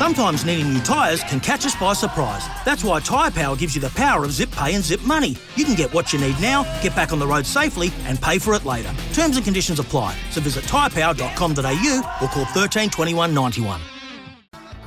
Sometimes 0.00 0.46
needing 0.46 0.72
new 0.72 0.80
tyres 0.80 1.22
can 1.24 1.40
catch 1.40 1.66
us 1.66 1.74
by 1.74 1.92
surprise. 1.92 2.48
That's 2.64 2.82
why 2.82 3.00
Tyre 3.00 3.30
Power 3.30 3.54
gives 3.54 3.74
you 3.74 3.82
the 3.82 3.90
power 3.90 4.24
of 4.24 4.32
zip 4.32 4.50
pay 4.50 4.74
and 4.74 4.82
zip 4.82 5.02
money. 5.02 5.36
You 5.56 5.66
can 5.66 5.74
get 5.74 5.92
what 5.92 6.10
you 6.10 6.18
need 6.18 6.40
now, 6.40 6.62
get 6.80 6.96
back 6.96 7.12
on 7.12 7.18
the 7.18 7.26
road 7.26 7.44
safely, 7.44 7.90
and 8.04 8.18
pay 8.18 8.38
for 8.38 8.54
it 8.54 8.64
later. 8.64 8.90
Terms 9.12 9.36
and 9.36 9.44
conditions 9.44 9.78
apply. 9.78 10.16
So 10.30 10.40
visit 10.40 10.64
tyrepower.com.au 10.64 12.18
or 12.22 12.28
call 12.28 12.44
13 12.46 12.88
21 12.88 13.34
91. 13.34 13.78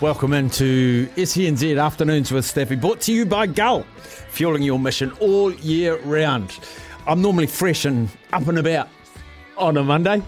Welcome 0.02 0.34
into 0.34 1.06
SENZ 1.10 1.80
Afternoons 1.80 2.32
with 2.32 2.44
Steffi, 2.44 2.82
brought 2.82 3.00
to 3.02 3.14
you 3.14 3.24
by 3.28 3.46
Gull, 3.46 3.84
fueling 4.32 4.64
your 4.64 4.80
mission 4.80 5.12
all 5.20 5.54
year 5.54 6.00
round. 6.06 6.58
I'm 7.06 7.22
normally 7.22 7.46
fresh 7.46 7.86
and 7.86 8.10
up 8.32 8.48
and 8.48 8.58
about 8.58 8.90
on 9.58 9.78
a 9.78 9.84
Monday. 9.84 10.24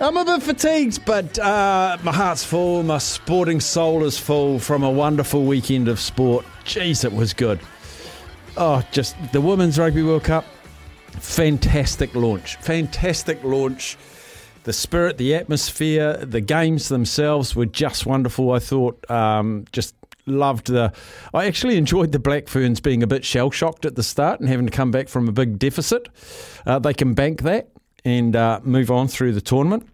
I'm 0.00 0.16
a 0.16 0.24
bit 0.24 0.44
fatigued, 0.44 1.04
but 1.04 1.40
uh, 1.40 1.98
my 2.04 2.12
heart's 2.12 2.44
full. 2.44 2.84
My 2.84 2.98
sporting 2.98 3.58
soul 3.58 4.04
is 4.04 4.16
full 4.16 4.60
from 4.60 4.84
a 4.84 4.90
wonderful 4.90 5.44
weekend 5.44 5.88
of 5.88 5.98
sport. 5.98 6.46
Jeez, 6.64 7.04
it 7.04 7.12
was 7.12 7.32
good. 7.34 7.58
Oh, 8.56 8.82
just 8.92 9.16
the 9.32 9.40
Women's 9.40 9.76
Rugby 9.76 10.04
World 10.04 10.22
Cup. 10.22 10.44
Fantastic 11.10 12.14
launch. 12.14 12.54
Fantastic 12.56 13.42
launch. 13.42 13.96
The 14.62 14.72
spirit, 14.72 15.18
the 15.18 15.34
atmosphere, 15.34 16.16
the 16.18 16.40
games 16.40 16.88
themselves 16.88 17.56
were 17.56 17.66
just 17.66 18.06
wonderful. 18.06 18.52
I 18.52 18.60
thought, 18.60 19.10
um, 19.10 19.64
just 19.72 19.96
loved 20.26 20.68
the. 20.68 20.92
I 21.34 21.46
actually 21.46 21.76
enjoyed 21.76 22.12
the 22.12 22.20
Black 22.20 22.46
Ferns 22.46 22.80
being 22.80 23.02
a 23.02 23.08
bit 23.08 23.24
shell 23.24 23.50
shocked 23.50 23.84
at 23.84 23.96
the 23.96 24.04
start 24.04 24.38
and 24.38 24.48
having 24.48 24.66
to 24.66 24.72
come 24.72 24.92
back 24.92 25.08
from 25.08 25.26
a 25.26 25.32
big 25.32 25.58
deficit. 25.58 26.08
Uh, 26.64 26.78
they 26.78 26.94
can 26.94 27.14
bank 27.14 27.42
that 27.42 27.70
and 28.04 28.36
uh, 28.36 28.60
move 28.62 28.90
on 28.90 29.08
through 29.08 29.32
the 29.32 29.40
tournament. 29.40 29.88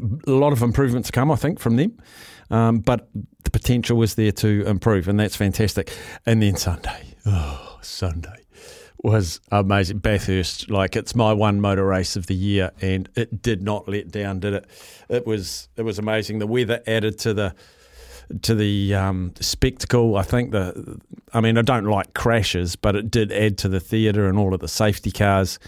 A 0.00 0.30
lot 0.30 0.52
of 0.52 0.62
improvements 0.62 1.08
to 1.08 1.12
come, 1.12 1.30
I 1.30 1.36
think, 1.36 1.58
from 1.58 1.76
them. 1.76 1.98
Um, 2.50 2.78
but 2.78 3.08
the 3.44 3.50
potential 3.50 3.96
was 3.96 4.14
there 4.14 4.32
to 4.32 4.64
improve, 4.66 5.08
and 5.08 5.18
that's 5.18 5.36
fantastic. 5.36 5.92
And 6.24 6.42
then 6.42 6.56
Sunday, 6.56 7.14
oh, 7.24 7.78
Sunday 7.82 8.44
was 9.02 9.40
amazing. 9.50 9.98
Bathurst, 9.98 10.70
like 10.70 10.96
it's 10.96 11.14
my 11.14 11.32
one 11.32 11.60
motor 11.60 11.86
race 11.86 12.16
of 12.16 12.26
the 12.26 12.34
year, 12.34 12.70
and 12.80 13.08
it 13.14 13.42
did 13.42 13.62
not 13.62 13.88
let 13.88 14.10
down, 14.10 14.40
did 14.40 14.54
it? 14.54 14.66
It 15.08 15.26
was 15.26 15.68
it 15.76 15.82
was 15.82 15.98
amazing. 15.98 16.38
The 16.38 16.46
weather 16.46 16.82
added 16.86 17.18
to 17.20 17.34
the 17.34 17.54
to 18.42 18.54
the 18.54 18.94
um, 18.94 19.32
spectacle. 19.40 20.16
I 20.16 20.22
think 20.22 20.50
the, 20.50 21.00
I 21.32 21.40
mean, 21.40 21.58
I 21.58 21.62
don't 21.62 21.84
like 21.84 22.14
crashes, 22.14 22.76
but 22.76 22.96
it 22.96 23.10
did 23.10 23.30
add 23.30 23.58
to 23.58 23.68
the 23.68 23.80
theatre 23.80 24.28
and 24.28 24.38
all 24.38 24.54
of 24.54 24.60
the 24.60 24.68
safety 24.68 25.10
cars, 25.10 25.58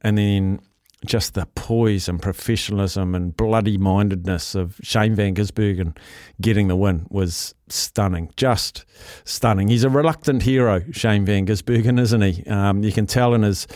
and 0.00 0.18
then 0.18 0.60
just 1.06 1.34
the 1.34 1.46
poise 1.54 2.08
and 2.08 2.20
professionalism 2.20 3.14
and 3.14 3.36
bloody 3.36 3.78
mindedness 3.78 4.54
of 4.54 4.78
Shane 4.82 5.14
Van 5.14 5.34
Gisbergen 5.34 5.96
getting 6.40 6.68
the 6.68 6.76
win 6.76 7.06
was 7.08 7.54
stunning, 7.68 8.30
just 8.36 8.84
stunning. 9.24 9.68
He's 9.68 9.84
a 9.84 9.90
reluctant 9.90 10.42
hero, 10.42 10.82
Shane 10.92 11.24
Van 11.24 11.46
Gisbergen, 11.46 11.98
isn't 11.98 12.20
he? 12.20 12.44
Um, 12.46 12.82
you 12.82 12.92
can 12.92 13.06
tell 13.06 13.32
in 13.34 13.42
his 13.42 13.66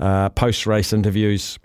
uh, 0.00 0.30
post 0.30 0.66
race 0.66 0.92
interviews. 0.92 1.58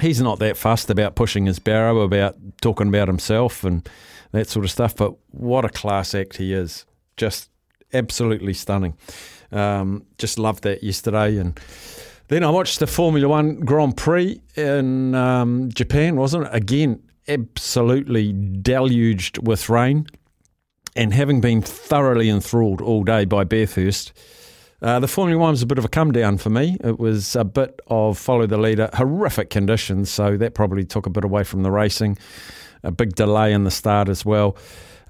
He's 0.00 0.20
not 0.20 0.40
that 0.40 0.56
fussed 0.56 0.90
about 0.90 1.14
pushing 1.14 1.46
his 1.46 1.60
barrow, 1.60 2.00
about 2.00 2.36
talking 2.60 2.88
about 2.88 3.06
himself 3.06 3.62
and 3.62 3.88
that 4.32 4.48
sort 4.48 4.64
of 4.64 4.70
stuff. 4.72 4.96
But 4.96 5.14
what 5.30 5.64
a 5.64 5.68
class 5.68 6.14
act 6.14 6.38
he 6.38 6.52
is! 6.52 6.84
Just 7.16 7.48
absolutely 7.92 8.54
stunning. 8.54 8.96
Um, 9.52 10.06
just 10.18 10.38
loved 10.38 10.64
that 10.64 10.82
yesterday, 10.82 11.36
and 11.36 11.60
then 12.28 12.44
I 12.44 12.50
watched 12.50 12.78
the 12.78 12.86
Formula 12.86 13.28
One 13.28 13.60
Grand 13.60 13.96
Prix 13.96 14.40
in 14.56 15.14
um, 15.14 15.70
Japan, 15.72 16.16
wasn't 16.16 16.46
it? 16.46 16.50
Again, 16.52 17.02
absolutely 17.28 18.32
deluged 18.32 19.46
with 19.46 19.68
rain. 19.68 20.06
And 20.94 21.14
having 21.14 21.40
been 21.40 21.62
thoroughly 21.62 22.28
enthralled 22.28 22.80
all 22.82 23.02
day 23.02 23.24
by 23.24 23.44
Bathurst, 23.44 24.12
uh, 24.82 24.98
the 24.98 25.08
Formula 25.08 25.40
One 25.40 25.52
was 25.52 25.62
a 25.62 25.66
bit 25.66 25.78
of 25.78 25.84
a 25.84 25.88
come 25.88 26.12
down 26.12 26.38
for 26.38 26.50
me. 26.50 26.76
It 26.82 26.98
was 26.98 27.36
a 27.36 27.44
bit 27.44 27.80
of 27.86 28.18
follow 28.18 28.46
the 28.46 28.58
leader, 28.58 28.90
horrific 28.94 29.48
conditions, 29.48 30.10
so 30.10 30.36
that 30.36 30.54
probably 30.54 30.84
took 30.84 31.06
a 31.06 31.10
bit 31.10 31.24
away 31.24 31.44
from 31.44 31.62
the 31.62 31.70
racing. 31.70 32.18
A 32.82 32.90
big 32.90 33.14
delay 33.14 33.52
in 33.52 33.62
the 33.64 33.70
start 33.70 34.08
as 34.08 34.24
well. 34.24 34.56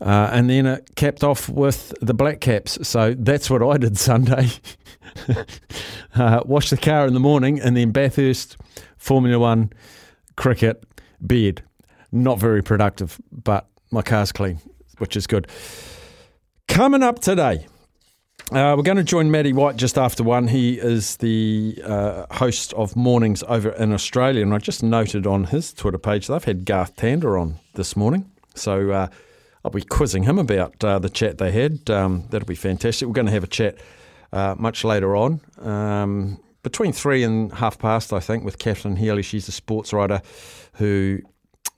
Uh, 0.03 0.31
and 0.33 0.51
then 0.51 0.67
it 0.67 0.91
capped 0.97 1.23
off 1.23 1.49
with 1.49 1.95
the 2.01 2.13
Black 2.13 2.41
Caps. 2.41 2.77
So 2.87 3.15
that's 3.17 3.49
what 3.49 3.63
I 3.63 3.77
did 3.77 3.97
Sunday. 3.99 4.49
uh, 6.17 6.43
wash 6.45 6.71
the 6.71 6.77
car 6.77 7.07
in 7.07 7.15
the 7.15 7.21
morning, 7.21 7.61
and 7.61 7.77
then 7.77 7.93
Bathurst, 7.93 8.57
Formula 8.97 9.39
One, 9.39 9.73
cricket, 10.37 10.85
bed. 11.21 11.63
Not 12.11 12.39
very 12.39 12.63
productive, 12.63 13.21
but 13.31 13.69
my 13.91 14.03
car's 14.03 14.33
clean, 14.33 14.59
which 14.99 15.17
is 15.17 15.27
good. 15.27 15.47
Coming 16.69 17.03
up 17.03 17.21
today, 17.21 17.67
uh, 18.51 18.75
we're 18.77 18.83
going 18.83 18.97
to 18.97 19.05
join 19.05 19.31
Matty 19.31 19.53
White 19.53 19.77
just 19.77 19.97
after 19.97 20.23
one. 20.23 20.49
He 20.49 20.79
is 20.79 21.17
the 21.19 21.81
uh, 21.85 22.27
host 22.35 22.73
of 22.75 22.97
Mornings 22.97 23.43
over 23.47 23.71
in 23.71 23.93
Australia, 23.93 24.43
and 24.43 24.53
I 24.53 24.59
just 24.59 24.83
noted 24.83 25.27
on 25.27 25.45
his 25.45 25.73
Twitter 25.73 25.99
page 25.99 26.27
they've 26.27 26.43
had 26.43 26.65
Garth 26.65 26.97
Tander 26.97 27.41
on 27.41 27.61
this 27.75 27.97
morning. 27.97 28.31
So 28.55 28.91
uh, 28.91 29.09
I'll 29.65 29.71
be 29.71 29.83
quizzing 29.83 30.25
him 30.25 30.39
about 30.39 30.83
uh, 30.83 30.99
the 30.99 31.11
chat 31.11 31.39
they 31.39 31.53
had. 31.53 31.89
Um, 31.89 32.25
that'll 32.31 32.47
be 32.47 32.55
fantastic. 32.55 33.07
We're 33.07 33.15
going 33.15 33.27
to 33.27 33.33
have 33.33 33.45
a 33.45 33.49
chat 33.49 33.79
uh, 34.33 34.55
much 34.59 34.85
later 34.85 35.15
on. 35.15 35.41
Um, 35.59 36.41
between 36.63 36.93
three 36.93 37.23
and 37.23 37.53
half 37.53 37.79
past, 37.79 38.13
I 38.13 38.21
think, 38.21 38.45
with 38.45 38.59
Kathleen 38.59 38.97
Healy. 38.97 39.23
She's 39.23 39.49
a 39.49 39.53
sports 39.53 39.93
writer 39.93 40.23
who 40.75 41.21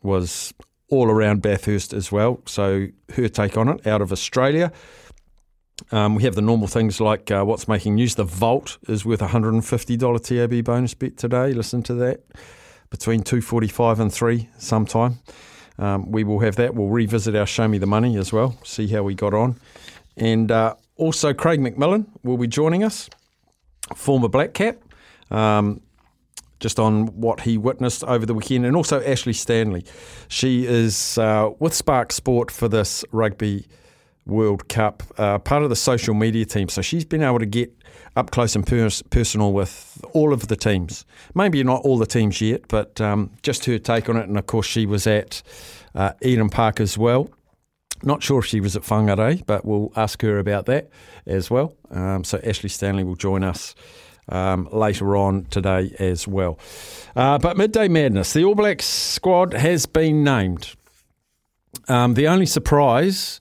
was 0.03 0.53
all 0.89 1.11
around 1.11 1.43
Bathurst 1.43 1.93
as 1.93 2.13
well. 2.13 2.41
So 2.47 2.87
her 3.15 3.29
take 3.29 3.57
on 3.57 3.69
it 3.69 3.87
out 3.87 4.03
of 4.03 4.13
Australia. 4.13 4.73
Um, 5.91 6.15
we 6.15 6.23
have 6.23 6.35
the 6.35 6.43
normal 6.43 6.69
things 6.69 7.01
like 7.01 7.31
uh, 7.31 7.43
what's 7.45 7.67
making 7.67 7.97
news. 7.97 8.15
The 8.15 8.25
Vault 8.25 8.79
is 8.89 9.05
worth 9.05 9.23
a 9.23 9.29
$150 9.29 10.23
TAB 10.23 10.65
bonus 10.65 10.95
bet 10.95 11.17
today. 11.17 11.53
Listen 11.53 11.83
to 11.85 11.95
that. 11.95 12.25
Between 12.91 13.23
2.45 13.23 13.99
and 13.99 14.13
3 14.13 14.49
sometime. 14.59 15.19
Um, 15.79 16.11
we 16.11 16.25
will 16.25 16.41
have 16.41 16.57
that. 16.57 16.75
We'll 16.75 16.89
revisit 16.89 17.35
our 17.35 17.47
Show 17.47 17.67
Me 17.69 17.79
the 17.79 17.87
Money 17.87 18.17
as 18.17 18.33
well, 18.33 18.57
see 18.65 18.87
how 18.89 19.03
we 19.03 19.15
got 19.15 19.35
on. 19.35 19.59
And 20.17 20.51
uh, 20.51 20.75
also, 20.97 21.35
Craig 21.35 21.61
McMillan 21.61 22.07
will 22.23 22.39
be 22.39 22.47
joining 22.47 22.85
us, 22.85 23.11
former 23.95 24.29
Black 24.29 24.55
Cap, 24.55 24.79
um, 25.31 25.81
just 26.61 26.79
on 26.79 27.09
what 27.21 27.41
he 27.41 27.59
witnessed 27.59 28.05
over 28.05 28.25
the 28.25 28.35
weekend. 28.35 28.65
And 28.65 28.77
also, 28.77 29.03
Ashley 29.03 29.33
Stanley. 29.33 29.85
She 30.29 30.67
is 30.67 31.19
uh, 31.19 31.51
with 31.59 31.75
Spark 31.75 32.13
Sport 32.13 32.51
for 32.51 32.69
this 32.69 33.05
Rugby 33.11 33.67
World 34.27 34.69
Cup, 34.69 35.03
uh, 35.19 35.39
part 35.39 35.63
of 35.63 35.71
the 35.71 35.77
social 35.77 36.15
media 36.15 36.45
team. 36.45 36.69
So 36.69 36.83
she's 36.83 37.05
been 37.05 37.23
able 37.23 37.39
to 37.39 37.47
get 37.47 37.73
up 38.17 38.31
close 38.31 38.57
and 38.57 38.67
pers- 38.67 39.03
personal 39.03 39.53
with 39.53 40.03
all 40.13 40.33
of 40.33 40.49
the 40.49 40.57
teams. 40.57 41.05
Maybe 41.35 41.63
not 41.63 41.83
all 41.83 41.99
the 41.99 42.07
teams 42.07 42.41
yet, 42.41 42.63
but 42.69 43.01
um, 43.01 43.31
just 43.43 43.65
her 43.67 43.79
take 43.79 44.09
on 44.09 44.17
it. 44.17 44.29
And 44.29 44.39
of 44.39 44.47
course, 44.47 44.67
she 44.67 44.87
was 44.87 45.07
at 45.07 45.43
uh, 45.95 46.13
Eden 46.23 46.49
Park 46.49 46.81
as 46.81 46.97
well. 46.97 47.31
Not 48.03 48.23
sure 48.23 48.41
if 48.41 48.47
she 48.47 48.61
was 48.61 48.77
at 48.77 48.83
Whangarei, 48.83 49.45
but 49.47 49.65
we'll 49.65 49.93
ask 49.97 50.21
her 50.23 50.39
about 50.39 50.67
that 50.67 50.91
as 51.27 51.51
well. 51.51 51.75
Um, 51.91 52.25
so 52.25 52.41
Ashley 52.45 52.69
Stanley 52.69 53.05
will 53.05 53.17
join 53.17 53.45
us 53.45 53.75
um, 54.29 54.69
later 54.73 55.17
on 55.17 55.45
today 55.47 55.95
as 55.99 56.27
well. 56.27 56.59
Uh, 57.15 57.39
but 57.39 57.57
Midday 57.57 57.89
Madness, 57.89 58.33
the 58.33 58.45
All 58.45 58.55
Blacks 58.55 58.87
squad 58.87 59.53
has 59.55 59.87
been 59.87 60.25
named. 60.25 60.75
Um, 61.89 62.15
the 62.15 62.29
only 62.29 62.47
surprise 62.47 63.41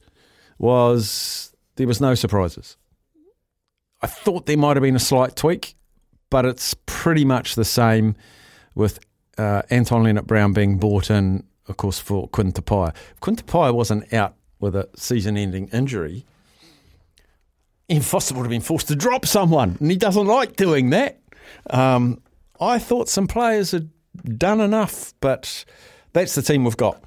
was 0.63 1.53
there 1.75 1.87
was 1.87 1.99
no 1.99 2.15
surprises. 2.15 2.77
I 4.01 4.07
thought 4.07 4.45
there 4.45 4.57
might 4.57 4.77
have 4.77 4.81
been 4.81 4.95
a 4.95 4.99
slight 4.99 5.35
tweak, 5.35 5.75
but 6.29 6.45
it's 6.45 6.73
pretty 6.85 7.25
much 7.25 7.55
the 7.55 7.65
same 7.65 8.15
with 8.73 8.99
uh, 9.37 9.63
Anton 9.69 10.03
Lienert-Brown 10.03 10.53
being 10.53 10.77
bought 10.77 11.11
in, 11.11 11.43
of 11.67 11.75
course, 11.75 11.99
for 11.99 12.29
Quinn 12.29 12.53
Tupaea. 12.53 12.95
If 13.11 13.19
Quinn 13.19 13.35
wasn't 13.75 14.13
out 14.13 14.35
with 14.59 14.75
a 14.75 14.87
season 14.95 15.35
ending 15.35 15.67
injury, 15.69 16.25
impossible 17.89 18.39
to 18.39 18.43
have 18.43 18.49
been 18.49 18.61
forced 18.61 18.87
to 18.87 18.95
drop 18.95 19.25
someone, 19.25 19.75
and 19.81 19.91
he 19.91 19.97
doesn't 19.97 20.27
like 20.27 20.55
doing 20.55 20.91
that. 20.91 21.19
Um, 21.69 22.21
I 22.59 22.79
thought 22.79 23.09
some 23.09 23.27
players 23.27 23.71
had 23.71 23.89
done 24.37 24.61
enough, 24.61 25.13
but 25.19 25.65
that's 26.13 26.35
the 26.35 26.41
team 26.41 26.63
we've 26.63 26.77
got. 26.77 27.03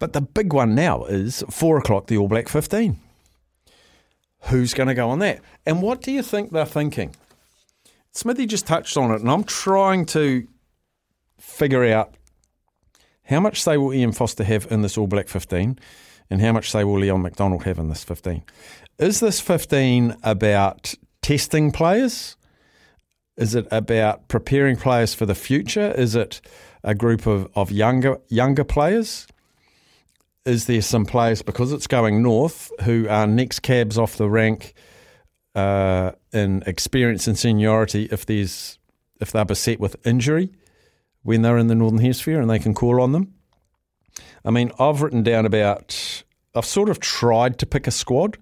But 0.00 0.14
the 0.14 0.22
big 0.22 0.52
one 0.52 0.74
now 0.74 1.04
is 1.04 1.44
four 1.50 1.78
o'clock, 1.78 2.08
the 2.08 2.16
All 2.16 2.26
Black 2.26 2.48
15. 2.48 2.98
Who's 4.44 4.74
going 4.74 4.88
to 4.88 4.94
go 4.94 5.10
on 5.10 5.20
that? 5.20 5.40
And 5.64 5.82
what 5.82 6.00
do 6.00 6.10
you 6.10 6.22
think 6.22 6.50
they're 6.50 6.64
thinking? 6.64 7.14
Smithy 8.10 8.46
just 8.46 8.66
touched 8.66 8.96
on 8.96 9.12
it, 9.12 9.20
and 9.20 9.30
I'm 9.30 9.44
trying 9.44 10.06
to 10.06 10.48
figure 11.38 11.84
out 11.84 12.14
how 13.24 13.38
much 13.38 13.62
say 13.62 13.76
will 13.76 13.94
Ian 13.94 14.12
Foster 14.12 14.42
have 14.42 14.66
in 14.72 14.82
this 14.82 14.98
All 14.98 15.06
Black 15.06 15.28
15 15.28 15.78
and 16.30 16.40
how 16.40 16.52
much 16.52 16.70
say 16.70 16.82
will 16.82 16.98
Leon 16.98 17.22
MacDonald 17.22 17.64
have 17.64 17.78
in 17.78 17.88
this 17.88 18.02
15. 18.02 18.42
Is 18.98 19.20
this 19.20 19.40
15 19.40 20.16
about 20.22 20.94
testing 21.22 21.70
players? 21.70 22.36
Is 23.36 23.54
it 23.54 23.68
about 23.70 24.28
preparing 24.28 24.76
players 24.76 25.14
for 25.14 25.26
the 25.26 25.34
future? 25.34 25.92
Is 25.92 26.14
it 26.14 26.40
a 26.82 26.94
group 26.94 27.26
of, 27.26 27.50
of 27.54 27.70
younger 27.70 28.18
younger 28.28 28.64
players? 28.64 29.26
Is 30.44 30.66
there 30.66 30.82
some 30.82 31.04
players 31.04 31.42
because 31.42 31.72
it's 31.72 31.86
going 31.86 32.22
north 32.22 32.70
who 32.82 33.06
are 33.08 33.26
next 33.26 33.60
cabs 33.60 33.98
off 33.98 34.16
the 34.16 34.28
rank 34.28 34.74
uh, 35.54 36.12
in 36.32 36.62
experience 36.66 37.26
and 37.26 37.38
seniority 37.38 38.08
if 38.10 38.26
there's 38.26 38.78
if 39.20 39.32
they're 39.32 39.44
beset 39.44 39.78
with 39.78 39.96
injury 40.06 40.50
when 41.22 41.42
they're 41.42 41.58
in 41.58 41.66
the 41.66 41.74
northern 41.74 42.00
hemisphere 42.00 42.40
and 42.40 42.48
they 42.48 42.58
can 42.58 42.72
call 42.72 43.00
on 43.02 43.12
them? 43.12 43.34
I 44.44 44.50
mean, 44.50 44.72
I've 44.78 45.02
written 45.02 45.22
down 45.22 45.44
about 45.44 46.24
I've 46.54 46.66
sort 46.66 46.88
of 46.88 47.00
tried 47.00 47.58
to 47.58 47.66
pick 47.66 47.86
a 47.86 47.90
squad. 47.90 48.38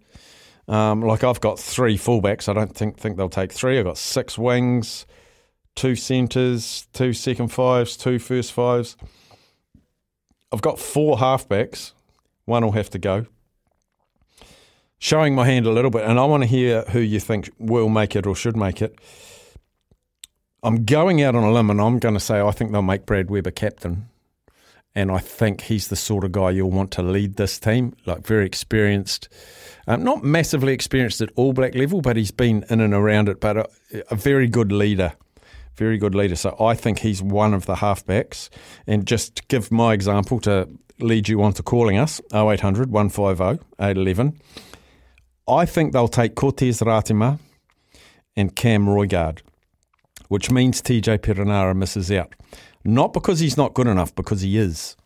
Um, 0.69 1.01
like 1.01 1.25
I've 1.25 1.41
got 1.41 1.59
three 1.59 1.97
fullbacks. 1.97 2.49
I 2.49 2.53
don't 2.53 2.75
think 2.75 2.99
think 2.99 3.17
they'll 3.17 3.29
take 3.29 3.53
three. 3.53 3.79
I've 3.79 3.87
got 3.87 3.99
six 3.99 4.39
wings, 4.39 5.07
two 5.75 5.97
centres, 5.97 6.87
two 6.93 7.13
second 7.13 7.49
fives, 7.49 7.97
two 7.97 8.19
first 8.19 8.53
fives. 8.53 8.97
I've 10.53 10.63
got 10.63 10.79
four 10.79 11.19
halfbacks. 11.19 11.93
One 12.45 12.65
will 12.65 12.73
have 12.73 12.91
to 12.91 12.99
go. 12.99 13.27
Showing 14.99 15.35
my 15.35 15.45
hand 15.45 15.67
a 15.67 15.71
little 15.71 15.91
bit, 15.91 16.05
and 16.05 16.19
I 16.19 16.25
want 16.25 16.43
to 16.43 16.49
hear 16.49 16.83
who 16.83 17.01
you 17.01 17.21
think 17.21 17.51
will 17.59 17.89
make 17.89 18.17
it 18.17 18.27
or 18.27 18.35
should 18.35 18.57
make 18.57 18.83
it. 18.83 18.99
I'm 20.63 20.85
going 20.85 21.23
out 21.23 21.37
on 21.37 21.45
a 21.45 21.53
limb, 21.53 21.71
and 21.71 21.81
I'm 21.81 21.99
going 21.99 22.15
to 22.15 22.21
say 22.21 22.41
I 22.41 22.51
think 22.51 22.73
they'll 22.73 22.83
make 22.83 23.07
Brad 23.07 23.31
Weber 23.31 23.53
captain. 23.53 24.09
And 24.95 25.13
I 25.13 25.19
think 25.19 25.61
he's 25.61 25.89
the 25.89 25.97
sort 25.97 26.25
of 26.25 26.33
guy 26.33 26.51
you'll 26.51 26.73
want 26.73 26.91
to 26.93 27.03
lead 27.03 27.37
this 27.37 27.61
team, 27.61 27.95
like 28.07 28.27
very 28.27 28.45
experienced. 28.45 29.29
Um, 29.87 30.03
not 30.03 30.25
massively 30.25 30.73
experienced 30.73 31.21
at 31.21 31.31
all 31.37 31.53
black 31.53 31.77
level, 31.77 32.01
but 32.01 32.17
he's 32.17 32.33
been 32.33 32.65
in 32.69 32.81
and 32.81 32.93
around 32.93 33.29
it, 33.29 33.41
but 33.41 33.57
a, 33.57 33.69
a 34.11 34.17
very 34.17 34.49
good 34.49 34.73
leader 34.73 35.13
very 35.79 35.97
good 35.97 36.15
leader. 36.15 36.37
So 36.37 36.57
I 36.61 36.75
think 36.75 36.99
he's 36.99 37.23
one 37.23 37.55
of 37.55 37.67
the 37.67 37.77
halfbacks. 37.77 38.51
And 38.87 39.07
just 39.07 39.37
to 39.37 39.43
give 39.49 39.73
my 39.73 39.95
example 39.95 40.41
to 40.41 40.69
lead 41.01 41.29
you 41.29 41.43
on 41.43 41.53
to 41.55 41.63
calling 41.63 41.97
us 41.97 42.21
0800 42.33 42.91
150 42.91 43.65
811. 43.79 44.41
I 45.49 45.65
think 45.65 45.93
they'll 45.93 46.09
take 46.09 46.35
Cortez 46.35 46.81
Ratima 46.81 47.39
and 48.37 48.55
Cam 48.55 48.87
Roigard, 48.87 49.41
which 50.29 50.51
means 50.51 50.83
TJ 50.83 51.19
Perenara 51.19 51.75
misses 51.75 52.11
out. 52.11 52.35
Not 52.85 53.13
because 53.13 53.41
he's 53.41 53.57
not 53.57 53.75
good 53.75 53.87
enough, 53.87 54.15
because 54.15 54.43
he 54.43 54.59
is. 54.59 54.97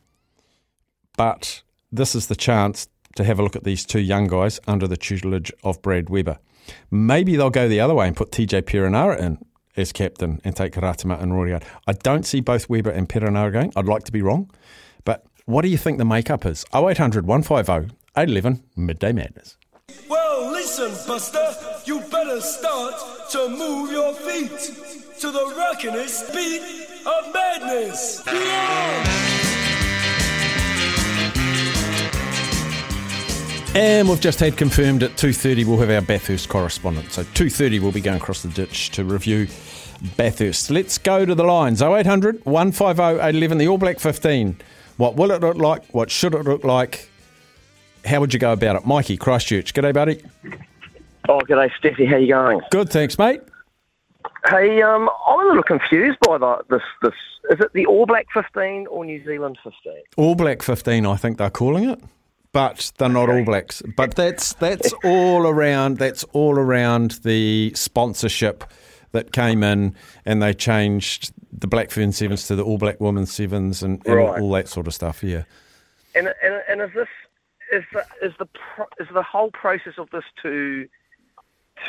But 1.16 1.62
this 1.90 2.14
is 2.14 2.26
the 2.26 2.36
chance 2.36 2.88
to 3.16 3.24
have 3.24 3.38
a 3.38 3.42
look 3.42 3.56
at 3.56 3.64
these 3.64 3.84
two 3.84 4.00
young 4.00 4.26
guys 4.26 4.58
under 4.66 4.88
the 4.88 4.96
tutelage 4.96 5.52
of 5.62 5.80
Brad 5.82 6.08
Weber. 6.08 6.38
Maybe 6.90 7.36
they'll 7.36 7.50
go 7.50 7.68
the 7.68 7.80
other 7.80 7.94
way 7.94 8.06
and 8.06 8.16
put 8.16 8.30
TJ 8.30 8.62
Perenara 8.62 9.18
in 9.18 9.38
as 9.76 9.92
captain 9.92 10.40
and 10.44 10.54
take 10.54 10.74
Ratima 10.74 11.20
and 11.20 11.32
Roigard. 11.32 11.62
I 11.86 11.92
don't 11.92 12.24
see 12.26 12.40
both 12.40 12.68
Weber 12.68 12.90
and 12.90 13.08
Perenara 13.08 13.52
going. 13.52 13.72
I'd 13.76 13.86
like 13.86 14.04
to 14.04 14.12
be 14.12 14.22
wrong. 14.22 14.50
But 15.04 15.24
what 15.46 15.62
do 15.62 15.68
you 15.68 15.78
think 15.78 15.98
the 15.98 16.04
makeup 16.04 16.46
is? 16.46 16.64
0800 16.74 17.26
150 17.26 17.94
811 18.16 18.62
Midday 18.76 19.12
Madness. 19.12 19.56
Well, 20.08 20.50
listen, 20.52 20.90
Buster, 21.06 21.54
you 21.84 22.00
better 22.10 22.40
start 22.40 23.30
to 23.30 23.48
move 23.48 23.90
your 23.90 24.14
feet 24.14 24.50
to 25.20 25.30
the 25.30 25.54
rockin'est 25.56 26.32
beat 26.34 26.62
of 27.06 27.34
madness. 27.34 28.22
Yeah! 28.26 29.31
And 33.74 34.06
we've 34.06 34.20
just 34.20 34.38
had 34.38 34.58
confirmed 34.58 35.02
at 35.02 35.12
2.30 35.12 35.64
we'll 35.64 35.78
have 35.78 35.88
our 35.88 36.02
Bathurst 36.02 36.50
correspondent. 36.50 37.10
So 37.10 37.22
2.30 37.22 37.80
we'll 37.80 37.90
be 37.90 38.02
going 38.02 38.18
across 38.18 38.42
the 38.42 38.50
ditch 38.50 38.90
to 38.90 39.04
review 39.04 39.48
Bathurst. 40.18 40.70
Let's 40.70 40.98
go 40.98 41.24
to 41.24 41.34
the 41.34 41.44
lines. 41.44 41.80
0800 41.80 42.44
150 42.44 43.02
811, 43.02 43.56
the 43.56 43.68
All 43.68 43.78
Black 43.78 43.98
15. 43.98 44.58
What 44.98 45.16
will 45.16 45.30
it 45.30 45.40
look 45.40 45.56
like? 45.56 45.86
What 45.86 46.10
should 46.10 46.34
it 46.34 46.42
look 46.42 46.64
like? 46.64 47.08
How 48.04 48.20
would 48.20 48.34
you 48.34 48.40
go 48.40 48.52
about 48.52 48.76
it? 48.76 48.86
Mikey, 48.86 49.16
Christchurch. 49.16 49.72
G'day, 49.72 49.94
buddy. 49.94 50.22
Oh, 51.30 51.40
g'day, 51.40 51.70
Steffi. 51.82 52.06
How 52.06 52.18
you 52.18 52.28
going? 52.28 52.60
Good, 52.70 52.90
thanks, 52.90 53.18
mate. 53.18 53.40
Hey, 54.50 54.82
um, 54.82 55.08
I'm 55.26 55.40
a 55.40 55.48
little 55.48 55.62
confused 55.62 56.18
by 56.20 56.36
the, 56.36 56.58
this. 56.68 56.82
This 57.00 57.14
is 57.50 57.60
it 57.60 57.72
the 57.72 57.86
All 57.86 58.04
Black 58.04 58.26
15 58.34 58.86
or 58.88 59.06
New 59.06 59.24
Zealand 59.24 59.58
15? 59.64 59.94
All 60.18 60.34
Black 60.34 60.62
15, 60.62 61.06
I 61.06 61.16
think 61.16 61.38
they're 61.38 61.48
calling 61.48 61.88
it 61.88 61.98
but 62.52 62.92
they're 62.98 63.08
not 63.08 63.28
All 63.30 63.44
Blacks. 63.44 63.82
But 63.96 64.14
that's 64.14 64.54
that's 64.54 64.92
all 65.04 65.46
around. 65.46 65.98
That's 65.98 66.24
all 66.32 66.58
around 66.58 67.12
the 67.22 67.72
sponsorship 67.74 68.64
that 69.12 69.32
came 69.32 69.62
in, 69.62 69.94
and 70.24 70.42
they 70.42 70.54
changed 70.54 71.32
the 71.52 71.66
Black 71.66 71.90
Fern 71.90 72.12
Sevens 72.12 72.46
to 72.48 72.56
the 72.56 72.64
All 72.64 72.78
Black 72.78 73.00
Women 73.00 73.26
Sevens, 73.26 73.82
and, 73.82 74.00
and 74.06 74.16
Right. 74.16 74.40
all 74.40 74.50
that 74.52 74.68
sort 74.68 74.86
of 74.86 74.94
stuff. 74.94 75.22
Yeah. 75.22 75.44
And 76.14 76.28
and, 76.42 76.62
and 76.68 76.80
is 76.82 76.90
this 76.94 77.08
is 77.72 77.84
the 77.92 78.04
is 78.22 78.32
the 78.38 78.48
is 79.00 79.08
the 79.12 79.22
whole 79.22 79.50
process 79.50 79.94
of 79.98 80.10
this 80.10 80.24
to 80.42 80.88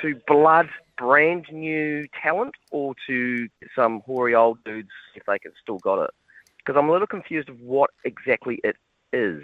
to 0.02 0.16
blood 0.28 0.70
brand 0.98 1.46
new 1.52 2.08
talent 2.22 2.56
or 2.72 2.94
to 3.08 3.48
some 3.76 4.02
hoary 4.06 4.34
old 4.36 4.64
dudes 4.64 4.90
if 5.16 5.24
they 5.26 5.40
can 5.40 5.52
still 5.62 5.80
got 5.80 6.04
it? 6.04 6.10
Because 6.58 6.78
I'm 6.80 6.88
a 6.88 6.92
little 6.92 7.08
confused 7.08 7.50
of 7.50 7.60
what 7.60 7.90
exactly 8.06 8.60
it 8.64 8.78
is. 9.12 9.44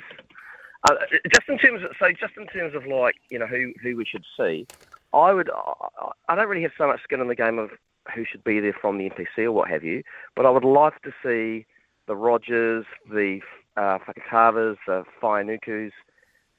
Uh, 0.87 0.95
just 1.33 1.49
in 1.49 1.57
terms 1.57 1.83
of 1.83 1.91
so 1.99 2.09
just 2.11 2.37
in 2.37 2.47
terms 2.47 2.73
of 2.73 2.85
like 2.85 3.15
you 3.29 3.37
know 3.37 3.45
who 3.45 3.73
who 3.81 3.97
we 3.97 4.05
should 4.05 4.23
see, 4.37 4.65
I 5.13 5.33
would 5.33 5.49
I, 5.49 6.11
I 6.29 6.35
don't 6.35 6.47
really 6.47 6.61
have 6.63 6.71
so 6.77 6.87
much 6.87 7.03
skin 7.03 7.19
in 7.19 7.27
the 7.27 7.35
game 7.35 7.59
of 7.59 7.71
who 8.15 8.23
should 8.25 8.43
be 8.43 8.59
there 8.59 8.73
from 8.73 8.97
the 8.97 9.09
NPC 9.09 9.45
or 9.45 9.51
what 9.51 9.69
have 9.69 9.83
you, 9.83 10.03
but 10.35 10.45
I 10.45 10.49
would 10.49 10.63
like 10.63 11.01
to 11.01 11.11
see 11.21 11.65
the 12.07 12.15
Rogers, 12.15 12.85
the 13.11 13.41
uh, 13.77 13.99
Fakatavas, 13.99 14.77
the 14.87 15.03
Fainga'anukus 15.21 15.91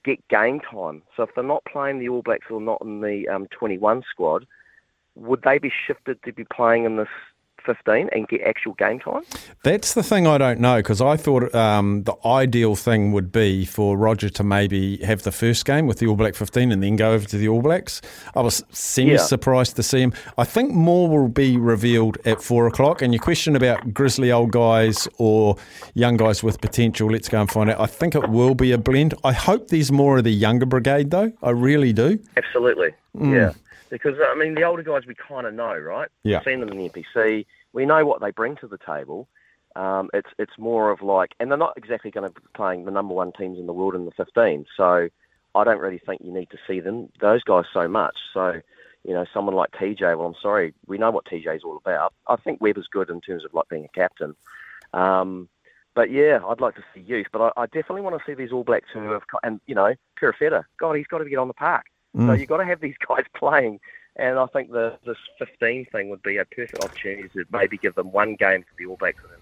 get 0.05 0.27
game 0.29 0.61
time. 0.61 1.03
So 1.17 1.25
if 1.25 1.35
they're 1.35 1.45
not 1.45 1.65
playing 1.65 1.99
the 1.99 2.09
All 2.09 2.23
Blacks 2.23 2.47
or 2.51 2.61
not 2.61 2.81
in 2.83 3.00
the 3.00 3.29
um, 3.29 3.47
21 3.49 4.03
squad, 4.11 4.47
would 5.17 5.43
they 5.43 5.59
be 5.59 5.73
shifted 5.87 6.23
to 6.23 6.33
be 6.33 6.45
playing 6.45 6.85
in 6.85 6.97
this 6.97 7.09
15 7.75 8.09
and 8.12 8.29
get 8.29 8.41
actual 8.43 8.73
game 8.75 8.99
time? 8.99 9.23
That's 9.62 9.95
the 9.95 10.03
thing 10.03 10.27
I 10.27 10.39
don't 10.39 10.61
know 10.61 10.77
because 10.77 11.00
I 11.00 11.17
thought 11.17 11.55
um, 11.55 12.03
the 12.05 12.15
ideal 12.27 12.75
thing 12.75 13.12
would 13.12 13.31
be 13.31 13.65
for 13.65 13.97
Roger 13.97 14.29
to 14.31 14.43
maybe 14.45 14.97
have 14.99 15.23
the 15.23 15.33
first 15.33 15.65
game 15.65 15.87
with 15.87 15.99
the 15.99 16.07
All 16.07 16.17
Black 16.17 16.35
15 16.35 16.73
and 16.73 16.83
then 16.83 16.97
go 16.97 17.12
over 17.12 17.27
to 17.27 17.37
the 17.37 17.49
All 17.49 17.62
Blacks. 17.62 18.00
I 18.35 18.41
was 18.41 18.65
semi 18.71 19.17
surprised 19.17 19.77
to 19.77 19.83
see 19.83 20.00
him. 20.00 20.12
I 20.37 20.45
think 20.45 20.73
more 20.73 21.09
will 21.09 21.29
be 21.29 21.57
revealed 21.57 22.19
at 22.25 22.43
four 22.43 22.67
o'clock. 22.67 23.03
And 23.03 23.12
your 23.15 23.23
question 23.23 23.55
about 23.55 23.95
grizzly 23.95 24.33
old 24.33 24.50
guys 24.50 25.07
or 25.19 25.57
young 25.95 26.17
guys 26.17 26.43
with 26.43 26.61
potential, 26.61 27.11
let's 27.11 27.29
go 27.29 27.41
and 27.41 27.50
find 27.50 27.71
out. 27.71 27.81
I 27.81 27.87
think 27.87 28.15
it 28.15 28.29
will 28.29 28.55
be 28.55 28.73
a 28.73 28.79
blend. 28.79 29.15
I 29.25 29.33
hope 29.33 29.69
there's 29.69 29.93
more 29.93 30.19
of 30.19 30.25
the 30.25 30.31
younger 30.31 30.67
brigade 30.67 31.11
though. 31.11 31.33
I 31.43 31.50
really 31.50 31.93
do. 31.93 32.19
Absolutely. 32.37 32.91
Yeah. 33.19 33.53
Because, 33.91 34.17
I 34.25 34.37
mean, 34.37 34.55
the 34.55 34.62
older 34.62 34.85
guys 34.85 35.05
we 35.07 35.15
kind 35.17 35.47
of 35.47 35.55
know, 35.55 35.77
right? 35.77 36.09
Yeah. 36.23 36.39
We've 36.39 36.53
seen 36.53 36.61
them 36.61 36.69
in 36.69 36.79
the 36.79 36.89
NPC. 36.89 37.45
We 37.73 37.87
know 37.87 38.05
what 38.05 38.21
they 38.21 38.31
bring 38.31 38.57
to 38.57 38.67
the 38.67 38.79
table. 38.79 39.29
Um, 39.77 40.11
it's 40.12 40.31
it's 40.39 40.59
more 40.59 40.91
of 40.91 41.03
like, 41.03 41.35
and 41.39 41.50
they're 41.50 41.59
not 41.59 41.75
exactly 41.77 42.11
going 42.11 42.29
to 42.29 42.41
be 42.41 42.47
playing 42.55 42.85
the 42.85 42.91
number 42.91 43.15
one 43.15 43.33
teams 43.33 43.59
in 43.59 43.67
the 43.67 43.73
world 43.73 43.95
in 43.95 44.05
the 44.05 44.11
15. 44.12 44.67
So 44.77 45.09
I 45.55 45.65
don't 45.65 45.79
really 45.79 45.99
think 46.05 46.23
you 46.25 46.33
need 46.33 46.50
to 46.50 46.59
see 46.67 46.81
them 46.81 47.09
those 47.21 47.43
guys 47.45 47.67
so 47.73 47.87
much. 47.87 48.17
So 48.35 48.61
you 49.05 49.15
know, 49.15 49.25
someone 49.33 49.55
like 49.55 49.71
TJ. 49.73 50.00
Well, 50.00 50.27
I'm 50.27 50.35
sorry, 50.43 50.75
we 50.87 50.99
know 50.99 51.11
what 51.11 51.25
TJ 51.25 51.57
is 51.57 51.65
all 51.65 51.77
about. 51.77 52.12
I 52.27 52.37
think 52.37 52.61
Weber's 52.61 52.89
good 52.89 53.11
in 53.11 53.21
terms 53.21 53.45
of 53.45 53.55
like 53.55 53.69
being 53.69 53.85
a 53.85 53.89
captain. 53.89 54.35
Um, 54.93 55.49
but 55.95 56.11
yeah, 56.11 56.41
I'd 56.47 56.61
like 56.61 56.75
to 56.77 56.85
see 56.95 57.00
youth. 57.00 57.27
But 57.33 57.53
I, 57.57 57.62
I 57.62 57.67
definitely 57.67 58.03
want 58.03 58.19
to 58.19 58.25
see 58.25 58.35
these 58.35 58.53
All 58.53 58.65
Blacks 58.65 58.89
who 58.93 59.11
have, 59.12 59.23
and 59.43 59.61
you 59.67 59.75
know, 59.75 59.95
Perofeta. 60.21 60.65
God, 60.79 60.97
he's 60.97 61.07
got 61.07 61.19
to 61.19 61.29
get 61.29 61.39
on 61.39 61.49
the 61.49 61.55
park. 61.55 61.87
So 62.27 62.33
you've 62.33 62.49
got 62.49 62.59
to 62.59 62.65
have 62.65 62.81
these 62.81 62.97
guys 63.09 63.25
playing. 63.35 63.81
And 64.17 64.38
I 64.38 64.47
think 64.47 64.71
the 64.71 64.99
this 65.07 65.17
15 65.38 65.87
thing 65.93 66.09
would 66.11 66.23
be 66.23 66.37
a 66.37 66.45
perfect 66.45 66.83
opportunity 66.85 67.29
to 67.31 67.45
maybe 67.52 67.79
give 67.79 67.95
them 67.95 68.12
one 68.12 68.35
game 68.35 68.62
for 68.62 68.75
the 68.79 68.87
All 68.87 68.97
Blacks 68.97 69.23
and 69.23 69.40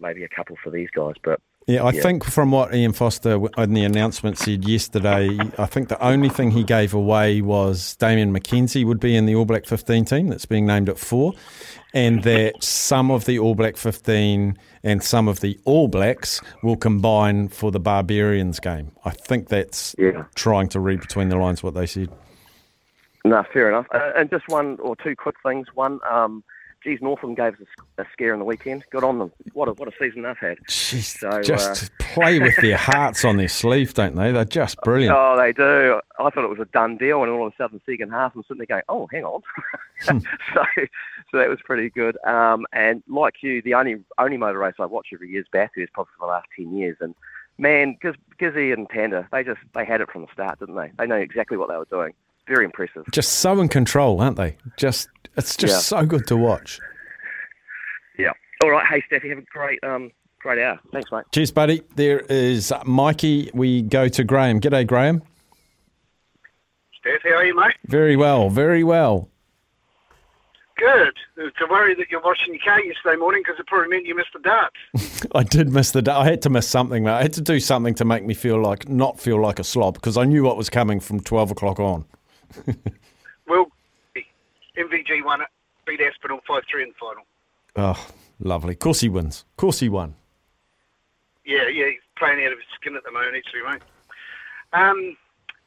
maybe 0.00 0.24
a 0.24 0.28
couple 0.28 0.56
for 0.62 0.70
these 0.70 0.90
guys. 0.90 1.14
But 1.22 1.40
Yeah, 1.68 1.82
I 1.82 1.90
Yeah. 1.90 2.00
think 2.00 2.22
from 2.24 2.52
what 2.52 2.72
Ian 2.72 2.92
Foster 2.92 3.40
in 3.58 3.74
the 3.74 3.82
announcement 3.82 4.38
said 4.38 4.64
yesterday, 4.68 5.36
I 5.58 5.66
think 5.66 5.88
the 5.88 6.00
only 6.04 6.28
thing 6.28 6.52
he 6.52 6.62
gave 6.62 6.94
away 6.94 7.40
was 7.42 7.96
Damian 7.96 8.32
McKenzie 8.32 8.84
would 8.84 9.00
be 9.00 9.16
in 9.16 9.26
the 9.26 9.34
All 9.34 9.44
Black 9.44 9.66
15 9.66 10.04
team 10.04 10.28
that's 10.28 10.46
being 10.46 10.64
named 10.66 10.88
at 10.88 10.98
four. 10.98 11.32
and 11.94 12.24
that 12.24 12.62
some 12.62 13.10
of 13.10 13.24
the 13.24 13.38
All 13.38 13.54
Black 13.54 13.76
15 13.78 14.58
and 14.84 15.02
some 15.02 15.28
of 15.28 15.40
the 15.40 15.58
All 15.64 15.88
Blacks 15.88 16.42
will 16.62 16.76
combine 16.76 17.48
for 17.48 17.70
the 17.72 17.80
Barbarians 17.80 18.60
game. 18.60 18.92
I 19.04 19.10
think 19.12 19.48
that's 19.48 19.94
Yeah. 19.98 20.24
trying 20.34 20.68
to 20.70 20.80
read 20.80 21.00
between 21.00 21.30
the 21.30 21.36
lines 21.38 21.62
what 21.62 21.72
they 21.72 21.86
said. 21.86 22.10
No, 23.26 23.44
fair 23.52 23.68
enough. 23.68 23.86
Uh, 23.92 24.12
and 24.16 24.30
just 24.30 24.48
one 24.48 24.78
or 24.80 24.94
two 24.94 25.16
quick 25.16 25.34
things. 25.44 25.66
One, 25.74 25.98
um, 26.08 26.44
geez, 26.84 27.00
Northland 27.02 27.36
gave 27.36 27.54
us 27.54 27.66
a, 27.98 28.02
a 28.02 28.06
scare 28.12 28.32
in 28.32 28.38
the 28.38 28.44
weekend. 28.44 28.84
Good 28.90 29.02
on 29.02 29.18
them. 29.18 29.32
What 29.52 29.66
a, 29.66 29.72
what 29.72 29.88
a 29.88 29.92
season 29.98 30.22
they've 30.22 30.38
had. 30.38 30.58
Jeez, 30.68 31.18
So, 31.18 31.42
just 31.42 31.90
play 31.98 32.38
with 32.38 32.54
their 32.58 32.76
hearts 32.76 33.24
on 33.24 33.36
their 33.36 33.48
sleeve, 33.48 33.94
don't 33.94 34.14
they? 34.14 34.30
They're 34.30 34.44
just 34.44 34.80
brilliant. 34.82 35.12
Oh, 35.16 35.36
they 35.36 35.52
do. 35.52 36.00
I 36.20 36.30
thought 36.30 36.44
it 36.44 36.50
was 36.50 36.60
a 36.60 36.66
done 36.66 36.98
deal, 36.98 37.22
and 37.22 37.32
all 37.32 37.48
of 37.48 37.52
a 37.52 37.56
sudden, 37.56 37.80
second 37.84 38.10
half, 38.10 38.36
I'm 38.36 38.44
sitting 38.44 38.58
there 38.58 38.66
going, 38.66 38.82
"Oh, 38.88 39.08
hang 39.10 39.24
on." 39.24 39.42
Hmm. 40.02 40.18
so, 40.54 40.62
so 41.30 41.38
that 41.38 41.48
was 41.48 41.58
pretty 41.64 41.90
good. 41.90 42.16
Um, 42.24 42.64
and 42.72 43.02
like 43.08 43.42
you, 43.42 43.60
the 43.60 43.74
only 43.74 43.96
only 44.18 44.36
motor 44.36 44.58
race 44.58 44.74
I 44.78 44.86
watch 44.86 45.08
every 45.12 45.30
year 45.30 45.40
is 45.40 45.48
Bathurst, 45.50 45.92
probably 45.94 46.12
for 46.16 46.26
the 46.26 46.32
last 46.32 46.46
ten 46.56 46.76
years. 46.76 46.96
And 47.00 47.14
man, 47.58 47.96
Giz, 48.00 48.14
Gizzy 48.38 48.72
and 48.72 48.88
Tander, 48.88 49.28
they 49.32 49.42
just 49.42 49.60
they 49.74 49.84
had 49.84 50.00
it 50.00 50.10
from 50.10 50.22
the 50.22 50.32
start, 50.32 50.60
didn't 50.60 50.76
they? 50.76 50.92
They 50.96 51.06
know 51.06 51.16
exactly 51.16 51.56
what 51.56 51.68
they 51.68 51.76
were 51.76 51.86
doing. 51.90 52.12
Very 52.48 52.64
impressive. 52.64 53.04
Just 53.12 53.32
so 53.40 53.60
in 53.60 53.68
control, 53.68 54.20
aren't 54.20 54.36
they? 54.36 54.56
Just 54.76 55.08
it's 55.36 55.56
just 55.56 55.72
Yeah. 55.74 55.78
so 56.00 56.06
good 56.06 56.26
to 56.28 56.36
watch. 56.36 56.80
Yeah. 58.18 58.30
All 58.62 58.70
right. 58.70 58.86
Hey, 58.86 59.02
Steffi, 59.10 59.28
have 59.30 59.38
a 59.38 59.42
great 59.42 59.82
um 59.84 60.10
great 60.40 60.62
hour. 60.62 60.78
Thanks, 60.92 61.10
mate. 61.10 61.24
Cheers, 61.32 61.50
buddy. 61.50 61.82
There 61.96 62.20
is 62.20 62.72
Mikey. 62.84 63.50
We 63.52 63.82
go 63.82 64.08
to 64.08 64.22
Graham. 64.24 64.60
G'day, 64.60 64.86
Graham. 64.86 65.22
Steph, 67.00 67.20
how 67.24 67.36
are 67.36 67.44
you, 67.44 67.54
mate? 67.56 67.74
Very 67.86 68.16
well, 68.16 68.48
very 68.50 68.84
well. 68.84 69.28
Good. 70.76 71.14
It's 71.38 71.56
a 71.62 71.70
worry 71.70 71.94
that 71.94 72.10
you're 72.10 72.20
washing 72.22 72.52
your 72.52 72.62
car 72.62 72.78
yesterday 72.82 73.16
morning 73.16 73.42
because 73.42 73.58
it 73.58 73.66
probably 73.66 73.88
meant 73.88 74.04
you 74.04 74.14
missed 74.14 74.34
the 74.34 74.40
darts. 74.40 75.26
I 75.34 75.42
did 75.42 75.72
miss 75.72 75.92
the 75.92 76.02
day. 76.02 76.12
I 76.12 76.24
had 76.24 76.42
to 76.42 76.50
miss 76.50 76.68
something, 76.68 77.02
mate. 77.02 77.12
I 77.12 77.22
had 77.22 77.32
to 77.34 77.40
do 77.40 77.60
something 77.60 77.94
to 77.94 78.04
make 78.04 78.24
me 78.24 78.34
feel 78.34 78.60
like 78.60 78.86
not 78.88 79.18
feel 79.18 79.40
like 79.40 79.58
a 79.58 79.64
slob 79.64 79.94
because 79.94 80.18
I 80.18 80.24
knew 80.24 80.42
what 80.44 80.56
was 80.58 80.68
coming 80.68 81.00
from 81.00 81.20
twelve 81.20 81.50
o'clock 81.50 81.80
on. 81.80 82.04
well, 83.48 83.66
MVG 84.76 85.24
won 85.24 85.40
it, 85.40 85.48
beat 85.86 86.00
Aspinall 86.00 86.40
5 86.46 86.62
3 86.70 86.82
in 86.82 86.88
the 86.90 86.94
final. 86.98 87.24
Oh, 87.76 88.06
lovely. 88.40 88.74
Of 88.74 88.78
course 88.78 89.00
he 89.00 89.08
wins. 89.08 89.44
Of 89.52 89.56
course 89.56 89.80
he 89.80 89.88
won. 89.88 90.14
Yeah, 91.44 91.68
yeah, 91.68 91.86
he's 91.86 92.00
playing 92.18 92.44
out 92.44 92.52
of 92.52 92.58
his 92.58 92.66
skin 92.74 92.96
at 92.96 93.04
the 93.04 93.12
moment, 93.12 93.36
actually, 93.36 93.62
mate. 93.62 93.82
Um, 94.72 95.16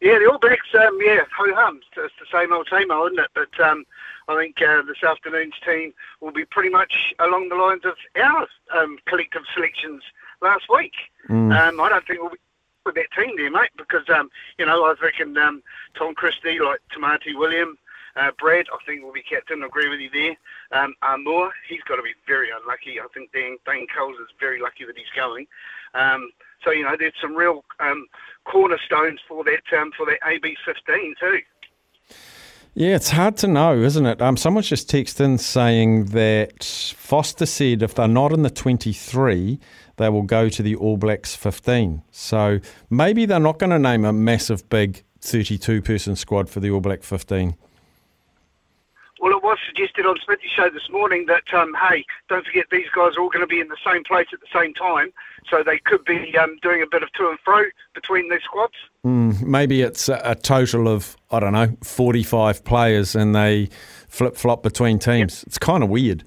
yeah, 0.01 0.17
the 0.19 0.29
All 0.29 0.39
Blacks, 0.39 0.67
um, 0.75 0.97
yeah, 1.01 1.21
ho 1.37 1.53
hum. 1.55 1.77
It's 1.77 1.87
it's 1.97 2.13
the 2.19 2.37
same 2.37 2.53
old, 2.53 2.67
same 2.71 2.91
old, 2.91 3.11
isn't 3.11 3.23
it? 3.23 3.31
But 3.33 3.59
um, 3.63 3.85
I 4.27 4.35
think 4.35 4.61
uh, 4.61 4.81
this 4.83 5.03
afternoon's 5.03 5.55
team 5.65 5.93
will 6.21 6.31
be 6.31 6.45
pretty 6.45 6.69
much 6.69 7.13
along 7.19 7.49
the 7.49 7.55
lines 7.55 7.83
of 7.85 7.95
our 8.15 8.47
um, 8.75 8.97
collective 9.07 9.43
selections 9.53 10.03
last 10.41 10.65
week. 10.73 10.93
Um, 11.29 11.81
I 11.81 11.89
don't 11.89 12.07
think 12.07 12.21
we'll 12.21 12.31
be 12.31 12.37
with 12.85 12.95
that 12.95 13.11
team 13.17 13.35
there, 13.37 13.51
mate, 13.51 13.69
because, 13.77 14.07
um, 14.09 14.29
you 14.57 14.65
know, 14.65 14.83
I 14.85 14.93
reckon 15.01 15.37
um, 15.37 15.63
Tom 15.97 16.15
Christie, 16.15 16.59
like 16.59 16.79
Tamaiti 16.95 17.37
William, 17.37 17.77
uh, 18.15 18.31
Brad, 18.39 18.65
I 18.73 18.77
think 18.85 19.03
will 19.03 19.13
be 19.13 19.21
captain. 19.21 19.63
I 19.63 19.67
agree 19.67 19.89
with 19.89 19.99
you 19.99 20.09
there. 20.09 20.81
Um, 20.81 20.95
Moore, 21.23 21.51
he's 21.67 21.81
got 21.87 21.97
to 21.97 22.01
be 22.01 22.13
very 22.27 22.49
unlucky. 22.49 22.99
I 22.99 23.07
think 23.13 23.31
Dan, 23.31 23.57
Dane 23.65 23.87
Coles 23.95 24.17
is 24.19 24.27
very 24.39 24.61
lucky 24.61 24.85
that 24.85 24.97
he's 24.97 25.05
going. 25.15 25.47
Um, 25.93 26.31
so 26.63 26.71
you 26.71 26.83
know, 26.83 26.95
there's 26.97 27.13
some 27.21 27.35
real 27.35 27.63
um, 27.79 28.07
cornerstones 28.45 29.19
for 29.27 29.43
that 29.43 29.77
um, 29.77 29.91
for 29.95 30.05
that 30.05 30.19
AB 30.25 30.55
15 30.65 31.15
too. 31.19 31.39
Yeah, 32.75 32.95
it's 32.95 33.09
hard 33.09 33.35
to 33.37 33.47
know, 33.47 33.81
isn't 33.81 34.05
it? 34.05 34.21
Um, 34.21 34.37
someone's 34.37 34.69
just 34.69 34.89
texted 34.89 35.21
in 35.21 35.37
saying 35.37 36.05
that 36.07 36.63
Foster 36.63 37.45
said 37.45 37.81
if 37.81 37.95
they're 37.95 38.07
not 38.07 38.31
in 38.31 38.43
the 38.43 38.49
23, 38.49 39.59
they 39.97 40.09
will 40.09 40.21
go 40.21 40.49
to 40.49 40.63
the 40.63 40.75
All 40.75 40.95
Blacks 40.95 41.35
15. 41.35 42.03
So 42.11 42.59
maybe 42.89 43.25
they're 43.25 43.39
not 43.39 43.57
going 43.57 43.71
to 43.71 43.79
name 43.79 44.05
a 44.05 44.13
massive, 44.13 44.69
big 44.69 45.03
32 45.21 45.81
person 45.81 46.15
squad 46.15 46.47
for 46.49 46.59
the 46.59 46.69
All 46.69 46.79
Black 46.79 47.03
15. 47.03 47.55
Was 49.49 49.57
suggested 49.65 50.05
on 50.05 50.15
Smithy's 50.23 50.51
show 50.51 50.69
this 50.69 50.87
morning 50.91 51.25
that, 51.25 51.51
um, 51.55 51.75
hey, 51.89 52.05
don't 52.27 52.45
forget 52.45 52.67
these 52.69 52.85
guys 52.93 53.17
are 53.17 53.21
all 53.21 53.31
going 53.31 53.41
to 53.41 53.47
be 53.47 53.59
in 53.59 53.67
the 53.67 53.77
same 53.83 54.03
place 54.03 54.27
at 54.31 54.39
the 54.41 54.47
same 54.53 54.75
time, 54.75 55.11
so 55.49 55.63
they 55.63 55.79
could 55.79 56.05
be 56.05 56.37
um, 56.37 56.59
doing 56.61 56.83
a 56.83 56.85
bit 56.85 57.01
of 57.01 57.11
to 57.13 57.29
and 57.29 57.39
fro 57.43 57.63
between 57.95 58.29
these 58.29 58.43
squads. 58.43 58.75
Maybe 59.03 59.81
it's 59.81 60.07
a, 60.07 60.21
a 60.23 60.35
total 60.35 60.87
of, 60.87 61.17
I 61.31 61.39
don't 61.39 61.53
know, 61.53 61.75
45 61.83 62.63
players 62.63 63.15
and 63.15 63.35
they 63.35 63.69
flip 64.07 64.35
flop 64.35 64.61
between 64.61 64.99
teams. 64.99 65.43
It's 65.45 65.57
kind 65.57 65.81
of 65.81 65.89
weird. 65.89 66.23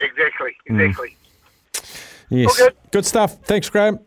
Exactly, 0.00 0.56
exactly. 0.66 1.16
Yes. 2.30 2.58
Good. 2.58 2.74
Good 2.90 3.06
stuff. 3.06 3.38
Thanks, 3.44 3.70
Graham. 3.70 4.00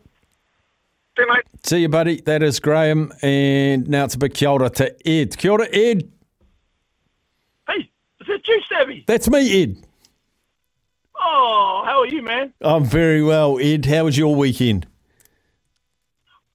See, 1.18 1.26
mate. 1.30 1.44
See 1.64 1.80
you, 1.80 1.88
buddy. 1.88 2.20
That 2.20 2.44
is 2.44 2.60
Graham. 2.60 3.14
And 3.22 3.88
now 3.88 4.04
it's 4.04 4.16
a 4.16 4.18
big 4.18 4.34
kia 4.34 4.50
ora 4.50 4.70
to 4.72 5.08
Ed. 5.08 5.38
Kia 5.38 5.52
ora, 5.52 5.70
Ed. 5.72 6.12
Hey, 7.70 7.90
is 8.22 8.28
that 8.28 8.48
you, 8.48 8.62
Stabby? 8.70 9.06
That's 9.06 9.30
me, 9.30 9.64
Ed. 9.64 9.78
Oh, 11.20 11.84
how 11.86 12.00
are 12.00 12.08
you, 12.08 12.22
man? 12.22 12.54
I'm 12.62 12.86
very 12.86 13.22
well, 13.22 13.60
Ed. 13.60 13.86
How 13.86 14.06
was 14.06 14.18
your 14.18 14.36
weekend? 14.36 14.88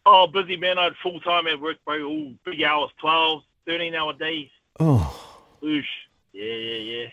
Oh, 0.06 0.26
busy, 0.26 0.56
man. 0.56 0.78
I 0.78 0.84
had 0.84 0.94
full 1.02 1.20
time 1.20 1.46
at 1.46 1.60
work, 1.60 1.76
bro. 1.84 2.02
All 2.04 2.32
big 2.44 2.62
hours, 2.62 2.90
12, 3.00 3.42
13 3.66 3.94
hour 3.94 4.12
days. 4.14 4.48
Oh, 4.80 5.38
Oosh. 5.62 5.84
Yeah, 6.32 6.44
yeah, 6.44 6.78
yeah. 6.78 7.06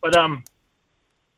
But, 0.00 0.16
um, 0.16 0.44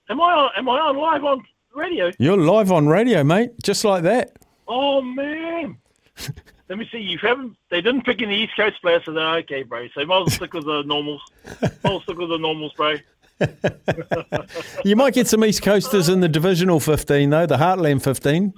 am 0.09 0.21
I 0.21 0.33
on, 0.33 0.50
am 0.57 0.69
I 0.69 0.78
on 0.78 0.97
live 0.97 1.25
on 1.25 1.45
radio? 1.75 2.11
you're 2.19 2.37
live 2.37 2.71
on 2.71 2.87
radio, 2.87 3.25
mate. 3.25 3.50
Just 3.62 3.85
like 3.85 4.02
that. 4.02 4.37
Oh, 4.69 5.00
man. 5.00 5.78
Let 6.69 6.78
me 6.78 6.88
see. 6.90 6.99
You 6.99 7.19
haven't, 7.19 7.57
they 7.71 7.81
didn't 7.81 8.02
pick 8.04 8.23
any 8.23 8.45
East 8.45 8.57
Coast 8.57 8.81
players, 8.81 9.02
so 9.04 9.12
they're 9.12 9.37
okay, 9.38 9.62
bro. 9.62 9.88
So 9.95 10.04
might 10.04 10.16
as 10.16 10.21
well 10.21 10.26
stick 10.31 10.54
with 10.54 10.64
the 10.64 10.83
normals. 10.83 11.23
Might 11.61 11.85
well 11.85 12.00
stick 12.02 12.19
with 12.19 12.28
the 12.31 12.38
normals, 12.38 12.73
bro. 12.75 12.97
You 14.85 14.97
might 14.97 15.14
get 15.14 15.26
some 15.26 15.45
East 15.45 15.62
Coasters 15.62 16.09
in 16.09 16.21
the 16.21 16.28
divisional 16.28 16.78
15, 16.81 17.31
though, 17.31 17.47
the 17.47 17.57
Heartland 17.57 18.02
15. 18.02 18.52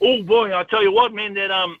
Oh, 0.00 0.22
boy. 0.22 0.54
I 0.56 0.64
tell 0.64 0.82
you 0.82 0.92
what, 0.92 1.12
man, 1.14 1.34
that, 1.34 1.50
um, 1.50 1.78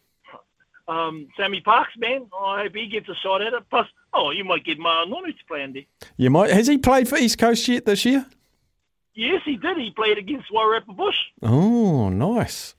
um, 0.88 1.28
Sammy 1.36 1.60
Parks, 1.60 1.92
man, 1.98 2.26
I 2.38 2.62
hope 2.62 2.74
he 2.74 2.86
gets 2.88 3.08
a 3.08 3.14
shot 3.14 3.42
at 3.42 3.52
it. 3.52 3.62
Plus, 3.70 3.86
oh, 4.12 4.30
you 4.30 4.44
might 4.44 4.64
get 4.64 4.78
Ma'a 4.78 5.06
Nonu 5.06 5.26
to 5.26 5.44
play 5.46 5.62
in 5.62 5.72
there. 5.72 5.82
You 6.16 6.30
might. 6.30 6.50
Has 6.50 6.66
he 6.66 6.78
played 6.78 7.08
for 7.08 7.16
East 7.16 7.38
Coast 7.38 7.66
yet 7.68 7.84
this 7.84 8.04
year? 8.04 8.26
Yes, 9.14 9.42
he 9.44 9.56
did. 9.56 9.76
He 9.76 9.90
played 9.90 10.16
against 10.16 10.50
Wairarapa 10.50 10.96
Bush. 10.96 11.16
Oh, 11.42 12.08
nice. 12.08 12.74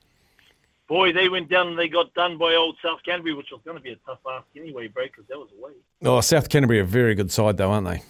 Boy, 0.90 1.12
they 1.12 1.28
went 1.28 1.48
down 1.48 1.68
and 1.68 1.78
they 1.78 1.86
got 1.86 2.12
done 2.14 2.36
by 2.36 2.56
old 2.56 2.76
South 2.82 2.98
Canterbury, 3.04 3.32
which 3.32 3.52
was 3.52 3.60
going 3.64 3.76
to 3.76 3.82
be 3.82 3.92
a 3.92 3.96
tough 4.04 4.18
ask 4.28 4.44
anyway, 4.56 4.88
bro, 4.88 5.04
because 5.04 5.24
that 5.28 5.38
was 5.38 5.48
away. 5.56 5.70
Oh, 6.02 6.20
South 6.20 6.48
Canterbury 6.48 6.80
are 6.80 6.82
a 6.82 6.86
very 6.86 7.14
good 7.14 7.30
side, 7.30 7.58
though, 7.58 7.70
aren't 7.70 7.86
they? 7.86 8.02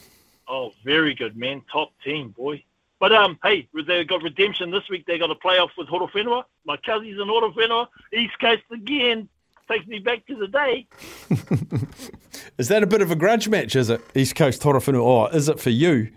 Oh, 0.49 0.72
very 0.82 1.14
good, 1.14 1.37
man. 1.37 1.60
Top 1.70 1.92
team, 2.02 2.30
boy. 2.30 2.64
But, 2.99 3.12
um, 3.12 3.38
hey, 3.44 3.68
they 3.87 4.04
got 4.04 4.22
redemption 4.22 4.70
this 4.70 4.88
week. 4.88 5.04
They 5.04 5.18
got 5.18 5.30
a 5.30 5.34
playoff 5.34 5.68
with 5.76 5.88
Horowhenua. 5.88 6.44
My 6.64 6.78
cousins 6.78 7.20
in 7.20 7.28
Horowhenua. 7.28 7.88
East 8.14 8.38
Coast 8.40 8.62
again. 8.72 9.28
Takes 9.70 9.87
me 9.87 9.99
back 9.99 10.26
to 10.28 10.37
the 10.37 10.49
day. 10.49 10.87
Is 12.56 12.68
that 12.68 12.82
a 12.82 12.87
bit 12.87 13.02
of 13.02 13.10
a 13.10 13.14
grudge 13.14 13.46
match, 13.46 13.76
is 13.76 13.90
it? 13.90 14.00
East 14.14 14.37
Coast 14.37 14.62
Horowhenua. 14.62 15.02
Oh, 15.02 15.26
is 15.26 15.50
it 15.50 15.60
for 15.60 15.70
you? 15.70 16.10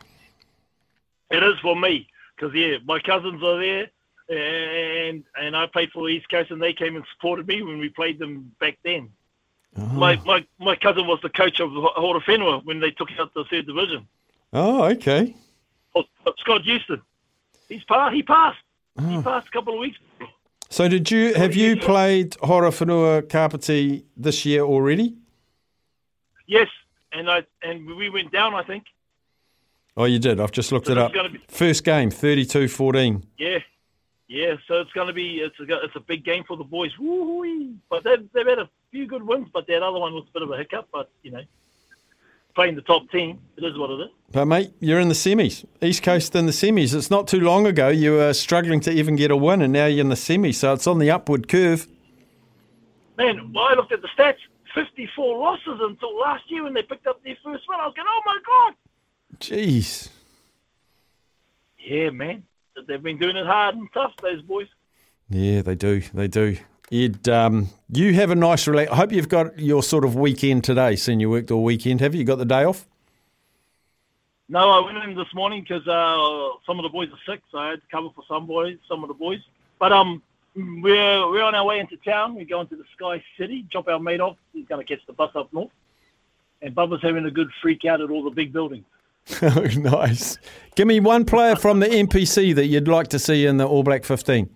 It 1.29 1.43
is 1.43 1.60
for 1.62 1.75
me 1.75 2.08
because 2.36 2.55
yeah, 2.55 2.77
my 2.86 3.00
cousins 3.00 3.43
are 3.43 3.60
there, 3.60 3.89
and 4.30 5.24
and 5.39 5.56
I 5.56 5.68
played 5.68 5.92
for 5.92 6.03
the 6.08 6.13
East 6.13 6.30
Coast, 6.30 6.51
and 6.51 6.62
they 6.62 6.74
came 6.74 6.96
and 6.96 7.06
supported 7.13 7.48
me 7.48 7.62
when 7.62 7.80
we 7.80 7.89
played 7.89 8.20
them 8.20 8.51
back 8.60 8.77
then. 8.84 9.10
Oh. 9.77 9.86
My, 9.88 10.15
my 10.25 10.46
my 10.60 10.75
cousin 10.75 11.08
was 11.08 11.20
the 11.24 11.30
coach 11.30 11.60
of 11.60 11.70
Horowhenua 11.72 12.63
when 12.65 12.80
they 12.80 12.92
took 12.92 13.10
out 13.20 13.34
the 13.34 13.44
third 13.46 13.65
division. 13.68 14.08
Oh, 14.51 14.84
okay. 14.86 15.36
Oh, 15.96 16.03
Scott 16.38 16.62
Houston, 16.62 17.01
he's 17.70 17.84
passed. 17.86 18.13
He 18.13 18.24
passed. 18.24 18.60
He 19.00 19.18
oh. 19.18 19.22
passed 19.24 19.48
a 19.48 19.51
couple 19.51 19.74
of 19.74 19.80
weeks. 19.80 19.98
ago. 20.20 20.30
So, 20.70 20.88
did 20.88 21.10
you 21.12 21.34
have 21.34 21.56
you 21.56 21.77
played 21.77 22.32
Horowhenua 22.38 23.30
Kapiti 23.30 24.06
this 24.15 24.46
year 24.46 24.62
already? 24.62 25.15
Yes, 26.46 26.68
and 27.12 27.30
I 27.30 27.44
and 27.62 27.86
we 27.86 28.10
went 28.10 28.32
down. 28.32 28.53
I 28.53 28.63
think. 28.63 28.86
Oh, 29.96 30.06
you 30.06 30.20
did. 30.20 30.39
I've 30.39 30.51
just 30.51 30.72
looked 30.72 30.88
So 30.88 30.94
it 30.94 30.98
up. 30.98 31.12
be- 31.13 31.39
First 31.48 31.84
game, 31.84 32.10
32-14. 32.10 33.22
Yeah, 33.38 33.60
yeah. 34.34 34.56
So 34.68 34.82
it's 34.82 34.92
going 34.94 35.08
to 35.08 35.13
be 35.13 35.38
it's 35.38 35.60
a 35.60 35.63
it's 35.84 35.96
a 35.96 36.00
big 36.00 36.25
game 36.25 36.44
for 36.48 36.58
the 36.58 36.63
boys. 36.63 36.92
Woo-wee. 36.98 37.75
But 37.90 38.04
they've 38.04 38.28
they've 38.34 38.48
had 38.48 38.60
a 38.60 38.70
few 38.92 39.06
good 39.06 39.24
wins, 39.24 39.48
but 39.54 39.68
that 39.68 39.84
other 39.84 40.00
one 40.00 40.13
was 40.13 40.25
a 40.28 40.34
bit 40.34 40.42
of 40.42 40.52
a 40.52 40.58
hiccup. 40.58 40.90
But 40.92 41.12
you 41.22 41.32
know, 41.32 41.44
playing 42.56 42.75
the 42.75 42.82
top 42.82 43.10
team, 43.12 43.40
it 43.58 43.63
is 43.63 43.78
what 43.78 43.92
it 43.92 44.06
is. 44.06 44.10
But 44.32 44.46
mate, 44.46 44.74
you're 44.80 45.00
in 45.00 45.10
the 45.10 45.13
semis. 45.13 45.66
East 45.82 46.02
Coast 46.02 46.36
in 46.36 46.48
the 46.48 46.52
semis. 46.52 46.96
It's 46.96 47.12
not 47.12 47.28
too 47.28 47.42
long 47.42 47.68
ago 47.68 47.90
you 47.90 48.13
were 48.13 48.34
struggling 48.34 48.80
to 48.82 48.92
even 48.92 49.16
get 49.16 49.30
a 49.30 49.38
win, 49.38 49.62
and 49.62 49.72
now 49.72 49.86
you're 49.86 50.02
in 50.02 50.10
the 50.10 50.16
semis. 50.16 50.56
So 50.56 50.74
it's 50.74 50.88
on 50.88 50.98
the 50.98 51.12
upward 51.12 51.48
curve. 51.48 51.88
Man, 53.18 53.54
well, 53.54 53.66
I 53.66 53.75
looked 53.75 53.92
at 53.92 54.02
the 54.02 54.10
stats. 54.18 54.38
54 54.74 55.38
losses 55.38 55.80
until 55.82 56.20
last 56.20 56.50
year 56.50 56.63
when 56.63 56.74
they 56.74 56.82
picked 56.82 57.06
up 57.06 57.24
their 57.24 57.38
first 57.44 57.63
win. 57.70 57.80
I 57.80 57.86
was 57.86 57.94
going, 57.96 58.08
oh 58.10 58.22
my 58.25 58.40
God. 58.44 58.74
Jeez. 59.40 60.10
yeah, 61.78 62.10
man, 62.10 62.44
they've 62.88 63.01
been 63.01 63.18
doing 63.18 63.36
it 63.36 63.46
hard 63.46 63.75
and 63.75 63.88
tough. 63.94 64.13
Those 64.22 64.42
boys. 64.42 64.68
Yeah, 65.30 65.62
they 65.62 65.75
do. 65.75 66.01
They 66.13 66.27
do. 66.27 66.58
Ed, 66.92 67.27
um, 67.30 67.70
you 67.92 68.13
have 68.13 68.30
a 68.30 68.36
nice 68.36 68.68
relax. 68.68 68.92
I 68.92 68.96
hope 68.96 69.12
you've 69.12 69.30
got 69.30 69.58
your 69.58 69.82
sort 69.82 70.06
of 70.06 70.15
weekend 70.15 70.63
today. 70.63 70.96
Seeing 70.96 71.20
you 71.20 71.30
worked 71.30 71.50
all 71.50 71.63
weekend, 71.63 72.01
have 72.01 72.13
you? 72.13 72.20
You 72.20 72.25
got 72.25 72.38
the 72.38 72.46
day 72.46 72.63
off? 72.65 72.86
No, 74.50 74.70
I 74.70 74.86
went 74.86 74.98
in 75.03 75.15
this 75.15 75.34
morning 75.34 75.62
because 75.62 75.88
uh, 75.88 76.58
some 76.65 76.77
of 76.77 76.84
the 76.84 76.89
boys 76.89 77.10
are 77.10 77.32
sick, 77.34 77.42
so 77.51 77.58
I 77.58 77.70
had 77.72 77.82
to 77.82 77.88
cover 77.89 78.10
for 78.13 78.24
some 78.27 78.46
boys, 78.46 78.77
some 78.88 79.03
of 79.03 79.08
the 79.08 79.13
boys. 79.15 79.39
But 79.80 79.92
um, 79.92 80.22
we're 80.56 81.32
we're 81.32 81.42
on 81.42 81.56
our 81.56 81.65
way 81.65 81.80
into 81.80 81.98
town. 81.98 82.36
We're 82.36 82.46
going 82.46 82.68
to 82.68 82.75
the 82.75 82.84
Sky 82.96 83.24
City. 83.38 83.65
Drop 83.72 83.88
our 83.88 84.00
mate 84.00 84.20
off. 84.20 84.38
He's 84.51 84.68
going 84.68 84.86
to 84.86 84.96
catch 84.96 85.03
the 85.08 85.13
bus 85.13 85.32
up 85.36 85.51
north. 85.53 85.72
And 86.62 86.75
Bubba's 86.75 87.01
having 87.01 87.25
a 87.25 87.32
good 87.32 87.50
freak 87.62 87.86
out 87.86 88.01
at 88.01 88.10
all 88.10 88.24
the 88.24 88.30
big 88.30 88.53
buildings. 88.53 88.86
Oh, 89.42 89.68
nice. 89.77 90.38
Give 90.75 90.88
me 90.88 91.00
one 91.00 91.25
player 91.25 91.56
from 91.56 91.80
the 91.80 91.88
NPC 91.88 92.53
that 92.56 92.65
you'd 92.65 92.88
like 92.88 93.08
to 93.10 93.20
see 93.20 93.46
in 93.46 93.58
the 93.58 93.65
All 93.68 93.84
Black 93.84 94.03
15. 94.03 94.50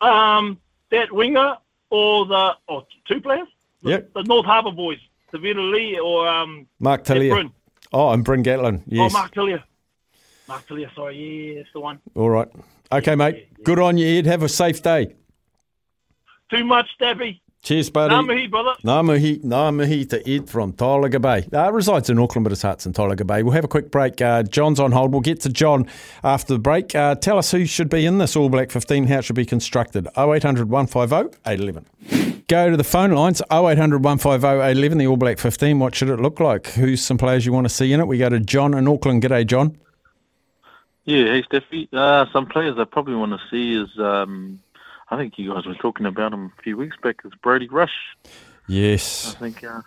Um, 0.00 0.58
that 0.90 1.10
winger 1.12 1.56
or 1.90 2.26
the 2.26 2.52
or 2.68 2.86
two 3.06 3.20
players. 3.20 3.48
The, 3.82 3.90
Yep. 3.90 4.12
The 4.14 4.22
North 4.24 4.46
Harbour 4.46 4.72
boys, 4.72 4.98
Tevita 5.32 5.70
Li 5.72 5.98
or 5.98 6.28
um. 6.28 6.66
Mark 6.78 7.04
Telea. 7.04 7.50
Oh, 7.92 8.10
and 8.10 8.24
Bryn 8.24 8.44
Gatland. 8.44 8.82
Yes. 8.86 9.10
Oh, 9.10 9.18
Mark 9.18 9.34
Telea. 9.34 9.62
Mark 10.48 10.66
Telea, 10.68 10.94
sorry, 10.94 11.16
yeah, 11.54 11.60
that's 11.60 11.72
the 11.72 11.80
one. 11.80 11.98
All 12.14 12.28
right. 12.30 12.48
Okay, 12.92 13.14
mate. 13.14 13.62
Good 13.64 13.78
on 13.78 13.96
you, 13.96 14.06
Ed. 14.18 14.26
Have 14.26 14.42
a 14.42 14.48
safe 14.48 14.82
day. 14.82 15.14
Too 16.50 16.64
much, 16.64 16.88
Stabby. 17.00 17.40
Cheers, 17.62 17.90
buddy. 17.90 18.14
Namahi, 18.14 18.50
brother. 18.50 18.70
Ngā 18.82 19.40
ngā 19.44 19.74
mihi 19.74 20.04
to 20.06 20.28
Ed 20.28 20.48
from 20.48 20.72
Tolaga 20.72 21.20
Bay. 21.20 21.46
Uh, 21.52 21.70
resides 21.70 22.08
in 22.08 22.18
Auckland, 22.18 22.44
but 22.44 22.52
his 22.52 22.62
heart's 22.62 22.86
in 22.86 22.94
Tolaga 22.94 23.26
Bay. 23.26 23.42
We'll 23.42 23.52
have 23.52 23.64
a 23.64 23.68
quick 23.68 23.90
break. 23.90 24.22
Uh, 24.22 24.42
John's 24.42 24.80
on 24.80 24.92
hold. 24.92 25.12
We'll 25.12 25.20
get 25.20 25.40
to 25.42 25.50
John 25.50 25.86
after 26.24 26.54
the 26.54 26.58
break. 26.58 26.94
Uh, 26.94 27.16
tell 27.16 27.36
us 27.36 27.50
who 27.50 27.66
should 27.66 27.90
be 27.90 28.06
in 28.06 28.16
this 28.16 28.34
All 28.34 28.48
Black 28.48 28.70
15, 28.70 29.08
how 29.08 29.18
it 29.18 29.24
should 29.26 29.36
be 29.36 29.44
constructed. 29.44 30.08
0800 30.16 30.70
150 30.70 31.38
811. 31.46 32.44
Go 32.48 32.70
to 32.70 32.76
the 32.78 32.82
phone 32.84 33.12
lines 33.12 33.42
0800 33.52 34.02
150 34.02 34.46
811, 34.46 34.96
the 34.96 35.06
All 35.06 35.18
Black 35.18 35.38
15. 35.38 35.78
What 35.78 35.94
should 35.94 36.08
it 36.08 36.18
look 36.18 36.40
like? 36.40 36.66
Who's 36.68 37.04
some 37.04 37.18
players 37.18 37.44
you 37.44 37.52
want 37.52 37.66
to 37.66 37.72
see 37.72 37.92
in 37.92 38.00
it? 38.00 38.06
We 38.06 38.16
go 38.16 38.30
to 38.30 38.40
John 38.40 38.72
in 38.72 38.88
Auckland. 38.88 39.22
G'day, 39.22 39.46
John. 39.46 39.76
Yeah, 41.04 41.24
hey 41.24 41.42
Steffi. 41.42 41.88
Uh, 41.92 42.24
some 42.32 42.46
players 42.46 42.78
I 42.78 42.84
probably 42.84 43.16
want 43.16 43.32
to 43.32 43.38
see 43.50 43.74
is, 43.74 43.98
um, 43.98 44.60
I 45.10 45.16
think 45.16 45.38
you 45.38 45.52
guys 45.52 45.66
were 45.66 45.74
talking 45.74 46.06
about 46.06 46.32
him 46.32 46.52
a 46.56 46.62
few 46.62 46.76
weeks 46.76 46.96
back. 47.02 47.16
Is 47.24 47.32
Brody 47.42 47.68
Rush? 47.68 47.90
Yes. 48.68 49.34
I 49.34 49.38
think 49.38 49.64
uh, 49.64 49.82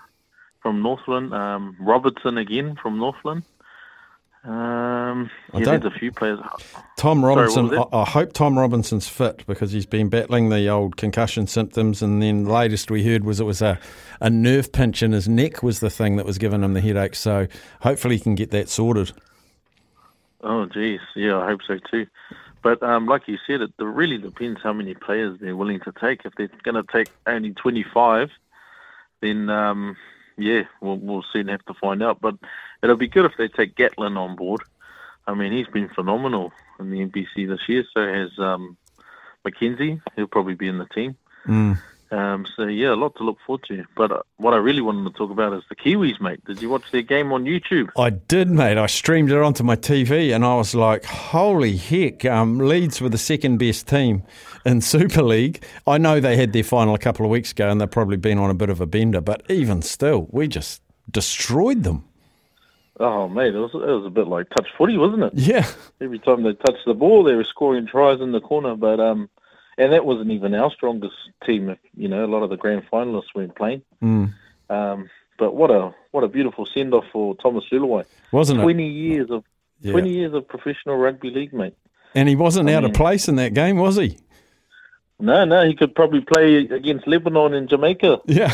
from 0.62 0.82
Northland. 0.82 1.34
Um, 1.34 1.78
Robertson 1.80 2.38
again 2.38 2.76
from 2.76 3.00
Northland. 3.00 3.44
Um, 4.46 5.30
I 5.54 5.60
yeah, 5.60 5.78
there's 5.78 5.86
a 5.86 5.92
few 5.92 6.12
players. 6.12 6.40
Tom 6.98 7.24
Robinson, 7.24 7.70
was 7.70 7.88
I, 7.94 8.00
I 8.00 8.04
hope 8.04 8.34
Tom 8.34 8.60
Robinson's 8.60 9.08
fit 9.08 9.46
because 9.48 9.72
he's 9.72 9.86
been 9.86 10.10
battling 10.10 10.50
the 10.50 10.68
old 10.68 10.98
concussion 10.98 11.48
symptoms. 11.48 12.02
And 12.02 12.22
then 12.22 12.44
the 12.44 12.52
latest 12.52 12.92
we 12.92 13.06
heard 13.06 13.24
was 13.24 13.40
it 13.40 13.46
was 13.46 13.62
a, 13.62 13.80
a 14.20 14.30
nerve 14.30 14.74
pinch 14.74 15.02
in 15.02 15.14
his 15.14 15.30
neck 15.30 15.64
was 15.64 15.80
the 15.80 15.90
thing 15.90 16.18
that 16.18 16.26
was 16.26 16.38
giving 16.38 16.62
him 16.62 16.74
the 16.74 16.82
headache. 16.82 17.16
So 17.16 17.48
hopefully 17.80 18.18
he 18.18 18.22
can 18.22 18.36
get 18.36 18.52
that 18.52 18.68
sorted. 18.68 19.14
Oh, 20.42 20.66
geez. 20.66 21.00
Yeah, 21.16 21.38
I 21.38 21.46
hope 21.46 21.62
so 21.66 21.80
too. 21.90 22.06
But 22.64 22.82
um, 22.82 23.06
like 23.08 23.28
you 23.28 23.38
said, 23.46 23.62
it 23.62 23.72
really 23.78 24.18
depends 24.18 24.62
how 24.64 24.72
many 24.72 24.96
players 24.96 25.38
they're 25.40 25.56
willing 25.56 25.82
to 25.82 25.92
take. 26.00 26.22
If 26.26 26.34
they're 26.36 26.50
going 26.64 26.82
to 26.82 26.92
take 26.92 27.10
only 27.28 27.52
25, 27.52 28.32
then 29.22 29.50
um, 29.50 29.98
yeah, 30.38 30.64
we'll, 30.82 30.98
we'll 30.98 31.26
soon 31.34 31.50
have 31.50 31.64
to 31.66 31.74
find 31.74 32.02
out. 32.02 32.22
But 32.22 32.36
it'll 32.82 32.96
be 32.96 33.10
good 33.10 33.26
if 33.26 33.34
they 33.38 33.50
take 33.50 33.76
Gatland 33.76 34.18
on 34.18 34.38
board. 34.38 34.62
I 35.28 35.34
mean, 35.34 35.52
he's 35.52 35.68
been 35.68 35.90
phenomenal 35.90 36.54
in 36.80 36.90
the 36.90 37.06
NPC 37.06 37.48
this 37.48 37.68
year. 37.68 37.84
So 37.94 38.02
has 38.02 38.32
um, 38.40 38.78
Mackenzie. 39.44 40.02
He'll 40.16 40.28
probably 40.28 40.56
be 40.56 40.70
in 40.70 40.78
the 40.78 40.86
team. 40.86 41.18
Um, 42.14 42.46
so 42.56 42.66
yeah, 42.68 42.94
a 42.94 42.96
lot 42.96 43.16
to 43.16 43.24
look 43.24 43.38
forward 43.46 43.64
to. 43.70 43.84
But 43.98 44.12
uh, 44.12 44.22
what 44.38 44.54
I 44.54 44.58
really 44.58 44.82
wanted 44.82 45.12
to 45.12 45.18
talk 45.18 45.32
about 45.32 45.52
is 45.54 45.64
the 45.68 45.76
Kiwis, 45.76 46.22
mate. 46.22 46.46
Did 46.46 46.62
you 46.62 46.70
watch 46.70 46.84
their 46.92 47.02
game 47.02 47.32
on 47.32 47.46
YouTube? 47.46 47.90
I 47.98 48.12
did, 48.12 48.52
mate. 48.52 48.78
I 48.78 48.86
streamed 48.86 49.32
it 49.32 49.42
onto 49.42 49.64
my 49.64 49.76
TV 49.76 50.34
and 50.34 50.46
I 50.46 50.56
was 50.56 50.76
like, 50.76 51.06
holy 51.06 51.76
heck. 51.76 52.24
Um, 52.26 52.60
Leeds 52.60 53.02
were 53.02 53.10
the 53.10 53.18
second 53.18 53.58
best 53.58 53.88
team 53.88 54.22
in 54.64 54.82
Super 54.94 55.24
League. 55.24 55.64
I 55.88 55.98
know 55.98 56.20
they 56.20 56.38
had 56.38 56.54
their 56.54 56.64
final 56.64 56.94
a 56.94 57.00
couple 57.00 57.26
of 57.26 57.32
weeks 57.32 57.52
ago 57.52 57.70
and 57.70 57.82
they've 57.82 57.90
probably 57.90 58.18
been 58.18 58.38
on 58.38 58.52
a 58.52 58.56
bit 58.56 58.70
of 58.70 58.80
a 58.80 58.86
bender, 58.86 59.20
but 59.20 59.42
even 59.50 59.82
still, 59.82 60.28
we 60.30 60.48
just 60.48 60.84
destroyed 61.10 61.84
them. 61.84 62.04
Oh, 63.00 63.28
mate, 63.28 63.56
it 63.56 63.60
was, 63.60 63.74
it 63.74 63.80
was 63.80 64.06
a 64.06 64.12
bit 64.12 64.28
like 64.28 64.50
touch 64.52 64.68
footy, 64.78 64.98
wasn't 64.98 65.24
it? 65.24 65.34
Yeah. 65.34 65.68
Every 66.00 66.20
time 66.20 66.44
they 66.44 66.54
touched 66.54 66.86
the 66.86 66.94
ball, 66.94 67.24
they 67.24 67.34
were 67.34 67.44
scoring 67.44 67.88
tries 67.88 68.22
in 68.22 68.34
the 68.34 68.40
corner. 68.40 68.76
But 68.76 69.00
um, 69.00 69.30
and 69.78 69.92
that 69.94 70.06
wasn't 70.06 70.32
even 70.32 70.54
our 70.54 70.72
strongest 70.72 71.16
team. 71.46 71.76
You 71.96 72.08
know, 72.08 72.26
a 72.26 72.28
lot 72.28 72.44
of 72.44 72.50
the 72.50 72.58
grand 72.58 72.84
finalists 72.92 73.34
weren't 73.36 73.56
playing. 73.56 73.82
Mm. 74.02 74.34
Um, 74.70 75.10
but 75.40 75.56
what 75.56 75.72
a 75.72 75.94
what 76.12 76.24
a 76.24 76.28
beautiful 76.28 76.66
send 76.74 76.94
off 76.94 77.06
for 77.12 77.36
Thomas 77.38 77.66
Leuluai. 77.72 78.06
Wasn't 78.32 78.60
it? 78.60 78.64
Twenty 78.64 78.88
years 78.88 79.30
of 79.32 79.44
Yeah. 79.82 79.92
twenty 79.92 80.12
years 80.14 80.34
of 80.34 80.48
professional 80.48 80.98
rugby 80.98 81.30
league, 81.30 81.54
mate. 81.54 81.74
And 82.16 82.30
he 82.30 82.36
wasn't 82.36 82.70
out 82.70 82.84
of 82.84 82.94
place 82.94 83.28
in 83.28 83.36
that 83.38 83.54
game, 83.56 83.78
was 83.78 83.96
he? 83.96 84.18
No, 85.20 85.46
no, 85.46 85.66
he 85.66 85.74
could 85.76 85.96
probably 85.96 86.22
play 86.22 86.56
against 86.58 87.08
Lebanon 87.08 87.54
and 87.54 87.70
Jamaica 87.70 88.20
Yeah. 88.26 88.54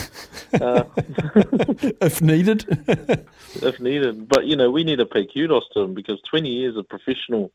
uh, 0.62 0.84
if 2.02 2.22
needed. 2.22 2.66
if 3.62 3.80
needed. 3.80 4.28
But 4.30 4.46
you 4.46 4.56
know, 4.56 4.70
we 4.70 4.84
need 4.84 4.98
to 4.98 5.06
pay 5.06 5.26
kudos 5.26 5.64
to 5.74 5.82
him 5.82 5.94
because 5.94 6.22
20 6.30 6.48
years 6.50 6.76
of 6.78 6.88
professional 6.88 7.52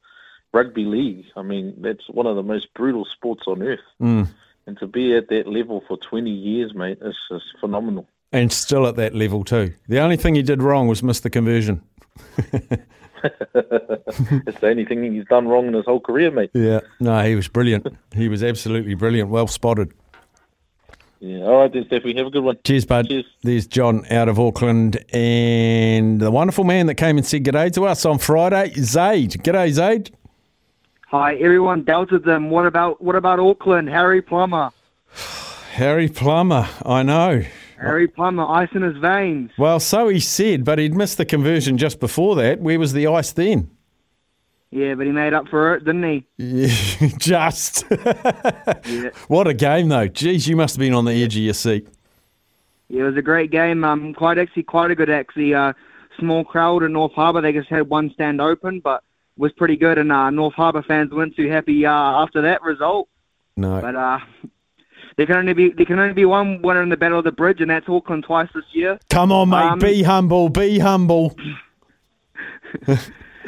rugby 0.55 0.85
league. 0.85 1.27
I 1.37 1.43
mean, 1.43 1.75
that's 1.79 2.09
one 2.09 2.27
of 2.27 2.37
the 2.37 2.43
most 2.43 2.73
brutal 2.75 3.05
sports 3.05 3.43
on 3.47 3.63
earth. 3.63 3.81
Mm. 4.01 4.29
And 4.67 4.79
to 4.79 4.87
be 4.87 5.15
at 5.15 5.29
that 5.29 5.47
level 5.47 5.83
for 5.87 5.99
20 5.99 6.31
years, 6.31 6.75
mate, 6.75 6.99
is 7.03 7.17
just 7.31 7.45
phenomenal. 7.61 8.09
and 8.33 8.51
still 8.51 8.87
at 8.87 8.97
that 8.97 9.15
level, 9.15 9.45
too. 9.45 9.75
The 9.89 10.01
only 10.01 10.17
thing 10.17 10.35
he 10.35 10.43
did 10.43 10.63
wrong 10.63 10.89
was 10.89 11.03
miss 11.03 11.21
the 11.21 11.31
conversion. 11.31 11.83
it's 12.39 12.83
the 14.61 14.69
only 14.69 14.85
thing 14.85 15.13
he's 15.13 15.25
done 15.27 15.49
wrong 15.49 15.67
in 15.67 15.75
his 15.75 15.85
whole 15.85 16.01
career, 16.01 16.31
mate. 16.31 16.51
Yeah. 16.55 16.81
No, 17.01 17.23
he 17.23 17.35
was 17.35 17.49
brilliant. 17.49 17.87
he 18.15 18.29
was 18.29 18.43
absolutely 18.43 18.95
brilliant. 18.95 19.31
Well 19.31 19.47
spotted. 19.47 19.93
Yeah. 21.21 21.45
All 21.45 21.61
right, 21.61 21.73
then, 21.73 21.85
Steffi. 21.85 22.17
Have 22.17 22.27
a 22.27 22.31
good 22.31 22.45
one. 22.45 22.59
Cheers, 22.65 22.85
bud. 22.85 23.09
Cheers. 23.09 23.25
There's 23.43 23.67
John 23.67 24.05
out 24.11 24.29
of 24.29 24.39
Auckland 24.39 25.03
and 25.13 26.21
the 26.21 26.31
wonderful 26.31 26.65
man 26.65 26.87
that 26.87 26.97
came 26.97 27.17
and 27.17 27.27
said 27.27 27.45
g'day 27.45 27.73
to 27.75 27.87
us 27.87 28.05
on 28.05 28.19
Friday, 28.19 28.73
Zaid. 28.75 29.31
G'day, 29.43 29.71
Zaid. 29.71 30.11
Hi, 31.17 31.37
everyone 31.37 31.85
doubted 31.85 32.25
them. 32.25 32.51
What 32.51 32.67
about 32.67 33.01
what 33.01 33.15
about 33.15 33.39
Auckland? 33.39 33.89
Harry 33.89 34.21
Plummer. 34.21 34.73
Harry 35.71 36.09
Plummer, 36.09 36.69
I 36.85 37.05
know. 37.05 37.45
Harry 37.81 38.09
Plummer, 38.09 38.45
ice 38.45 38.71
in 38.75 38.83
his 38.83 38.97
veins. 38.97 39.53
Well, 39.57 39.79
so 39.79 40.09
he 40.09 40.19
said, 40.19 40.65
but 40.65 40.81
he'd 40.81 40.93
missed 40.93 41.17
the 41.19 41.25
conversion 41.25 41.79
just 41.79 42.01
before 42.01 42.35
that. 42.35 42.59
Where 42.59 42.81
was 42.81 42.95
the 42.95 43.07
ice 43.07 43.31
then? 43.31 43.71
Yeah, 44.73 44.97
but 44.97 45.07
he 45.07 45.13
made 45.13 45.35
up 45.35 45.47
for 45.47 45.77
it, 45.77 45.85
didn't 45.85 46.03
he? 46.03 46.27
Yeah, 46.37 47.09
just. 47.19 47.85
Yeah. 47.93 49.11
what 49.29 49.47
a 49.47 49.55
game, 49.55 49.91
though. 49.91 50.09
Geez, 50.09 50.49
you 50.49 50.57
must 50.57 50.75
have 50.75 50.81
been 50.81 50.95
on 50.95 51.05
the 51.05 51.23
edge 51.23 51.37
of 51.37 51.43
your 51.43 51.55
seat. 51.55 51.87
Yeah, 52.89 53.03
it 53.03 53.05
was 53.05 53.17
a 53.17 53.23
great 53.23 53.53
game. 53.53 53.85
Um, 53.85 54.15
quite 54.15 54.39
actually, 54.39 54.65
quite 54.65 54.91
a 54.91 54.97
good 54.97 55.11
actually. 55.11 55.55
Uh, 55.55 55.75
small 56.19 56.43
crowd 56.43 56.83
in 56.83 56.93
North 56.93 57.13
Harbour. 57.13 57.41
They 57.41 57.53
just 57.53 57.69
had 57.69 57.89
one 57.89 58.11
stand 58.15 58.41
open, 58.41 58.81
but 58.81 59.05
was 59.37 59.53
pretty 59.53 59.77
good. 59.77 59.99
And 59.99 60.11
uh, 60.13 60.31
North 60.31 60.55
Harbour 60.55 60.83
fans 60.83 61.11
weren't 61.13 61.35
too 61.37 61.49
happy 61.51 61.85
uh, 61.87 61.91
after 61.93 62.43
that 62.43 62.63
result. 62.63 63.09
No. 63.57 63.81
But 63.81 63.95
uh, 63.97 64.19
there 65.17 65.27
can 65.27 65.37
only 65.37 65.53
be 65.53 65.71
there 65.71 65.87
can 65.87 65.99
only 65.99 66.15
be 66.15 66.25
one 66.25 66.61
winner 66.63 66.83
in 66.83 66.89
the 66.89 66.97
Battle 66.97 67.19
of 67.19 67.25
the 67.25 67.33
Bridge, 67.33 67.61
and 67.61 67.71
that's 67.71 67.89
Auckland 67.89 68.25
twice 68.25 68.49
this 68.55 68.65
year. 68.73 68.99
Come 69.11 69.31
on, 69.33 69.49
mate. 69.51 69.63
Um, 69.63 69.79
be 69.79 70.03
humble. 70.03 70.49
Be 70.49 70.79
humble. 70.79 71.37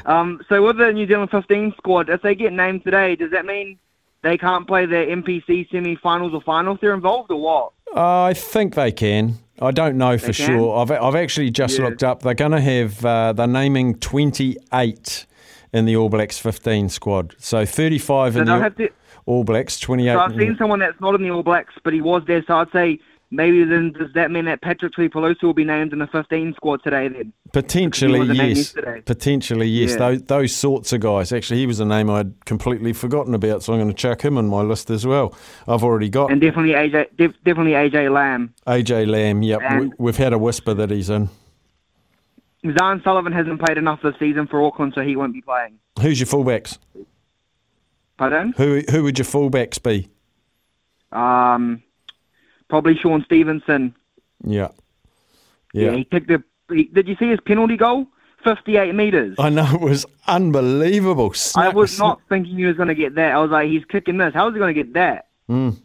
Um, 0.04 0.40
so 0.48 0.62
with 0.62 0.76
the 0.76 0.92
New 0.92 1.06
Zealand 1.08 1.30
15 1.30 1.74
squad, 1.78 2.10
if 2.10 2.22
they 2.22 2.34
get 2.34 2.52
named 2.52 2.84
today, 2.84 3.16
does 3.16 3.30
that 3.32 3.44
mean 3.46 3.78
they 4.22 4.36
can't 4.36 4.66
play 4.66 4.86
their 4.86 5.06
NPC 5.06 5.68
semi-finals 5.70 6.32
or 6.34 6.42
finals 6.42 6.78
they're 6.80 6.94
involved, 6.94 7.30
or 7.32 7.40
what? 7.40 7.72
I 7.96 8.34
think 8.34 8.74
they 8.74 8.92
can. 8.92 9.34
I 9.60 9.70
don't 9.70 9.96
know 9.96 10.18
for 10.18 10.32
sure. 10.34 10.78
I've, 10.78 10.90
I've 10.90 11.14
actually 11.16 11.50
just 11.50 11.78
Yeah. 11.78 11.86
looked 11.86 12.04
up. 12.04 12.20
They're 12.22 12.34
going 12.34 12.52
to 12.52 12.60
have, 12.60 13.04
uh, 13.04 13.32
they're 13.32 13.46
naming 13.46 13.94
28 13.98 15.26
in 15.76 15.84
the 15.84 15.94
All 15.96 16.08
Blacks 16.08 16.38
15 16.38 16.88
squad. 16.88 17.34
So 17.38 17.66
35 17.66 18.34
So 18.34 18.40
in 18.40 18.46
the 18.46 18.58
have 18.58 18.76
to. 18.76 18.88
All 19.26 19.44
Blacks, 19.44 19.78
28. 19.78 20.12
So 20.12 20.20
I've 20.20 20.32
the- 20.34 20.38
seen 20.38 20.56
someone 20.56 20.78
that's 20.78 21.00
not 21.00 21.14
in 21.14 21.22
the 21.22 21.30
All 21.30 21.42
Blacks, 21.42 21.74
but 21.84 21.92
he 21.92 22.00
was 22.00 22.22
there. 22.26 22.42
So 22.46 22.56
I'd 22.56 22.70
say 22.72 22.98
maybe 23.32 23.64
then 23.64 23.92
does 23.92 24.12
that 24.14 24.30
mean 24.30 24.44
that 24.44 24.62
Patrick 24.62 24.92
Tuipulotu 24.94 25.42
will 25.42 25.52
be 25.52 25.64
named 25.64 25.92
in 25.92 25.98
the 25.98 26.06
15 26.06 26.54
squad 26.54 26.82
today? 26.82 27.08
Then 27.08 27.32
Potentially, 27.52 28.20
Because 28.20 28.36
he 28.38 28.42
was 28.54 28.74
a 28.76 28.80
name 28.82 28.94
yes. 28.94 29.02
Potentially, 29.04 29.66
yes. 29.68 29.90
Yeah. 29.90 29.96
Those, 29.98 30.22
those 30.22 30.52
sorts 30.54 30.92
of 30.92 31.00
guys. 31.00 31.32
Actually, 31.32 31.58
he 31.60 31.66
was 31.66 31.80
a 31.80 31.84
name 31.84 32.08
I'd 32.08 32.44
completely 32.46 32.92
forgotten 32.92 33.34
about, 33.34 33.62
so 33.64 33.72
I'm 33.72 33.80
going 33.80 33.88
to 33.90 33.94
chuck 33.96 34.24
him 34.24 34.38
on 34.38 34.48
my 34.48 34.62
list 34.62 34.90
as 34.90 35.04
well. 35.06 35.34
I've 35.66 35.82
already 35.82 36.08
got 36.08 36.30
and 36.30 36.40
definitely 36.40 36.72
AJ, 36.74 37.16
def, 37.18 37.32
definitely 37.44 37.72
AJ 37.72 38.12
Lamb. 38.12 38.54
AJ 38.66 39.08
Lamb. 39.08 39.42
Yep, 39.42 39.60
we, 39.60 39.66
And- 39.66 39.94
we've 39.98 40.16
had 40.16 40.32
a 40.32 40.38
whisper 40.38 40.72
that 40.74 40.90
he's 40.90 41.10
in. 41.10 41.28
Zarn 42.74 43.02
Sullivan 43.04 43.32
hasn't 43.32 43.60
played 43.64 43.78
enough 43.78 44.00
this 44.02 44.14
season 44.18 44.46
for 44.46 44.62
Auckland, 44.64 44.92
so 44.94 45.02
he 45.02 45.16
won't 45.16 45.32
be 45.32 45.42
playing. 45.42 45.78
Who's 46.00 46.18
your 46.20 46.26
fullbacks? 46.26 46.78
Pardon? 48.18 48.54
Who 48.56 48.82
who 48.90 49.02
would 49.04 49.18
your 49.18 49.26
fullbacks 49.26 49.82
be? 49.82 50.08
Um, 51.12 51.82
probably 52.68 52.96
Shaun 52.96 53.22
Stevenson. 53.24 53.94
Yeah. 54.44 54.68
Yeah, 55.72 55.90
Yeah. 55.90 55.96
he 55.96 56.04
kicked 56.04 56.28
the. 56.28 56.42
He, 56.70 56.84
did 56.84 57.06
you 57.08 57.16
see 57.16 57.28
his 57.30 57.38
penalty 57.46 57.76
goal? 57.76 58.06
Fifty-eight 58.44 58.94
meters. 58.94 59.34
I 59.38 59.50
know 59.50 59.66
it 59.74 59.80
was 59.80 60.06
unbelievable. 60.26 61.30
I 61.30 61.34
Snuck- 61.34 61.74
was 61.74 61.98
not 61.98 62.20
thinking 62.28 62.56
he 62.56 62.64
was 62.64 62.76
going 62.76 62.88
to 62.88 62.94
get 62.94 63.14
that. 63.16 63.32
I 63.34 63.38
was 63.38 63.50
like, 63.50 63.68
he's 63.68 63.84
kicking 63.86 64.18
this. 64.18 64.32
How 64.34 64.48
is 64.48 64.54
he 64.54 64.58
going 64.58 64.74
to 64.74 64.82
get 64.84 64.92
that? 64.94 65.26
Mm. 65.50 65.76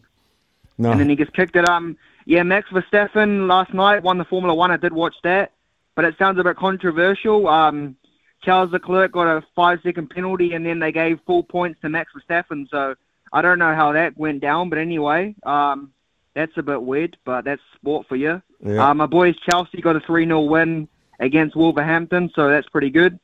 No. 0.77 0.91
And 0.91 0.99
then 0.99 1.09
he 1.09 1.15
just 1.15 1.33
kicked 1.33 1.55
it. 1.55 1.67
Um, 1.69 1.97
yeah, 2.25 2.43
Max 2.43 2.69
Verstappen 2.69 3.47
last 3.47 3.73
night 3.73 4.03
won 4.03 4.17
the 4.19 4.25
Formula 4.25 4.53
One. 4.53 4.69
I 4.71 4.77
did 4.77 4.93
watch 4.93 5.15
that, 5.23 5.51
but 5.95 6.05
it 6.05 6.15
sounds 6.17 6.39
a 6.39 6.43
bit 6.43 6.57
controversial. 6.57 7.47
Um, 7.47 7.95
Charles 8.43 8.71
Leclerc 8.71 9.11
got 9.11 9.27
a 9.27 9.43
five-second 9.55 10.09
penalty, 10.09 10.53
and 10.53 10.65
then 10.65 10.79
they 10.79 10.91
gave 10.91 11.19
full 11.25 11.43
points 11.43 11.79
to 11.81 11.89
Max 11.89 12.11
Verstappen. 12.13 12.67
So 12.69 12.95
I 13.31 13.41
don't 13.41 13.59
know 13.59 13.75
how 13.75 13.91
that 13.93 14.17
went 14.17 14.41
down, 14.41 14.69
but 14.69 14.79
anyway, 14.79 15.35
um, 15.43 15.91
that's 16.33 16.57
a 16.57 16.63
bit 16.63 16.81
weird. 16.81 17.17
But 17.23 17.45
that's 17.45 17.61
sport 17.75 18.07
for 18.07 18.15
you. 18.15 18.41
Yeah. 18.63 18.89
Uh, 18.89 18.93
my 18.93 19.05
boys 19.05 19.35
Chelsea 19.49 19.81
got 19.81 19.95
a 19.95 19.99
3-0 19.99 20.47
win 20.47 20.87
against 21.19 21.55
Wolverhampton, 21.55 22.31
so 22.35 22.49
that's 22.49 22.67
pretty 22.69 22.89
good. 22.89 23.19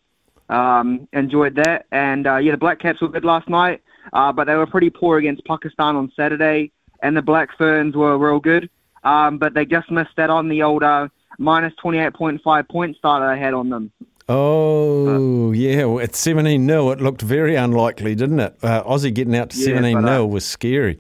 Um, 0.50 1.08
enjoyed 1.12 1.56
that, 1.56 1.88
and 1.92 2.26
uh, 2.26 2.38
yeah, 2.38 2.52
the 2.52 2.58
Black 2.58 2.80
Caps 2.80 3.02
were 3.02 3.10
good 3.10 3.26
last 3.26 3.50
night, 3.50 3.82
uh, 4.14 4.32
but 4.32 4.46
they 4.48 4.56
were 4.56 4.68
pretty 4.68 4.90
poor 4.90 5.18
against 5.18 5.44
Pakistan 5.44 5.98
on 5.98 6.12
Saturday, 6.16 6.72
and 7.02 7.18
the 7.18 7.22
Black 7.22 7.50
Ferns 7.58 7.96
were 7.96 8.18
real 8.18 8.40
good, 8.40 8.70
um, 9.04 9.40
but 9.40 9.54
they 9.54 9.66
just 9.66 9.92
missed 9.92 10.16
that 10.16 10.30
on 10.30 10.48
the 10.48 10.64
old 10.64 10.84
uh, 10.84 11.10
minus 11.38 11.74
28.5 11.84 12.70
points 12.70 13.00
that 13.04 13.10
I 13.10 13.36
had 13.36 13.54
on 13.54 13.70
them. 13.70 13.92
Oh, 14.30 15.52
yeah. 15.54 15.86
Well, 15.86 16.04
at 16.04 16.16
17 16.16 16.68
0, 16.68 16.92
it 16.92 17.02
looked 17.02 17.22
very 17.22 17.56
unlikely, 17.56 18.16
didn't 18.16 18.40
it? 18.40 18.58
Uh, 18.62 18.84
Aussie 18.84 19.14
getting 19.14 19.36
out 19.36 19.52
to 19.52 19.58
Yeah, 19.58 19.66
17 19.66 20.02
but, 20.02 20.08
0 20.08 20.24
uh, 20.24 20.26
was 20.26 20.46
scary. 20.46 21.00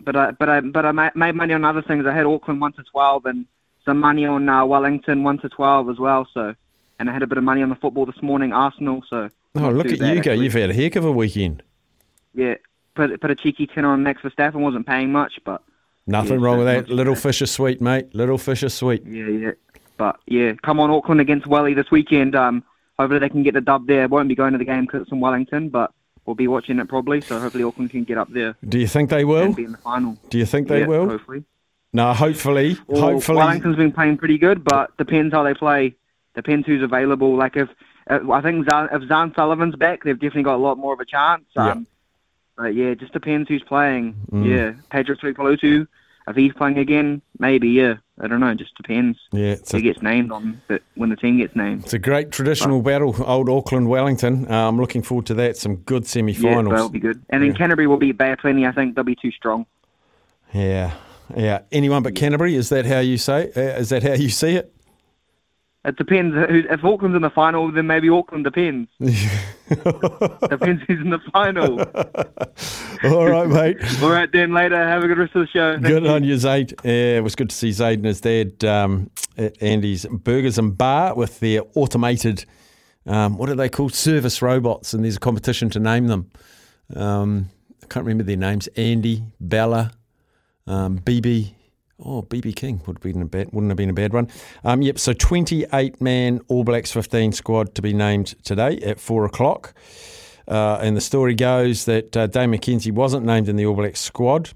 But 0.00 0.16
I, 0.16 0.30
but 0.32 0.48
I, 0.48 0.60
but 0.60 0.86
I 0.86 0.92
made 1.14 1.34
money 1.34 1.54
on 1.54 1.64
other 1.64 1.82
things. 1.82 2.04
I 2.06 2.12
had 2.12 2.26
Auckland 2.26 2.60
one 2.60 2.72
to 2.74 2.82
12, 2.82 3.26
and 3.26 3.46
some 3.84 4.00
money 4.00 4.26
on 4.26 4.48
uh, 4.48 4.64
Wellington 4.64 5.22
one 5.22 5.38
to 5.38 5.48
12 5.48 5.90
as 5.90 5.98
well. 5.98 6.26
So, 6.32 6.54
and 6.98 7.08
I 7.08 7.12
had 7.12 7.22
a 7.22 7.26
bit 7.26 7.38
of 7.38 7.44
money 7.44 7.62
on 7.62 7.68
the 7.68 7.76
football 7.76 8.06
this 8.06 8.20
morning, 8.22 8.52
Arsenal. 8.52 9.02
So. 9.08 9.30
Oh, 9.54 9.70
look 9.70 9.86
at 9.86 10.00
you 10.00 10.22
go. 10.22 10.32
You've 10.32 10.52
had 10.52 10.70
a 10.70 10.74
heck 10.74 10.96
of 10.96 11.04
a 11.04 11.12
weekend. 11.12 11.62
Yeah, 12.34 12.56
put 12.94 13.18
put 13.20 13.30
a 13.30 13.34
cheeky 13.34 13.66
tenner 13.66 13.92
on 13.92 14.02
Max 14.02 14.20
Verstappen. 14.20 14.56
wasn't 14.56 14.86
paying 14.86 15.12
much, 15.12 15.40
but 15.44 15.62
Nothing 16.06 16.40
Yeah, 16.40 16.44
wrong 16.46 16.58
with 16.58 16.66
that. 16.66 16.88
Little 16.88 17.14
bad. 17.14 17.22
fish 17.22 17.42
are 17.42 17.46
sweet, 17.46 17.80
mate. 17.80 18.14
Little 18.14 18.38
fish 18.38 18.62
are 18.62 18.68
sweet. 18.68 19.04
yeah, 19.06 19.26
yeah. 19.26 19.50
But 19.96 20.18
yeah, 20.26 20.52
come 20.62 20.78
on 20.78 20.90
Auckland 20.90 21.20
against 21.20 21.46
Welly 21.46 21.74
this 21.74 21.90
weekend. 21.90 22.34
Um, 22.36 22.62
hopefully 22.98 23.18
they 23.18 23.28
can 23.30 23.42
get 23.42 23.54
the 23.54 23.60
dub 23.62 23.86
there. 23.86 24.06
Won't 24.08 24.28
be 24.28 24.34
going 24.34 24.52
to 24.52 24.58
the 24.58 24.64
game 24.64 24.84
because 24.84 25.02
it's 25.02 25.12
in 25.12 25.20
Wellington, 25.20 25.70
but 25.70 25.90
we'll 26.26 26.36
be 26.36 26.48
watching 26.48 26.78
it 26.78 26.88
probably. 26.88 27.20
So 27.22 27.40
hopefully 27.40 27.64
Auckland 27.64 27.90
can 27.90 28.04
get 28.04 28.18
up 28.18 28.28
there 28.30 28.54
Do 28.68 28.78
you 28.78 28.86
think 28.86 29.08
they 29.10 29.24
will? 29.24 29.52
be 29.54 29.64
in 29.64 29.72
the 29.72 29.78
final. 29.78 30.18
Do 30.28 30.38
you 30.38 30.44
think 30.46 30.68
they 30.68 30.80
yeah, 30.80 30.86
will? 30.86 31.08
Hopefully. 31.08 31.44
No, 31.92 32.12
hopefully. 32.12 32.76
Well, 32.86 33.00
hopefully. 33.00 33.38
Wellington's 33.38 33.76
been 33.76 33.92
playing 33.92 34.18
pretty 34.18 34.36
good, 34.36 34.62
but 34.64 34.94
depends 34.98 35.32
how 35.32 35.42
they 35.44 35.54
play. 35.54 35.94
Depends 36.34 36.66
who's 36.66 36.82
available. 36.82 37.34
Like 37.36 37.56
if 37.56 37.70
I 38.08 38.40
think 38.42 38.66
Zarn, 38.66 38.88
if 38.94 39.08
Zarn 39.08 39.34
Sullivan's 39.34 39.76
back, 39.76 40.04
they've 40.04 40.14
definitely 40.18 40.42
got 40.42 40.56
a 40.56 40.58
lot 40.62 40.76
more 40.76 40.92
of 40.92 41.00
a 41.00 41.06
chance. 41.06 41.44
Yeah. 41.56 41.76
Um, 42.58 42.64
But 42.64 42.74
yeah, 42.74 42.86
it 42.86 43.00
just 43.00 43.12
depends 43.12 43.48
who's 43.48 43.62
playing. 43.62 44.14
Mm. 44.30 44.46
Yeah, 44.48 44.72
Pedro 44.90 45.14
Tuipulotu, 45.16 45.86
if 46.28 46.36
he's 46.36 46.52
playing 46.54 46.78
again, 46.78 47.22
maybe. 47.38 47.68
Yeah, 47.68 47.94
I 48.20 48.26
don't 48.26 48.40
know. 48.40 48.48
It 48.48 48.58
just 48.58 48.74
depends. 48.76 49.18
Yeah, 49.32 49.52
it's 49.52 49.72
Who 49.72 49.78
a, 49.78 49.80
gets 49.82 50.02
named 50.02 50.32
on 50.32 50.60
but 50.68 50.82
when 50.94 51.10
the 51.10 51.16
team 51.16 51.38
gets 51.38 51.54
named. 51.54 51.84
it's 51.84 51.92
a 51.94 51.98
great 51.98 52.30
traditional 52.32 52.82
battle, 52.82 53.14
old 53.26 53.48
Auckland 53.48 53.88
Wellington. 53.88 54.50
Uh, 54.50 54.68
I'm 54.68 54.80
looking 54.80 55.02
forward 55.02 55.26
to 55.26 55.34
that. 55.34 55.56
Some 55.56 55.76
good 55.76 56.06
semi-finals. 56.06 56.66
Yeah, 56.66 56.70
that'll 56.74 56.88
be 56.88 56.98
good. 57.00 57.22
And 57.30 57.42
then 57.42 57.50
Yeah. 57.52 57.56
Canterbury 57.58 57.86
will 57.86 57.96
be 57.98 58.12
Bay 58.12 58.34
Plenty. 58.40 58.66
I 58.66 58.72
think 58.72 58.94
they'll 58.94 59.04
be 59.04 59.14
too 59.16 59.30
strong. 59.32 59.66
Yeah, 60.52 60.92
yeah. 61.36 61.62
Anyone 61.72 62.02
but 62.02 62.14
Canterbury? 62.14 62.54
Is 62.54 62.68
that 62.70 62.86
how 62.86 63.00
you 63.00 63.18
say? 63.18 63.50
Uh, 63.56 63.78
is 63.80 63.88
that 63.90 64.02
how 64.02 64.14
you 64.14 64.28
see 64.28 64.54
it? 64.56 64.72
It 65.86 65.94
depends. 65.94 66.34
If 66.36 66.84
Auckland's 66.84 67.14
in 67.14 67.22
the 67.22 67.30
final, 67.30 67.70
then 67.70 67.86
maybe 67.86 68.08
Auckland 68.08 68.42
depends. 68.42 68.90
depends 68.98 70.82
who's 70.88 71.00
in 71.00 71.10
the 71.10 71.20
final. 71.32 71.80
All 73.04 73.30
right, 73.30 73.48
mate. 73.48 73.76
All 74.02 74.10
right, 74.10 74.28
then 74.32 74.52
later. 74.52 74.76
Have 74.76 75.04
a 75.04 75.06
good 75.06 75.16
rest 75.16 75.36
of 75.36 75.42
the 75.42 75.46
show. 75.46 75.74
Thank 75.74 75.86
Good 75.86 76.02
you. 76.02 76.10
on 76.10 76.24
you, 76.24 76.36
Zaid. 76.38 76.74
Yeah, 76.82 77.18
it 77.18 77.22
was 77.22 77.36
good 77.36 77.50
to 77.50 77.56
see 77.56 77.70
Zaid 77.70 78.00
and 78.00 78.06
his 78.06 78.20
dad 78.20 78.64
um, 78.64 79.10
at 79.38 79.62
Andy's 79.62 80.06
Burgers 80.06 80.58
and 80.58 80.76
Bar 80.76 81.14
with 81.14 81.38
their 81.38 81.62
automated, 81.76 82.44
um, 83.06 83.38
what 83.38 83.48
are 83.48 83.54
they 83.54 83.68
called? 83.68 83.94
Service 83.94 84.42
robots. 84.42 84.92
And 84.92 85.04
there's 85.04 85.18
a 85.18 85.20
competition 85.20 85.70
to 85.70 85.78
name 85.78 86.08
them. 86.08 86.32
Um, 86.96 87.50
I 87.80 87.86
can't 87.86 88.04
remember 88.04 88.24
their 88.24 88.36
names. 88.36 88.66
Andy, 88.76 89.22
Bella, 89.40 89.92
um, 90.66 90.98
BB. 90.98 91.52
Oh, 91.98 92.22
BB 92.22 92.54
King 92.56 92.82
would 92.86 92.98
have 92.98 93.02
been 93.02 93.22
a 93.22 93.26
bad, 93.26 93.52
wouldn't 93.52 93.70
have 93.70 93.76
been 93.76 93.90
a 93.90 93.94
bad 93.94 94.12
one. 94.12 94.28
Um, 94.64 94.82
yep, 94.82 94.98
so 94.98 95.12
28 95.12 96.00
man 96.00 96.40
All 96.48 96.62
Blacks 96.62 96.92
15 96.92 97.32
squad 97.32 97.74
to 97.74 97.82
be 97.82 97.94
named 97.94 98.34
today 98.44 98.78
at 98.78 99.00
four 99.00 99.24
o'clock. 99.24 99.72
Uh, 100.46 100.78
and 100.80 100.96
the 100.96 101.00
story 101.00 101.34
goes 101.34 101.86
that 101.86 102.16
uh, 102.16 102.26
Dave 102.26 102.50
McKenzie 102.50 102.92
wasn't 102.92 103.24
named 103.24 103.48
in 103.48 103.56
the 103.56 103.66
All 103.66 103.74
Blacks 103.74 104.00
squad 104.00 104.50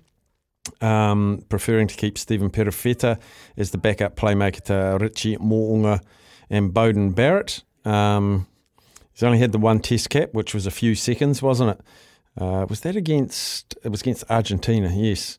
um, 0.81 1.45
preferring 1.49 1.89
to 1.89 1.97
keep 1.97 2.19
Stephen 2.19 2.51
Perofeta 2.51 3.19
as 3.57 3.71
the 3.71 3.79
backup 3.79 4.17
playmaker 4.17 4.63
to 4.65 4.99
Richie 5.01 5.37
Mo'unga 5.37 6.01
and 6.49 6.73
Beauden 6.73 7.15
Barrett. 7.15 7.63
Um, 7.85 8.47
he's 9.13 9.23
only 9.23 9.39
had 9.39 9.53
the 9.53 9.59
one 9.59 9.81
test 9.81 10.11
cap, 10.11 10.31
which 10.33 10.55
was 10.55 10.67
a 10.67 10.71
few 10.71 10.95
seconds, 10.95 11.43
wasn't 11.43 11.71
it? 11.71 11.81
Uh, 12.41 12.67
was 12.69 12.81
that 12.81 12.97
against? 12.97 13.77
It 13.83 13.89
was 13.89 14.03
against 14.03 14.25
Argentina, 14.31 14.91
yes. 14.95 15.39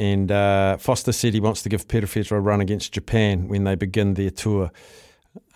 And 0.00 0.32
uh, 0.32 0.78
Foster 0.78 1.12
said 1.12 1.34
he 1.34 1.40
wants 1.40 1.60
to 1.60 1.68
give 1.68 1.86
Perofeta 1.86 2.32
a 2.32 2.40
run 2.40 2.62
against 2.62 2.90
Japan 2.90 3.48
when 3.48 3.64
they 3.64 3.74
begin 3.74 4.14
their 4.14 4.30
tour. 4.30 4.72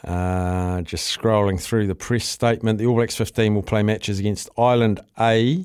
Uh, 0.04 0.82
just 0.82 1.18
scrolling 1.18 1.58
through 1.58 1.86
the 1.86 1.94
press 1.94 2.28
statement, 2.28 2.78
the 2.78 2.84
All 2.84 2.94
Blacks 2.94 3.16
15 3.16 3.54
will 3.54 3.62
play 3.62 3.82
matches 3.82 4.18
against 4.18 4.50
Ireland 4.58 5.00
A. 5.18 5.64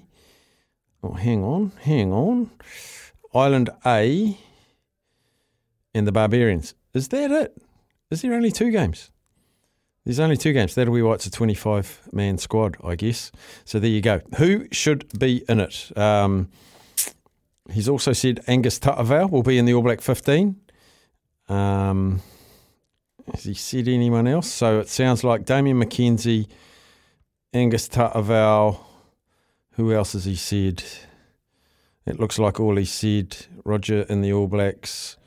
Oh, 1.03 1.11
hang 1.11 1.43
on, 1.43 1.73
hang 1.81 2.13
on. 2.13 2.51
Island 3.33 3.69
A 3.85 4.37
and 5.93 6.07
the 6.07 6.13
Barbarians. 6.13 6.73
Is 6.93 7.09
that 7.09 7.31
it? 7.31 7.61
Is 8.09 8.21
there 8.21 8.33
only 8.33 8.49
two 8.49 8.71
games? 8.71 9.11
There's 10.05 10.21
only 10.21 10.37
two 10.37 10.53
games. 10.53 10.75
That'll 10.75 10.93
be 10.93 11.01
why 11.01 11.15
it's 11.15 11.25
a 11.25 11.31
25 11.31 12.07
man 12.13 12.37
squad, 12.37 12.77
I 12.81 12.95
guess. 12.95 13.29
So 13.65 13.77
there 13.77 13.89
you 13.89 13.99
go. 13.99 14.21
Who 14.37 14.69
should 14.71 15.19
be 15.19 15.43
in 15.49 15.59
it? 15.59 15.91
Um, 15.97 16.47
he's 17.71 17.89
also 17.89 18.13
said 18.13 18.41
Angus 18.47 18.79
Ta'avao 18.79 19.29
will 19.29 19.43
be 19.43 19.57
in 19.57 19.65
the 19.65 19.73
All 19.73 19.81
Black 19.81 20.01
15. 20.01 20.55
Um, 21.47 22.21
has 23.33 23.43
he 23.43 23.53
said 23.53 23.87
anyone 23.87 24.27
else? 24.27 24.51
So 24.51 24.79
it 24.79 24.89
sounds 24.89 25.23
like 25.23 25.45
Damian 25.45 25.79
McKenzie, 25.79 26.47
Angus 27.53 27.87
Ta'avao. 27.87 28.79
Who 29.73 29.93
else 29.93 30.13
has 30.13 30.25
he 30.25 30.35
said? 30.35 30.83
It 32.05 32.19
looks 32.19 32.39
like 32.39 32.59
all 32.59 32.75
he 32.75 32.85
said. 32.85 33.37
Roger 33.63 34.01
in 34.03 34.21
the 34.21 34.33
All 34.33 34.47
Blacks. 34.47 35.17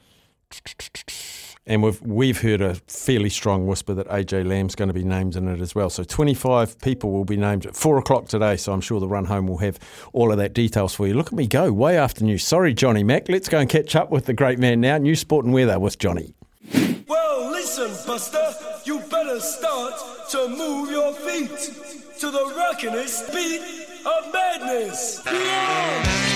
And 1.65 1.83
we've 1.83 2.01
we've 2.03 2.41
heard 2.41 2.61
a 2.61 2.75
fairly 2.89 3.29
strong 3.29 3.69
whisper 3.69 3.95
that 3.95 4.09
AJ 4.09 4.47
Lamb's 4.47 4.75
going 4.75 4.89
to 4.89 4.95
be 4.95 5.05
named 5.05 5.37
in 5.37 5.47
it 5.47 5.61
as 5.61 5.75
well. 5.75 5.91
So 5.91 6.03
25 6.03 6.81
people 6.81 7.13
will 7.13 7.25
be 7.25 7.37
named 7.37 7.67
at 7.67 7.77
four 7.77 7.99
o'clock 7.99 8.27
today. 8.27 8.57
So 8.57 8.73
I'm 8.73 8.81
sure 8.81 8.99
the 8.99 9.07
run 9.07 9.27
home 9.27 9.47
will 9.47 9.59
have 9.59 9.79
all 10.13 10.33
of 10.33 10.39
that 10.39 10.55
details 10.55 10.93
for 10.93 11.07
you. 11.07 11.15
Look 11.15 11.29
at 11.29 11.35
me 11.35 11.47
go, 11.47 11.73
way 11.73 11.97
after 11.97 12.25
news. 12.25 12.45
Sorry, 12.45 12.75
Johnny 12.75 13.05
Mack. 13.05 13.29
Let's 13.29 13.49
go 13.49 13.59
and 13.59 13.71
catch 13.71 13.95
up 13.95 14.11
with 14.11 14.27
the 14.27 14.35
great 14.35 14.59
man 14.59 14.81
now. 14.81 14.99
New 14.99 15.15
sport 15.15 15.45
and 15.45 15.55
weather 15.55 15.79
with 15.79 15.99
Johnny. 15.99 16.35
Well, 17.07 17.51
listen, 17.51 17.91
Buster, 18.07 18.53
you 18.85 18.99
better 19.11 19.39
start 19.39 19.95
to 20.31 20.49
move 20.49 20.91
your 20.91 21.13
feet 21.13 21.51
to 22.19 22.31
the 22.31 22.53
rockin'est 22.57 23.33
beat 23.33 23.63
of 24.05 24.33
madness. 24.33 25.23
Yeah! 25.27 26.32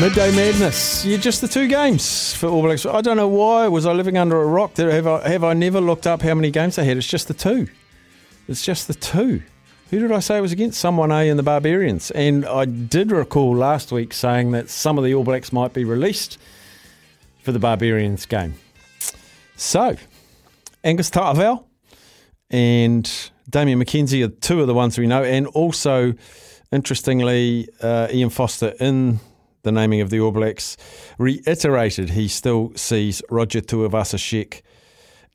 Midday 0.00 0.34
Madness. 0.34 1.04
Yeah, 1.04 1.18
just 1.18 1.42
the 1.42 1.48
two 1.48 1.68
games 1.68 2.32
for 2.32 2.46
All 2.46 2.62
Blacks. 2.62 2.86
I 2.86 3.02
don't 3.02 3.18
know 3.18 3.28
why. 3.28 3.68
Was 3.68 3.84
I 3.84 3.92
living 3.92 4.16
under 4.16 4.40
a 4.40 4.46
rock? 4.46 4.74
Have 4.78 5.06
I 5.06 5.28
have 5.28 5.44
I 5.44 5.52
never 5.52 5.78
looked 5.78 6.06
up 6.06 6.22
how 6.22 6.34
many 6.34 6.50
games 6.50 6.76
they 6.76 6.86
had? 6.86 6.96
It's 6.96 7.06
just 7.06 7.28
the 7.28 7.34
two. 7.34 7.68
It's 8.48 8.64
just 8.64 8.88
the 8.88 8.94
two. 8.94 9.42
Who 9.90 9.98
did 9.98 10.10
I 10.10 10.20
say 10.20 10.38
it 10.38 10.40
was 10.40 10.52
against? 10.52 10.80
Someone 10.80 11.12
A 11.12 11.28
in 11.28 11.36
the 11.36 11.42
Barbarians. 11.42 12.10
And 12.12 12.46
I 12.46 12.64
did 12.64 13.12
recall 13.12 13.54
last 13.54 13.92
week 13.92 14.14
saying 14.14 14.52
that 14.52 14.70
some 14.70 14.96
of 14.96 15.04
the 15.04 15.12
All 15.12 15.22
Blacks 15.22 15.52
might 15.52 15.74
be 15.74 15.84
released 15.84 16.38
for 17.42 17.52
the 17.52 17.58
Barbarians 17.58 18.24
game. 18.24 18.54
So, 19.56 19.96
Angus 20.82 21.10
Ta'avao 21.10 21.62
and 22.48 23.30
Damian 23.50 23.78
McKenzie 23.78 24.24
are 24.24 24.30
two 24.30 24.62
of 24.62 24.66
the 24.66 24.74
ones 24.74 24.96
we 24.96 25.06
know, 25.06 25.22
and 25.22 25.46
also, 25.48 26.14
interestingly, 26.72 27.68
uh, 27.82 28.08
Ian 28.10 28.30
Foster 28.30 28.72
in 28.80 29.20
the 29.62 29.72
naming 29.72 30.00
of 30.00 30.10
the 30.10 30.20
All 30.20 30.30
Blacks 30.30 30.76
reiterated 31.18 32.10
he 32.10 32.28
still 32.28 32.72
sees 32.76 33.22
Roger 33.30 33.60
Tuivasa-Sheck 33.60 34.62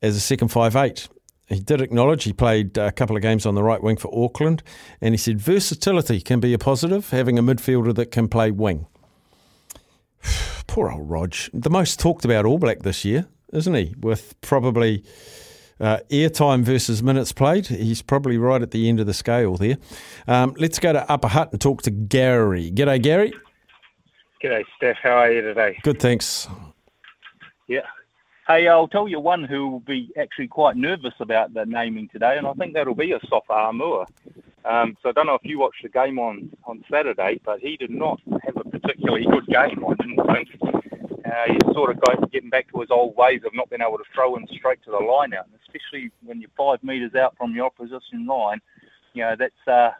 as 0.02 0.16
a 0.16 0.20
second 0.20 0.48
five 0.48 0.76
eight. 0.76 1.08
He 1.46 1.60
did 1.60 1.80
acknowledge 1.80 2.24
he 2.24 2.32
played 2.32 2.76
a 2.76 2.90
couple 2.90 3.14
of 3.14 3.22
games 3.22 3.46
on 3.46 3.54
the 3.54 3.62
right 3.62 3.80
wing 3.80 3.96
for 3.96 4.12
Auckland, 4.12 4.64
and 5.00 5.14
he 5.14 5.18
said 5.18 5.40
versatility 5.40 6.20
can 6.20 6.40
be 6.40 6.52
a 6.52 6.58
positive, 6.58 7.10
having 7.10 7.38
a 7.38 7.42
midfielder 7.42 7.94
that 7.94 8.10
can 8.10 8.28
play 8.28 8.50
wing. 8.50 8.86
Poor 10.66 10.90
old 10.90 11.08
Rog, 11.08 11.34
the 11.54 11.70
most 11.70 12.00
talked 12.00 12.24
about 12.24 12.44
All 12.44 12.58
Black 12.58 12.80
this 12.80 13.04
year, 13.04 13.28
isn't 13.52 13.74
he? 13.74 13.94
With 14.00 14.38
probably 14.40 15.04
uh, 15.78 15.98
airtime 16.10 16.62
versus 16.62 17.00
minutes 17.00 17.30
played, 17.30 17.68
he's 17.68 18.02
probably 18.02 18.38
right 18.38 18.60
at 18.60 18.72
the 18.72 18.88
end 18.88 18.98
of 18.98 19.06
the 19.06 19.14
scale 19.14 19.56
there. 19.56 19.76
Um, 20.26 20.54
let's 20.58 20.80
go 20.80 20.92
to 20.92 21.08
Upper 21.10 21.28
Hutt 21.28 21.52
and 21.52 21.60
talk 21.60 21.82
to 21.82 21.92
Gary. 21.92 22.72
G'day, 22.72 23.00
Gary. 23.00 23.32
G'day, 24.42 24.64
Steph. 24.76 24.98
How 25.02 25.16
are 25.16 25.32
you 25.32 25.40
today? 25.40 25.78
Good, 25.82 25.98
thanks. 25.98 26.46
Yeah. 27.68 27.86
Hey, 28.46 28.68
I'll 28.68 28.86
tell 28.86 29.08
you 29.08 29.18
one 29.18 29.44
who 29.44 29.68
will 29.68 29.80
be 29.80 30.12
actually 30.20 30.48
quite 30.48 30.76
nervous 30.76 31.14
about 31.20 31.54
the 31.54 31.64
naming 31.64 32.08
today, 32.08 32.36
and 32.36 32.46
I 32.46 32.52
think 32.52 32.74
that'll 32.74 32.94
be 32.94 33.08
Asafo 33.12 33.42
Aumua. 33.50 34.06
Um, 34.66 34.96
so 35.02 35.08
I 35.08 35.12
don't 35.12 35.26
know 35.26 35.34
if 35.34 35.44
you 35.44 35.58
watched 35.58 35.82
the 35.82 35.88
game 35.88 36.18
on, 36.18 36.50
on 36.64 36.84
Saturday, 36.90 37.40
but 37.44 37.60
he 37.60 37.76
did 37.76 37.90
not 37.90 38.20
have 38.44 38.56
a 38.56 38.64
particularly 38.64 39.24
good 39.24 39.46
game, 39.46 39.84
I 39.88 39.94
didn't 39.94 40.20
think. 40.26 40.48
Uh, 41.24 41.44
he's 41.48 41.74
sort 41.74 41.90
of 41.90 42.00
got, 42.02 42.30
getting 42.30 42.50
back 42.50 42.70
to 42.72 42.80
his 42.80 42.90
old 42.90 43.16
ways 43.16 43.40
of 43.44 43.54
not 43.54 43.70
being 43.70 43.82
able 43.82 43.98
to 43.98 44.04
throw 44.14 44.36
in 44.36 44.46
straight 44.48 44.82
to 44.84 44.90
the 44.90 44.98
line 44.98 45.32
out, 45.32 45.46
and 45.46 45.58
especially 45.62 46.10
when 46.24 46.40
you're 46.40 46.50
five 46.56 46.82
metres 46.84 47.14
out 47.14 47.34
from 47.38 47.54
your 47.54 47.66
opposition 47.66 48.26
line, 48.26 48.60
you 49.14 49.22
know, 49.22 49.34
that's 49.36 49.66
uh, 49.66 49.90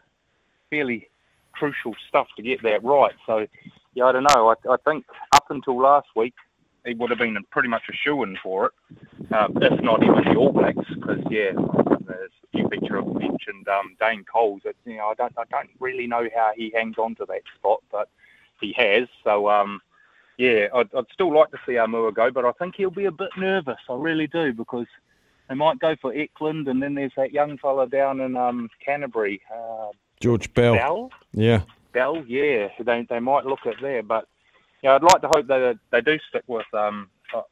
fairly 0.69 1.09
crucial 1.53 1.95
stuff 2.07 2.27
to 2.37 2.43
get 2.43 2.61
that 2.63 2.83
right. 2.83 3.15
So, 3.25 3.47
yeah, 3.93 4.05
I 4.05 4.11
don't 4.11 4.27
know. 4.35 4.49
I, 4.49 4.73
I 4.73 4.77
think 4.85 5.05
up 5.33 5.45
until 5.49 5.79
last 5.79 6.07
week, 6.15 6.33
he 6.85 6.93
would 6.93 7.09
have 7.09 7.19
been 7.19 7.37
pretty 7.51 7.67
much 7.67 7.83
a 7.89 7.93
shoe 7.93 8.23
in 8.23 8.37
for 8.41 8.67
it, 8.67 8.71
uh, 9.33 9.47
if 9.61 9.81
not 9.81 10.03
even 10.03 10.23
the 10.23 10.35
All 10.35 10.51
Blacks. 10.51 10.77
Because 10.93 11.19
yeah, 11.29 11.51
there's 12.05 12.31
a 12.43 12.47
few 12.51 12.69
pictures 12.69 13.03
of 13.05 13.13
mentioned 13.13 13.67
um, 13.67 13.95
Dane 13.99 14.23
Coles. 14.23 14.61
That 14.63 14.75
you 14.85 14.97
know, 14.97 15.07
I 15.07 15.13
don't, 15.15 15.33
I 15.37 15.43
don't 15.49 15.69
really 15.79 16.07
know 16.07 16.27
how 16.33 16.51
he 16.55 16.71
hangs 16.73 16.97
on 16.97 17.15
to 17.15 17.25
that 17.27 17.41
spot, 17.55 17.83
but 17.91 18.09
he 18.61 18.73
has. 18.77 19.07
So 19.23 19.49
um, 19.49 19.81
yeah, 20.37 20.67
I'd, 20.73 20.93
I'd 20.95 21.05
still 21.13 21.33
like 21.33 21.51
to 21.51 21.59
see 21.65 21.73
Aumua 21.73 22.13
go, 22.13 22.31
but 22.31 22.45
I 22.45 22.51
think 22.53 22.75
he'll 22.75 22.89
be 22.89 23.05
a 23.05 23.11
bit 23.11 23.31
nervous. 23.37 23.79
I 23.89 23.95
really 23.95 24.27
do 24.27 24.53
because 24.53 24.87
they 25.49 25.55
might 25.55 25.79
go 25.79 25.95
for 26.01 26.13
Eklund, 26.13 26.67
and 26.67 26.81
then 26.81 26.93
there's 26.95 27.13
that 27.17 27.31
young 27.31 27.57
fella 27.57 27.87
down 27.87 28.21
in 28.21 28.35
um, 28.37 28.69
Canterbury, 28.83 29.41
uh, 29.53 29.89
George 30.19 30.53
Bell. 30.53 30.75
Bell. 30.75 31.11
Yeah. 31.33 31.61
Bell, 31.93 32.23
yeah, 32.27 32.69
they 32.79 33.05
they 33.09 33.19
might 33.19 33.45
look 33.45 33.65
at 33.65 33.75
there, 33.81 34.03
but 34.03 34.27
yeah, 34.83 34.95
I'd 34.95 35.03
like 35.03 35.21
to 35.21 35.27
hope 35.27 35.47
that 35.47 35.79
they 35.91 36.01
do 36.01 36.17
stick 36.29 36.43
with 36.47 36.65
um, 36.73 37.09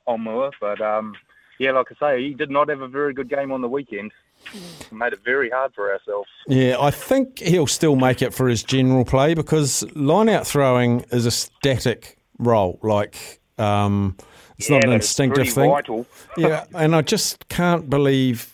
Aumua, 0.08 0.52
but 0.62 0.80
um, 0.82 1.16
yeah, 1.60 1.72
like 1.72 1.88
I 1.92 1.96
say, 2.18 2.24
he 2.24 2.34
did 2.34 2.50
not 2.52 2.70
have 2.70 2.82
a 2.82 2.88
very 2.88 3.14
good 3.14 3.30
game 3.30 3.52
on 3.52 3.62
the 3.62 3.68
weekend. 3.70 4.12
Made 4.92 5.14
it 5.14 5.20
very 5.26 5.50
hard 5.50 5.74
for 5.74 5.92
ourselves. 5.92 6.30
Yeah, 6.48 6.76
I 6.80 6.92
think 6.92 7.40
he'll 7.40 7.66
still 7.68 7.96
make 7.96 8.22
it 8.22 8.34
for 8.34 8.48
his 8.48 8.62
general 8.64 9.06
play 9.06 9.34
because 9.34 9.84
line 9.96 10.30
out 10.30 10.46
throwing 10.46 11.02
is 11.12 11.26
a 11.26 11.32
static 11.32 12.18
role. 12.38 12.78
Like, 12.84 13.40
um, 13.58 14.16
it's 14.60 14.70
Yeah, 14.70 14.78
not 14.78 14.86
an 14.86 14.94
instinctive 14.94 15.50
thing. 15.50 15.72
vital. 15.72 16.06
yeah, 16.38 16.66
and 16.76 16.96
I 16.96 17.02
just 17.02 17.48
can't 17.50 17.90
believe 17.90 18.54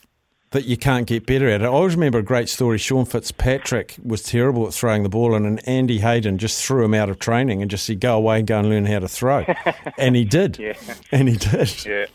that 0.51 0.65
you 0.65 0.75
can't 0.77 1.07
get 1.07 1.25
better 1.25 1.47
at 1.47 1.61
it. 1.61 1.65
I 1.65 1.67
always 1.67 1.95
remember 1.95 2.19
a 2.19 2.23
great 2.23 2.49
story. 2.49 2.77
Sean 2.77 3.05
Fitzpatrick 3.05 3.95
was 4.03 4.21
terrible 4.21 4.67
at 4.67 4.73
throwing 4.73 5.03
the 5.03 5.09
ball, 5.09 5.33
and, 5.33 5.45
and 5.45 5.67
Andy 5.67 5.99
Hayden 5.99 6.37
just 6.37 6.63
threw 6.63 6.83
him 6.83 6.93
out 6.93 7.09
of 7.09 7.19
training 7.19 7.61
and 7.61 7.71
just 7.71 7.85
said, 7.85 7.99
"Go 8.01 8.17
away 8.17 8.39
and 8.39 8.47
go 8.47 8.59
and 8.59 8.69
learn 8.69 8.85
how 8.85 8.99
to 8.99 9.07
throw." 9.07 9.45
and 9.97 10.15
he 10.15 10.25
did. 10.25 10.59
Yeah. 10.59 10.73
And 11.11 11.29
he 11.29 11.37
did. 11.37 11.85
Yeah. 11.85 12.05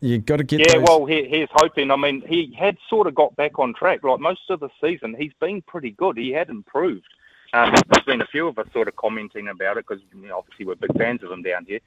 You 0.00 0.18
got 0.18 0.38
to 0.38 0.44
get. 0.44 0.60
Yeah, 0.60 0.78
those- 0.78 0.88
well, 0.88 1.06
he, 1.06 1.28
he's 1.28 1.48
hoping. 1.52 1.92
I 1.92 1.96
mean, 1.96 2.22
he 2.26 2.52
had 2.58 2.76
sort 2.90 3.06
of 3.06 3.14
got 3.14 3.36
back 3.36 3.58
on 3.60 3.72
track. 3.72 4.02
Like 4.02 4.18
most 4.18 4.50
of 4.50 4.58
the 4.58 4.68
season, 4.80 5.14
he's 5.16 5.32
been 5.40 5.62
pretty 5.62 5.92
good. 5.92 6.16
He 6.16 6.30
had 6.32 6.48
improved. 6.50 7.06
Um, 7.52 7.72
there's 7.90 8.04
been 8.04 8.20
a 8.20 8.26
few 8.26 8.48
of 8.48 8.58
us 8.58 8.66
sort 8.72 8.88
of 8.88 8.96
commenting 8.96 9.46
about 9.46 9.76
it 9.76 9.86
because 9.86 10.02
you 10.12 10.26
know, 10.26 10.38
obviously 10.38 10.66
we're 10.66 10.74
big 10.74 10.96
fans 10.98 11.22
of 11.22 11.30
him 11.30 11.42
down 11.42 11.64
here. 11.64 11.78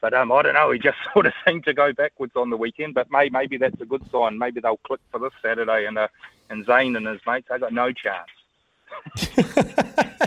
But 0.00 0.14
um, 0.14 0.32
I 0.32 0.42
don't 0.42 0.54
know. 0.54 0.70
He 0.70 0.78
just 0.78 0.98
sort 1.12 1.26
of 1.26 1.32
seemed 1.46 1.64
to 1.64 1.74
go 1.74 1.92
backwards 1.92 2.32
on 2.36 2.50
the 2.50 2.56
weekend. 2.56 2.94
But 2.94 3.10
may, 3.10 3.28
maybe 3.28 3.56
that's 3.56 3.80
a 3.80 3.86
good 3.86 4.02
sign. 4.10 4.38
Maybe 4.38 4.60
they'll 4.60 4.78
click 4.78 5.00
for 5.10 5.18
this 5.20 5.32
Saturday, 5.42 5.86
and 5.86 5.98
uh, 5.98 6.08
and 6.48 6.64
Zane 6.66 6.96
and 6.96 7.06
his 7.06 7.20
mates 7.26 7.48
they 7.50 7.58
got 7.58 7.72
no 7.72 7.92
chance. 7.92 8.28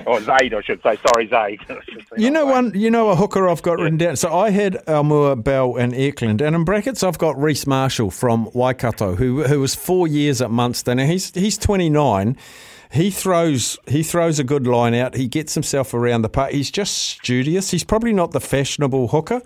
or 0.07 0.21
Zaid, 0.21 0.53
I 0.53 0.61
should 0.61 0.81
say. 0.81 0.97
Sorry, 1.07 1.27
Zaid. 1.27 1.59
I 1.69 1.79
should 1.85 2.01
say, 2.01 2.15
You 2.17 2.31
know 2.31 2.45
one. 2.45 2.71
You 2.75 2.89
know 2.89 3.09
a 3.09 3.15
hooker 3.15 3.47
I've 3.49 3.61
got 3.61 3.79
written 3.79 3.97
down. 3.97 4.15
So 4.15 4.33
I 4.33 4.49
had 4.51 4.75
Aumua 4.85 5.41
Bell 5.43 5.75
and 5.75 5.93
Eklund, 5.93 6.41
and 6.41 6.55
in 6.55 6.63
brackets 6.63 7.03
I've 7.03 7.17
got 7.17 7.37
Rhys 7.37 7.67
Marshall 7.67 8.11
from 8.11 8.49
Waikato, 8.53 9.15
who 9.15 9.43
who 9.43 9.59
was 9.59 9.75
four 9.75 10.07
years 10.07 10.41
at 10.41 10.51
Munster. 10.51 10.95
Now 10.95 11.05
he's 11.05 11.33
he's 11.33 11.57
twenty 11.57 11.89
nine. 11.89 12.37
He 12.93 13.09
throws 13.09 13.79
he 13.87 14.03
throws 14.03 14.37
a 14.37 14.43
good 14.43 14.67
line 14.67 14.93
out. 14.93 15.15
He 15.15 15.27
gets 15.27 15.55
himself 15.55 15.95
around 15.95 16.21
the 16.21 16.29
park. 16.29 16.51
He's 16.51 16.69
just 16.69 16.95
studious. 16.95 17.71
He's 17.71 17.83
probably 17.83 18.13
not 18.13 18.31
the 18.31 18.39
fashionable 18.39 19.07
hooker, 19.07 19.41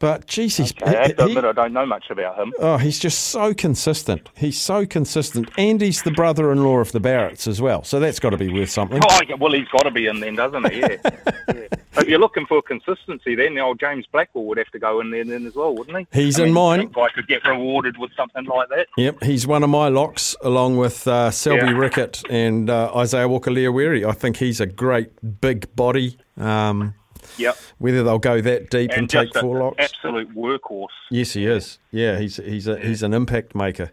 but 0.00 0.26
geez, 0.26 0.56
he's 0.56 0.74
I 0.82 0.90
have 0.90 1.16
to 1.16 1.24
he- 1.24 1.30
admit, 1.30 1.44
I 1.44 1.52
don't 1.52 1.72
know 1.72 1.86
much 1.86 2.10
about 2.10 2.36
him. 2.38 2.52
Oh, 2.58 2.76
he's 2.78 2.98
just 2.98 3.28
so 3.28 3.54
consistent. 3.54 4.28
He's 4.36 4.58
so 4.58 4.84
consistent. 4.86 5.48
And 5.56 5.80
he's 5.80 6.02
the 6.02 6.10
brother 6.10 6.50
in 6.50 6.64
law 6.64 6.78
of 6.78 6.90
the 6.90 7.00
Barretts 7.00 7.46
as 7.46 7.60
well. 7.60 7.84
So 7.84 8.00
that's 8.00 8.18
got 8.18 8.30
to 8.30 8.36
be 8.36 8.52
worth 8.52 8.70
something. 8.70 9.00
Oh, 9.08 9.20
yeah, 9.28 9.36
well, 9.36 9.52
he's 9.52 9.68
got 9.68 9.82
to 9.82 9.90
be 9.92 10.06
in 10.08 10.18
then, 10.20 10.34
doesn't 10.34 10.72
he? 10.72 10.80
Yeah. 10.80 10.96
yeah. 11.04 11.66
If 11.96 12.08
you're 12.08 12.18
looking 12.18 12.46
for 12.46 12.62
consistency, 12.62 13.34
then 13.34 13.54
the 13.54 13.60
old 13.60 13.78
James 13.78 14.06
Blackwell 14.10 14.44
would 14.44 14.58
have 14.58 14.70
to 14.70 14.78
go 14.78 15.00
in 15.00 15.10
there 15.10 15.24
then 15.24 15.46
as 15.46 15.54
well, 15.54 15.74
wouldn't 15.74 16.08
he? 16.12 16.22
He's 16.22 16.38
I 16.40 16.44
in 16.44 16.48
mean, 16.48 16.54
mine. 16.54 16.80
If 16.82 16.96
I 16.96 17.08
could 17.10 17.26
get 17.28 17.44
rewarded 17.44 17.98
with 17.98 18.10
something 18.16 18.44
like 18.46 18.68
that. 18.70 18.86
Yep, 18.96 19.22
he's 19.24 19.46
one 19.46 19.62
of 19.62 19.70
my 19.70 19.88
locks, 19.88 20.34
along 20.42 20.76
with 20.78 21.06
uh, 21.06 21.30
Selby 21.30 21.66
Yeah. 21.66 21.70
Rickett 21.76 22.22
and 22.30 22.70
uh, 22.70 22.90
Isaiah 22.96 23.28
Walker 23.28 23.50
Leawere. 23.50 24.08
I 24.08 24.12
think 24.12 24.38
he's 24.38 24.60
a 24.60 24.66
great 24.66 25.40
big 25.40 25.74
body. 25.76 26.16
Um, 26.38 26.94
Yep. 27.38 27.56
whether 27.78 28.02
they'll 28.02 28.18
go 28.18 28.40
that 28.40 28.70
deep 28.70 28.90
and, 28.90 29.00
And 29.00 29.10
take 29.10 29.34
four 29.38 29.58
locks. 29.58 29.76
absolute 29.78 30.34
workhorse. 30.34 30.88
Yes, 31.10 31.32
he 31.32 31.46
is. 31.46 31.78
Yeah, 31.90 32.18
he's 32.18 32.36
he's 32.36 32.66
a, 32.66 32.78
he's 32.78 33.02
an 33.02 33.12
impact 33.14 33.54
maker. 33.54 33.90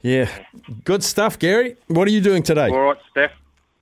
Yeah, 0.00 0.28
good 0.84 1.04
stuff, 1.04 1.38
Gary. 1.38 1.76
What 1.86 2.08
are 2.08 2.10
you 2.10 2.20
doing 2.20 2.42
today? 2.42 2.68
All 2.70 2.80
right, 2.80 2.98
Steph. 3.10 3.32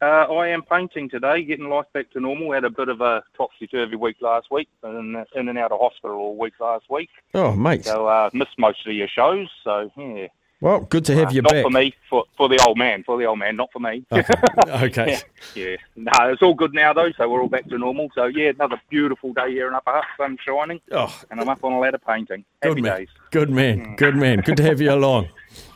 Uh, 0.03 0.25
I 0.33 0.49
am 0.49 0.62
painting 0.62 1.11
today, 1.11 1.43
getting 1.45 1.69
life 1.69 1.85
back 1.93 2.11
to 2.12 2.21
normal. 2.21 2.53
Had 2.53 2.64
a 2.64 2.71
bit 2.71 2.88
of 2.88 3.03
a 3.03 3.23
topsy-turvy 3.37 3.97
week 3.97 4.16
last 4.23 4.47
week, 4.51 4.69
and 4.83 5.27
in 5.35 5.49
and 5.49 5.59
out 5.59 5.73
of 5.73 5.81
hospital 5.81 6.16
all 6.16 6.37
week 6.38 6.55
last 6.59 6.87
week. 6.88 7.11
Oh, 7.35 7.53
mate. 7.53 7.85
So 7.85 8.07
uh, 8.07 8.31
missed 8.33 8.59
most 8.59 8.87
of 8.87 8.95
your 8.95 9.09
shows. 9.09 9.49
So 9.62 9.90
yeah, 9.99 10.29
Well, 10.62 10.81
good 10.81 11.07
to 11.07 11.14
have 11.16 11.33
you 11.33 11.40
back. 11.40 11.53
not 11.53 11.57
back. 11.57 11.64
for 11.64 11.70
me, 11.70 11.94
for 12.11 12.25
for 12.37 12.46
the 12.49 12.62
old 12.66 12.77
man, 12.77 13.03
for 13.03 13.16
the 13.18 13.25
old 13.25 13.38
man, 13.38 13.57
not 13.57 13.73
for 13.73 13.79
me. 13.79 14.05
Okay. 14.12 14.35
Oh, 14.68 14.85
okay. 14.88 15.18
Yeah, 15.55 15.64
yeah. 15.70 15.77
No, 15.96 16.12
it's 16.31 16.42
all 16.42 16.53
good 16.55 16.75
now 16.75 16.92
though, 16.92 17.11
so 17.16 17.27
we're 17.31 17.40
all 17.40 17.49
back 17.49 17.66
to 17.70 17.79
normal. 17.79 18.11
So 18.14 18.27
yeah, 18.27 18.51
another 18.51 18.79
beautiful 18.90 19.33
day 19.33 19.53
here 19.53 19.68
in 19.68 19.75
Upper 19.75 19.90
Hutt, 19.92 20.05
sun 20.18 20.37
shining, 20.46 20.81
Oh, 20.92 21.18
and 21.31 21.40
I'm 21.40 21.49
up 21.49 21.64
on 21.64 21.73
a 21.73 21.79
ladder 21.79 21.96
painting. 21.99 22.44
good 22.61 22.83
man. 22.83 22.96
days. 22.99 23.09
Good 23.31 23.49
man. 23.51 23.79
Mm. 23.81 23.96
Good 23.96 24.16
man. 24.16 24.40
Good 24.40 24.59
to 24.59 24.62
have 24.64 24.81
you 24.83 24.92
along. 24.92 25.29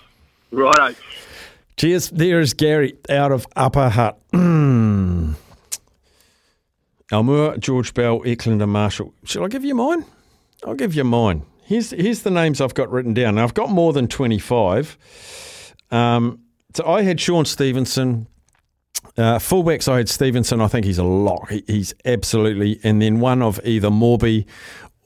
Righto. 0.50 0.94
Cheers. 1.78 2.10
There 2.10 2.40
is 2.40 2.52
Gary 2.52 2.94
out 3.08 3.32
of 3.32 3.46
Upper 3.56 3.88
Hutt. 3.88 4.18
Aumua, 4.32 5.34
George 7.58 7.94
Bell, 7.94 8.20
Eklund, 8.24 8.62
and 8.62 8.72
Marshall. 8.72 9.12
Shall 9.24 9.44
I 9.44 9.48
give 9.48 9.64
you 9.64 9.74
mine? 9.74 10.04
I'll 10.66 10.74
give 10.74 10.94
you 10.94 11.04
mine. 11.04 11.42
Here's 11.64 11.90
here's 11.90 12.22
the 12.22 12.30
names 12.30 12.60
I've 12.60 12.74
got 12.74 12.90
written 12.90 13.14
down. 13.14 13.36
Now, 13.36 13.44
I've 13.44 13.54
got 13.54 13.70
more 13.70 13.92
than 13.92 14.08
twenty 14.08 14.38
five. 14.38 14.96
Um, 15.90 16.40
so 16.74 16.86
I 16.86 17.02
had 17.02 17.20
Shaun 17.20 17.44
Stevenson. 17.44 18.26
Uh, 19.16 19.38
fullbacks, 19.38 19.86
I 19.86 19.98
had 19.98 20.08
Stevenson. 20.08 20.60
I 20.60 20.66
think 20.66 20.86
he's 20.86 20.98
a 20.98 21.04
lock. 21.04 21.50
He, 21.50 21.62
he's 21.66 21.94
absolutely. 22.04 22.80
And 22.82 23.00
then 23.00 23.20
one 23.20 23.42
of 23.42 23.60
either 23.64 23.88
Morby 23.88 24.46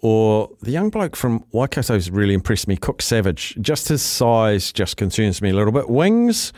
or 0.01 0.49
the 0.63 0.71
young 0.71 0.89
bloke 0.91 1.17
from 1.17 1.45
Waikato's 1.53 2.11
really 2.11 2.33
impressed 2.33 2.69
me, 2.69 2.77
Cook 2.77 3.03
Savage. 3.03 3.57
Just 3.61 3.89
his 3.89 4.01
size 4.01 4.73
just 4.73 4.97
concerns 4.97 5.43
me 5.43 5.51
a 5.51 5.55
little 5.55 5.73
bit. 5.73 5.91
Wings, 5.91 6.53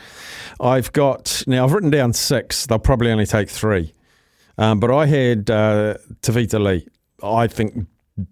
I've 0.59 0.93
got 0.93 1.43
now. 1.47 1.65
I've 1.65 1.73
written 1.73 1.89
down 1.89 2.13
six. 2.13 2.65
They'll 2.65 2.79
probably 2.79 3.11
only 3.11 3.25
take 3.25 3.49
three. 3.49 3.93
Um, 4.57 4.79
but 4.79 4.91
I 4.91 5.07
had 5.07 5.49
uh, 5.49 5.95
Tevita 6.21 6.61
Li. 6.63 6.87
I 7.23 7.47
think 7.47 7.87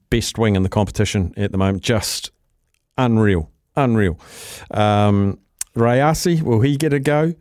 best 0.09 0.37
wing 0.37 0.55
in 0.55 0.63
the 0.63 0.69
competition 0.69 1.33
at 1.37 1.51
the 1.51 1.57
moment. 1.57 1.83
Just 1.83 2.31
unreal, 2.97 3.51
unreal. 3.75 4.19
Um, 4.71 5.39
Rayasi, 5.75 6.41
will 6.41 6.61
he 6.61 6.77
get 6.77 6.93
a 6.93 6.99
go? 6.99 7.33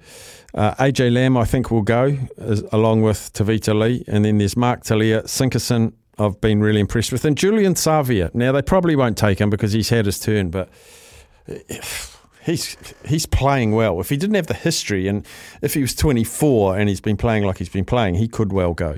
Uh, 0.55 0.75
AJ 0.77 1.13
Lamb, 1.13 1.37
I 1.37 1.45
think, 1.45 1.71
will 1.71 1.83
go 1.83 2.17
as, 2.39 2.63
along 2.73 3.03
with 3.03 3.33
Tevita 3.33 3.79
Li. 3.79 4.05
And 4.09 4.25
then 4.25 4.39
there's 4.39 4.57
Mark 4.57 4.83
Telea, 4.83 5.25
Sinkerson, 5.25 5.93
I've 6.19 6.41
been 6.41 6.61
really 6.61 6.81
impressed 6.81 7.13
with. 7.13 7.25
And 7.25 7.37
Julian 7.37 7.75
Savea. 7.75 8.35
Now 8.35 8.53
they 8.53 8.63
probably 8.63 8.97
won't 8.97 9.17
take 9.17 9.41
him 9.41 9.51
because 9.51 9.73
he's 9.73 9.89
had 9.89 10.07
his 10.07 10.19
turn, 10.19 10.51
but 10.51 10.69
he's 12.49 12.77
he's 13.05 13.27
playing 13.27 13.73
well. 13.73 14.01
If 14.01 14.09
he 14.09 14.17
didn't 14.17 14.37
have 14.37 14.47
the 14.47 14.55
history, 14.55 15.07
and 15.07 15.27
if 15.63 15.75
he 15.75 15.81
was 15.81 15.95
24 15.95 16.79
and 16.79 16.89
he's 16.89 17.01
been 17.01 17.17
playing 17.17 17.45
like 17.45 17.59
he's 17.59 17.69
been 17.69 17.85
playing, 17.85 18.15
he 18.15 18.27
could 18.27 18.53
well 18.53 18.75
go. 18.75 18.97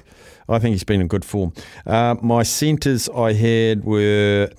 I 0.48 0.58
think 0.58 0.72
he's 0.72 0.84
been 0.84 1.00
in 1.00 1.06
good 1.06 1.24
form. 1.24 1.52
Uh, 1.86 2.16
my 2.22 2.42
centres 2.42 3.08
I 3.08 3.34
had 3.34 3.84
were 3.84 4.50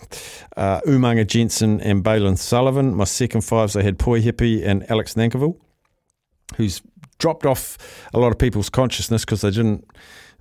uh, 0.56 0.80
Umaga 0.82 1.28
Jensen 1.28 1.82
and 1.82 2.04
Bailyn 2.04 2.38
Sullivan. 2.38 2.96
My 2.96 3.04
second 3.04 3.42
fives 3.42 3.76
I 3.76 3.82
had 3.82 3.98
Poihipi 3.98 4.66
and 4.66 4.90
Alex 4.90 5.16
Nankivell, 5.16 5.58
who's 6.56 6.82
dropped 7.18 7.46
off 7.46 7.78
a 8.14 8.20
lot 8.20 8.32
of 8.32 8.40
people's 8.40 8.70
consciousness 8.70 9.26
because 9.26 9.42
they 9.42 9.52
didn't 9.52 9.86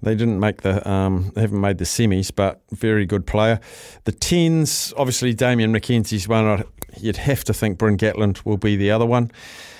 they 0.02 0.14
didn't 0.14 0.40
make 0.40 0.62
the 0.62 0.88
um, 0.88 1.32
they 1.34 1.42
haven't 1.42 1.60
made 1.60 1.78
the 1.78 1.84
semis, 1.84 2.30
but 2.34 2.60
very 2.72 3.06
good 3.06 3.26
player. 3.26 3.60
The 4.04 4.12
tens, 4.12 4.94
obviously 4.96 5.34
Damian 5.34 5.72
McKenzie's 5.72 6.26
one. 6.26 6.64
You'd 6.98 7.18
have 7.18 7.44
to 7.44 7.54
think 7.54 7.78
Bryn 7.78 7.96
Gatland 7.96 8.44
will 8.44 8.56
be 8.56 8.76
the 8.76 8.90
other 8.90 9.06
one. 9.06 9.30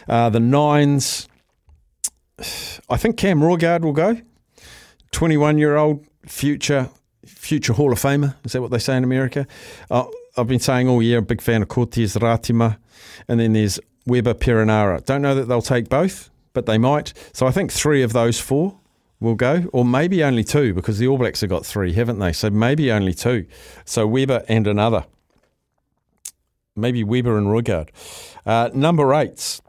Uh, 0.09 0.31
the 0.31 0.41
nines, 0.41 1.29
I 2.89 2.97
think 2.97 3.17
Cam 3.17 3.41
Roigard 3.41 3.83
will 3.83 3.93
go. 3.93 4.21
Twenty-one 5.11 5.59
year 5.59 5.77
old 5.77 6.07
future 6.27 6.89
future 7.27 7.73
Hall 7.73 7.93
of 7.93 7.99
Famer. 7.99 8.35
Is 8.45 8.53
that 8.53 8.63
what 8.63 8.71
they 8.71 8.79
say 8.79 8.97
in 8.97 9.05
America? 9.05 9.47
Uh, 9.91 10.05
I've 10.37 10.47
been 10.47 10.61
saying 10.61 10.89
all 10.89 11.03
year, 11.03 11.21
big 11.21 11.41
fan 11.41 11.63
of 11.63 11.69
Cortez 11.69 12.15
Ratima, 12.15 12.79
and 13.27 13.41
then 13.41 13.53
there's 13.53 13.81
Weber 14.07 14.35
Perenara. 14.35 15.05
Don't 15.05 15.23
know 15.23 15.35
that 15.35 15.47
they'll 15.49 15.63
take 15.63 15.89
both, 15.89 16.31
but 16.53 16.67
they 16.67 16.79
might. 16.79 17.13
So 17.33 17.47
I 17.47 17.51
think 17.51 17.73
three 17.73 18.03
of 18.03 18.13
those 18.13 18.39
four 18.39 18.79
will 19.21 19.35
go, 19.35 19.69
or 19.73 19.85
maybe 19.85 20.25
only 20.25 20.43
two 20.43 20.75
because 20.75 20.99
the 20.99 21.07
All 21.07 21.19
Blacks 21.19 21.43
have 21.43 21.51
got 21.51 21.65
three, 21.65 21.93
haven't 21.93 22.19
they? 22.19 22.33
So 22.33 22.51
maybe 22.51 22.91
only 22.91 23.15
two. 23.15 23.47
So 23.85 24.07
Weber 24.07 24.45
and 24.49 24.67
another. 24.67 25.05
Maybe 26.75 27.05
Weber 27.05 27.37
and 27.37 27.47
Roigard. 27.49 27.91
Uh, 28.47 28.71
number 28.73 29.13
eights, 29.15 29.61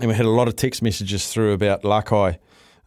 and 0.00 0.08
we 0.08 0.14
had 0.14 0.26
a 0.26 0.30
lot 0.30 0.48
of 0.48 0.56
text 0.56 0.82
messages 0.82 1.28
through 1.28 1.52
about 1.52 1.82
Lakai, 1.82 2.38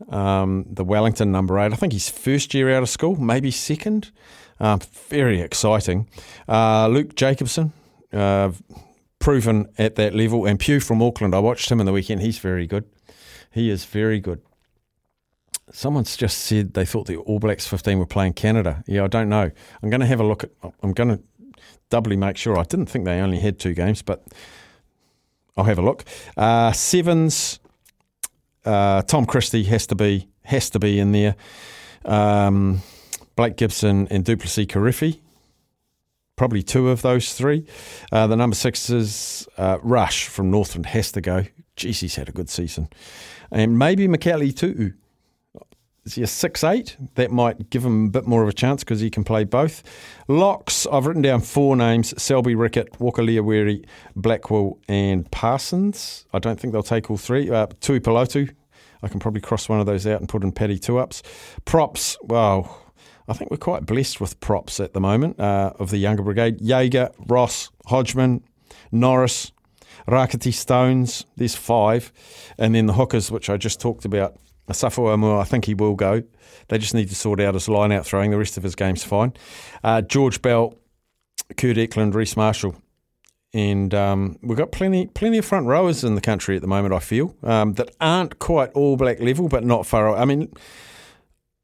um, 0.10 0.66
the 0.70 0.84
Wellington 0.84 1.32
number 1.32 1.58
eight. 1.60 1.72
I 1.72 1.76
think 1.76 1.94
he's 1.94 2.10
first 2.10 2.54
year 2.54 2.74
out 2.76 2.84
of 2.84 2.90
school, 2.90 3.16
maybe 3.16 3.52
second. 3.52 4.12
Uh, 4.60 4.78
very 5.10 5.40
exciting. 5.42 6.10
Uh, 6.48 6.88
Luke 6.88 7.16
Jacobson, 7.16 7.72
uh, 8.12 8.52
proven 9.20 9.68
at 9.78 9.96
that 9.96 10.14
level, 10.14 10.46
and 10.46 10.60
Pugh 10.60 10.80
from 10.80 11.02
Auckland. 11.02 11.34
I 11.34 11.40
watched 11.40 11.72
him 11.72 11.80
in 11.80 11.86
the 11.86 11.94
weekend. 11.94 12.22
He's 12.22 12.40
very 12.40 12.68
good. 12.68 12.86
He 13.52 13.70
is 13.70 13.86
very 13.86 14.20
good. 14.20 14.42
Someone's 15.72 16.18
just 16.18 16.40
said 16.40 16.74
they 16.74 16.86
thought 16.86 17.08
the 17.08 17.18
All 17.18 17.40
Blacks 17.40 17.66
15 17.66 17.98
were 17.98 18.06
playing 18.06 18.34
Canada. 18.34 18.84
Yeah, 18.86 19.06
I 19.06 19.08
don't 19.08 19.30
know. 19.30 19.50
I'm 19.82 19.90
going 19.90 20.02
to 20.02 20.06
have 20.06 20.20
a 20.20 20.26
look 20.26 20.44
at. 20.44 20.52
I'm 20.82 20.94
going 20.94 21.10
to 21.10 21.22
doubly 21.90 22.16
make 22.16 22.38
sure. 22.38 22.58
I 22.58 22.64
didn't 22.64 22.88
think 22.88 23.06
they 23.06 23.20
only 23.20 23.40
had 23.40 23.60
two 23.60 23.74
games, 23.74 24.02
but 24.02 24.24
I'll 25.56 25.64
have 25.64 25.80
a 25.80 25.82
look. 25.82 26.04
Uh, 26.36 26.72
sevens. 26.72 27.60
Uh, 28.66 29.02
Tom 29.04 29.26
Christie 29.26 29.64
has 29.64 29.88
to 29.88 29.96
be 29.96 30.28
has 30.44 30.70
to 30.72 30.80
be 30.80 31.00
in 31.00 31.12
there. 31.12 31.36
Um, 32.06 32.82
Blake 33.36 33.58
Gibson 33.58 34.08
and 34.10 34.24
du 34.24 34.38
Plessis-Kirifi. 34.38 35.20
Probably 36.36 36.64
two 36.64 36.90
of 36.90 37.02
those 37.02 37.34
three. 37.34 37.66
Uh, 38.12 38.28
the 38.28 38.36
number 38.36 38.56
six 38.56 38.90
is 38.90 39.48
uh, 39.58 39.78
Rush 39.82 40.28
from 40.28 40.52
Northland 40.52 40.88
has 40.88 41.12
to 41.14 41.22
go. 41.22 41.46
Jeez, 41.78 42.00
he's 42.00 42.16
had 42.16 42.30
a 42.30 42.32
good 42.32 42.50
season. 42.50 42.90
And 43.52 43.78
maybe 43.78 44.08
Mikaele 44.08 44.54
Tu'u 44.54 44.94
is 46.06 46.16
he 46.16 46.24
a 46.24 46.28
six 46.28 46.64
eight? 46.64 46.98
That 47.16 47.32
might 47.32 47.70
give 47.70 47.86
him 47.86 48.08
a 48.08 48.10
bit 48.10 48.28
more 48.28 48.44
of 48.44 48.50
a 48.50 48.54
chance 48.54 48.84
because 48.84 49.00
he 49.00 49.10
can 49.10 49.24
play 49.24 49.44
both. 49.44 49.84
Locks, 50.28 50.86
I've 50.92 51.06
written 51.06 51.22
down 51.22 51.42
four 51.42 51.76
names 51.76 52.14
Selby 52.22 52.56
Rickett, 52.56 53.00
Walker 53.00 53.22
Leawere, 53.22 53.86
Blackwell, 54.16 54.80
and 54.88 55.30
Parsons. 55.32 56.26
I 56.34 56.40
don't 56.40 56.60
think 56.60 56.74
they'll 56.74 56.84
take 56.84 57.10
all 57.10 57.18
three. 57.18 57.50
Uh, 57.50 57.68
Tui 57.80 58.00
I 59.04 59.08
can 59.10 59.20
probably 59.20 59.42
cross 59.42 59.68
one 59.68 59.80
of 59.80 59.86
those 59.86 60.08
out 60.08 60.20
and 60.20 60.30
put 60.30 60.44
in 60.44 60.52
Paddy 60.52 60.80
two 60.80 60.98
ups. 60.98 61.24
Props, 61.66 62.18
well, 62.22 62.82
I 63.28 63.34
think 63.34 63.52
we're 63.52 63.58
quite 63.58 63.86
blessed 63.86 64.20
with 64.20 64.40
props 64.40 64.80
at 64.80 64.94
the 64.94 65.02
moment 65.02 65.40
uh, 65.40 65.74
of 65.80 65.90
the 65.90 65.98
younger 65.98 66.24
brigade. 66.24 66.62
Jaeger, 66.62 67.12
Ross, 67.28 67.70
Hodgman, 67.86 68.44
Norris, 68.92 69.52
Rakati 70.08 70.54
Stones, 70.54 71.26
there's 71.36 71.56
five. 71.56 72.12
And 72.58 72.76
then 72.76 72.86
the 72.86 72.94
hookers, 72.94 73.32
which 73.32 73.50
I 73.50 73.58
just 73.58 73.80
talked 73.80 74.06
about 74.06 74.38
Asafo 74.70 75.16
Aumua, 75.16 75.42
I 75.42 75.44
think 75.44 75.66
he 75.66 75.74
will 75.74 75.96
go. 75.96 76.24
They 76.70 76.78
just 76.78 76.94
need 76.94 77.10
to 77.10 77.16
sort 77.16 77.40
out 77.40 77.54
his 77.54 77.68
line 77.68 77.92
out 77.92 78.06
throwing. 78.06 78.32
The 78.32 78.38
rest 78.38 78.58
of 78.58 78.64
his 78.64 78.76
game's 78.76 79.04
fine. 79.04 79.34
Uh, 79.84 80.02
George 80.02 80.42
Bell, 80.42 80.76
Kurt 81.58 81.78
Eklund, 81.78 82.16
Rhys 82.16 82.38
Marshall. 82.38 82.76
And 83.54 83.94
um, 83.94 84.40
we've 84.42 84.58
got 84.58 84.72
plenty, 84.72 85.08
plenty 85.08 85.38
of 85.38 85.46
front 85.46 85.68
rowers 85.68 86.04
in 86.04 86.16
the 86.16 86.22
country 86.22 86.56
at 86.56 86.62
the 86.62 86.68
moment. 86.68 86.94
I 86.94 87.00
feel 87.00 87.36
um, 87.44 87.74
that 87.74 87.96
aren't 88.02 88.40
quite 88.40 88.72
all 88.72 88.98
black 88.98 89.20
level, 89.20 89.48
but 89.48 89.64
not 89.64 89.86
far. 89.86 90.16
I 90.16 90.26
mean, 90.26 90.52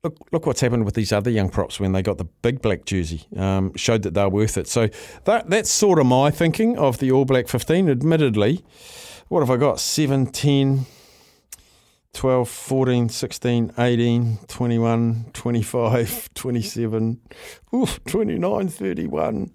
look, 0.04 0.18
look 0.32 0.46
what's 0.46 0.62
happened 0.62 0.86
with 0.86 0.94
these 0.94 1.12
other 1.12 1.32
young 1.32 1.50
props 1.50 1.80
when 1.80 1.94
they 1.94 2.04
got 2.04 2.20
the 2.20 2.26
big 2.26 2.62
black 2.62 2.86
jersey. 2.86 3.26
Um, 3.36 3.74
showed 3.76 4.04
that 4.04 4.14
they're 4.14 4.30
worth 4.30 4.58
it. 4.58 4.68
So 4.68 4.90
that 5.24 5.50
that's 5.50 5.72
sort 5.72 5.98
of 5.98 6.06
my 6.06 6.30
thinking 6.30 6.78
of 6.78 7.00
the 7.00 7.12
All 7.12 7.26
Black 7.26 7.48
15. 7.48 7.90
Admittedly, 7.90 8.64
what 9.30 9.40
have 9.40 9.50
I 9.50 9.58
got? 9.58 9.80
17, 9.80 10.86
12, 12.14 12.50
14, 12.50 13.10
16, 13.10 13.74
18, 13.78 14.38
21, 14.48 15.26
25, 15.34 16.30
27, 16.34 17.22
oof, 17.74 18.04
29, 18.06 18.68
31. 18.68 19.52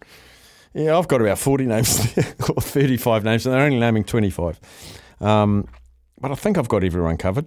Yeah, 0.74 0.98
I've 0.98 1.08
got 1.08 1.20
about 1.20 1.38
40 1.38 1.66
names 1.66 1.98
or 2.48 2.60
35 2.60 3.24
names, 3.24 3.46
and 3.46 3.54
they're 3.54 3.62
only 3.62 3.78
naming 3.78 4.04
25. 4.04 4.60
Um, 5.20 5.68
but 6.20 6.32
I 6.32 6.34
think 6.34 6.58
I've 6.58 6.68
got 6.68 6.84
everyone 6.84 7.16
covered. 7.16 7.46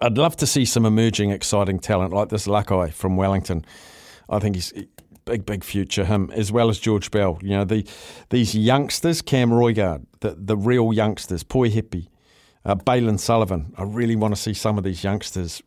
I'd 0.00 0.18
love 0.18 0.36
to 0.38 0.46
see 0.46 0.64
some 0.64 0.84
emerging, 0.84 1.30
exciting 1.30 1.78
talent 1.78 2.12
like 2.12 2.28
this 2.28 2.46
Lakai 2.46 2.92
from 2.92 3.16
Wellington. 3.16 3.64
I 4.28 4.38
think 4.38 4.56
he's 4.56 4.72
big, 5.24 5.46
big 5.46 5.64
future, 5.64 6.04
him, 6.04 6.30
as 6.32 6.52
well 6.52 6.68
as 6.68 6.78
George 6.78 7.10
Bell. 7.10 7.38
You 7.42 7.50
know, 7.50 7.64
the 7.64 7.86
these 8.30 8.54
youngsters, 8.54 9.22
Cam 9.22 9.50
Roigard, 9.50 10.04
the, 10.20 10.36
the 10.38 10.56
real 10.56 10.92
youngsters, 10.92 11.44
Poihipi, 11.44 12.08
uh, 12.64 12.74
Bailyn 12.74 13.18
Sullivan. 13.18 13.72
I 13.76 13.82
really 13.82 14.16
want 14.16 14.34
to 14.34 14.40
see 14.40 14.54
some 14.54 14.78
of 14.78 14.84
these 14.84 15.04
youngsters 15.04 15.62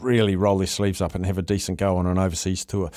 really 0.00 0.36
roll 0.36 0.58
their 0.58 0.66
sleeves 0.66 1.00
up 1.00 1.14
and 1.14 1.24
have 1.26 1.38
a 1.38 1.42
decent 1.42 1.78
go 1.78 1.96
on 1.96 2.06
an 2.06 2.18
overseas 2.18 2.64
tour. 2.64 2.90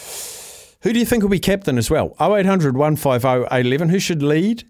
Who 0.82 0.94
do 0.94 1.00
you 1.00 1.06
think 1.06 1.24
will 1.24 1.30
be 1.30 1.40
captain 1.40 1.78
as 1.78 1.90
well? 1.90 2.16
0800 2.20 2.76
150 2.76 3.28
811. 3.28 3.90
Who 3.90 4.00
should 4.00 4.24
lead? 4.24 4.64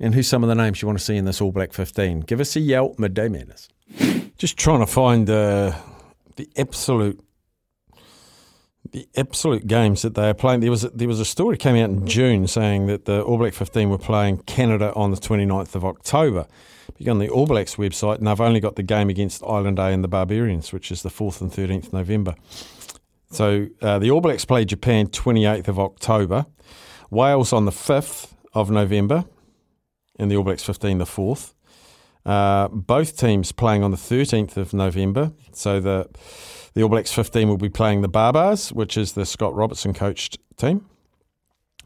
And 0.00 0.14
who's 0.14 0.26
some 0.26 0.42
of 0.42 0.48
the 0.48 0.54
names 0.54 0.82
you 0.82 0.86
want 0.86 0.98
to 0.98 1.04
see 1.04 1.16
in 1.16 1.24
this 1.24 1.40
All 1.40 1.52
Black 1.52 1.72
15? 1.72 2.20
Give 2.20 2.40
us 2.40 2.56
a 2.56 2.60
yell, 2.60 2.94
midday 2.98 3.28
madness. 3.28 3.68
Just 4.36 4.56
trying 4.56 4.80
to 4.80 4.86
find 4.86 5.30
uh, 5.30 5.72
the 6.36 6.48
absolute 6.56 7.20
the 8.92 9.08
absolute 9.16 9.66
games 9.66 10.02
that 10.02 10.14
they 10.14 10.28
are 10.28 10.34
playing. 10.34 10.60
There 10.60 10.70
was 10.70 10.84
a, 10.84 10.90
there 10.90 11.08
was 11.08 11.20
a 11.20 11.24
story 11.24 11.56
came 11.56 11.76
out 11.76 11.90
in 11.90 12.06
June 12.06 12.46
saying 12.46 12.86
that 12.86 13.06
the 13.06 13.22
All 13.22 13.38
Black 13.38 13.54
15 13.54 13.88
were 13.90 13.98
playing 13.98 14.38
Canada 14.38 14.92
on 14.94 15.10
the 15.10 15.16
29th 15.16 15.74
of 15.74 15.84
October. 15.84 16.46
You 16.98 17.06
go 17.06 17.12
on 17.12 17.18
the 17.18 17.28
All 17.28 17.46
Blacks 17.46 17.76
website, 17.76 18.18
and 18.18 18.26
they've 18.26 18.40
only 18.40 18.60
got 18.60 18.76
the 18.76 18.82
game 18.82 19.08
against 19.08 19.42
Ireland 19.44 19.78
A 19.78 19.86
and 19.86 20.04
the 20.04 20.08
Barbarians, 20.08 20.72
which 20.72 20.92
is 20.92 21.02
the 21.02 21.08
4th 21.08 21.40
and 21.40 21.50
13th 21.50 21.92
November. 21.92 22.34
So 23.30 23.66
uh, 23.82 23.98
the 23.98 24.10
All 24.10 24.20
Blacks 24.20 24.44
play 24.44 24.64
Japan 24.64 25.08
28th 25.08 25.68
of 25.68 25.78
October, 25.78 26.46
Wales 27.10 27.52
on 27.52 27.64
the 27.64 27.72
5th 27.72 28.32
of 28.52 28.70
November, 28.70 29.24
and 30.18 30.30
the 30.30 30.36
All 30.36 30.44
Blacks 30.44 30.62
15 30.62 30.98
the 30.98 31.04
4th. 31.04 31.54
Uh, 32.24 32.68
both 32.68 33.18
teams 33.18 33.52
playing 33.52 33.82
on 33.82 33.90
the 33.90 33.96
13th 33.96 34.56
of 34.56 34.72
November. 34.72 35.32
So 35.52 35.80
the 35.80 36.08
the 36.74 36.82
All 36.82 36.88
Blacks 36.88 37.12
15 37.12 37.48
will 37.48 37.56
be 37.56 37.68
playing 37.68 38.02
the 38.02 38.08
Barbars, 38.08 38.72
which 38.72 38.96
is 38.96 39.12
the 39.12 39.24
Scott 39.24 39.54
Robertson 39.54 39.94
coached 39.94 40.38
team, 40.56 40.86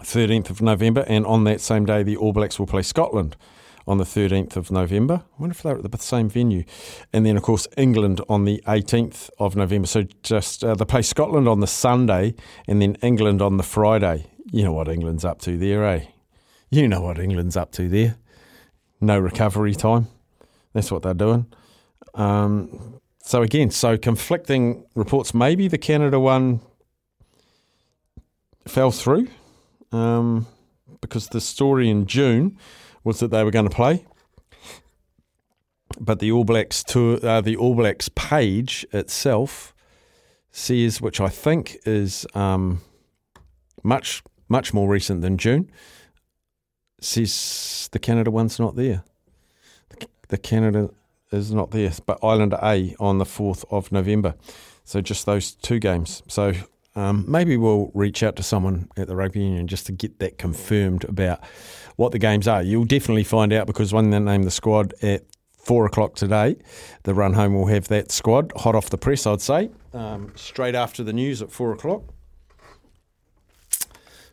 13th 0.00 0.48
of 0.48 0.62
November. 0.62 1.04
And 1.06 1.26
on 1.26 1.44
that 1.44 1.60
same 1.60 1.84
day, 1.84 2.02
the 2.02 2.16
All 2.16 2.32
Blacks 2.32 2.58
will 2.58 2.66
play 2.66 2.82
Scotland 2.82 3.36
on 3.86 3.98
the 3.98 4.04
13th 4.04 4.56
of 4.56 4.70
November. 4.70 5.22
I 5.24 5.40
wonder 5.40 5.52
if 5.52 5.62
they're 5.62 5.78
at 5.78 5.90
the 5.90 5.98
same 5.98 6.30
venue. 6.30 6.64
And 7.12 7.26
then, 7.26 7.36
of 7.36 7.42
course, 7.42 7.68
England 7.76 8.22
on 8.30 8.44
the 8.44 8.62
18th 8.66 9.28
of 9.38 9.56
November. 9.56 9.86
So 9.86 10.04
just 10.22 10.64
uh, 10.64 10.74
they 10.74 10.84
play 10.86 11.02
Scotland 11.02 11.48
on 11.48 11.60
the 11.60 11.66
Sunday 11.66 12.34
and 12.66 12.80
then 12.80 12.96
England 13.02 13.42
on 13.42 13.58
the 13.58 13.62
Friday. 13.62 14.26
You 14.50 14.64
know 14.64 14.72
what 14.72 14.88
England's 14.88 15.24
up 15.24 15.40
to 15.42 15.58
there, 15.58 15.84
eh? 15.84 16.06
You 16.70 16.88
know 16.88 17.02
what 17.02 17.18
England's 17.18 17.56
up 17.56 17.72
to 17.72 17.88
there. 17.88 18.16
No 19.00 19.18
recovery 19.18 19.74
time. 19.74 20.08
That's 20.72 20.90
what 20.90 21.02
they're 21.02 21.14
doing. 21.14 21.46
Um, 22.14 23.00
so 23.28 23.42
again, 23.42 23.70
so 23.70 23.98
conflicting 23.98 24.86
reports. 24.94 25.34
Maybe 25.34 25.68
the 25.68 25.76
Canada 25.76 26.18
one 26.18 26.60
fell 28.66 28.90
through 28.90 29.28
um, 29.92 30.46
because 31.02 31.28
the 31.28 31.42
story 31.42 31.90
in 31.90 32.06
June 32.06 32.56
was 33.04 33.20
that 33.20 33.28
they 33.28 33.44
were 33.44 33.50
going 33.50 33.68
to 33.68 33.76
play, 33.76 34.06
but 36.00 36.20
the 36.20 36.32
All 36.32 36.44
Blacks 36.44 36.82
tour, 36.82 37.18
uh, 37.22 37.42
the 37.42 37.54
All 37.54 37.74
Blacks 37.74 38.08
page 38.14 38.86
itself 38.92 39.74
says, 40.50 41.02
which 41.02 41.20
I 41.20 41.28
think 41.28 41.76
is 41.84 42.26
um, 42.32 42.80
much 43.82 44.22
much 44.48 44.72
more 44.72 44.88
recent 44.88 45.20
than 45.20 45.36
June. 45.36 45.70
Says 47.02 47.90
the 47.92 47.98
Canada 47.98 48.30
one's 48.30 48.58
not 48.58 48.74
there. 48.74 49.04
The 50.28 50.38
Canada 50.38 50.88
is 51.30 51.52
not 51.52 51.70
there, 51.70 51.92
but 52.06 52.18
Islander 52.22 52.58
A 52.62 52.94
on 52.98 53.18
the 53.18 53.24
4th 53.24 53.64
of 53.70 53.92
November. 53.92 54.34
So 54.84 55.00
just 55.00 55.26
those 55.26 55.52
two 55.52 55.78
games. 55.78 56.22
So 56.28 56.54
um, 56.96 57.24
maybe 57.28 57.56
we'll 57.56 57.90
reach 57.94 58.22
out 58.22 58.36
to 58.36 58.42
someone 58.42 58.88
at 58.96 59.06
the 59.06 59.14
rugby 59.14 59.40
union 59.40 59.66
just 59.66 59.86
to 59.86 59.92
get 59.92 60.18
that 60.18 60.38
confirmed 60.38 61.04
about 61.04 61.44
what 61.96 62.12
the 62.12 62.18
games 62.18 62.48
are. 62.48 62.62
You'll 62.62 62.84
definitely 62.84 63.24
find 63.24 63.52
out 63.52 63.66
because 63.66 63.92
when 63.92 64.10
they 64.10 64.18
name 64.18 64.44
the 64.44 64.50
squad 64.50 64.94
at 65.02 65.24
four 65.52 65.84
o'clock 65.84 66.14
today, 66.14 66.56
the 67.02 67.12
run 67.14 67.34
home 67.34 67.54
will 67.54 67.66
have 67.66 67.88
that 67.88 68.10
squad 68.10 68.52
hot 68.56 68.74
off 68.74 68.88
the 68.88 68.98
press, 68.98 69.26
I'd 69.26 69.42
say, 69.42 69.70
um, 69.92 70.32
straight 70.34 70.74
after 70.74 71.04
the 71.04 71.12
news 71.12 71.42
at 71.42 71.52
four 71.52 71.72
o'clock. 71.72 72.02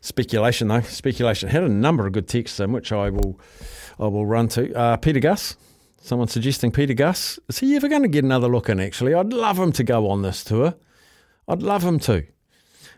Speculation 0.02 0.68
though, 0.68 0.82
speculation. 0.82 1.50
Had 1.50 1.64
a 1.64 1.70
number 1.70 2.08
of 2.08 2.14
good 2.14 2.28
texts 2.28 2.60
in 2.60 2.72
which 2.72 2.92
I 2.92 3.10
will, 3.10 3.40
I 4.00 4.04
will 4.04 4.26
run 4.26 4.48
to. 4.50 4.74
Uh, 4.74 4.98
Pita 4.98 5.20
Gus, 5.20 5.58
someone 6.06 6.28
suggesting 6.28 6.72
Pita 6.72 6.94
Gus. 6.94 7.40
Is 7.50 7.60
he 7.60 7.76
ever 7.76 7.88
going 7.88 8.04
to 8.04 8.08
get 8.08 8.24
another 8.24 8.48
look 8.48 8.70
in? 8.70 8.80
Actually, 8.80 9.14
I'd 9.14 9.34
love 9.34 9.58
him 9.58 9.72
to 9.74 9.84
go 9.84 10.10
on 10.10 10.22
this 10.22 10.44
tour. 10.44 10.76
I'd 11.48 11.64
love 11.64 11.84
him 11.84 12.00
to. 12.00 12.26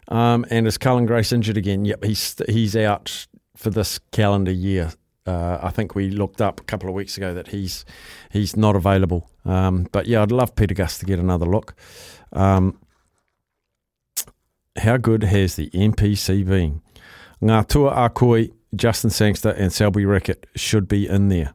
Um, 0.10 0.46
and 0.50 0.68
is 0.68 0.78
Cullen 0.78 1.06
Grace 1.06 1.32
injured 1.32 1.58
again? 1.58 1.86
Yep, 1.86 2.04
he's 2.04 2.36
he's 2.48 2.76
out 2.76 3.28
for 3.56 3.70
this 3.70 4.00
calendar 4.12 4.52
year. 4.52 4.92
Uh, 5.26 5.60
I 5.62 5.72
think 5.72 5.96
we 5.96 6.10
looked 6.10 6.42
up 6.42 6.62
a 6.62 6.64
couple 6.64 6.88
of 6.88 6.96
weeks 6.96 7.18
ago 7.18 7.34
that 7.34 7.50
he's 7.50 7.84
he's 8.32 8.56
not 8.56 8.76
available. 8.76 9.30
Um, 9.44 9.88
but 9.92 10.06
yeah, 10.06 10.22
I'd 10.22 10.32
love 10.32 10.56
Pita 10.56 10.74
Gus 10.74 10.98
to 11.00 11.06
get 11.06 11.20
another 11.20 11.46
look. 11.46 11.76
Um, 12.32 12.80
how 14.78 14.98
good 14.98 15.24
has 15.24 15.56
the 15.56 15.70
NPC 15.72 16.46
been? 16.46 16.82
Ngā 17.42 17.68
Tua 17.68 18.10
Akoi, 18.10 18.52
Justin 18.76 19.10
Sangster, 19.10 19.50
and 19.50 19.74
Selby 19.74 20.06
Rickett 20.06 20.48
should 20.56 20.88
be 20.88 21.08
in 21.08 21.30
there. 21.30 21.54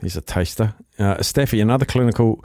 He's 0.00 0.16
a 0.16 0.20
taster. 0.20 0.74
Uh, 0.98 1.22
Staffy, 1.22 1.60
another 1.60 1.84
clinical 1.84 2.44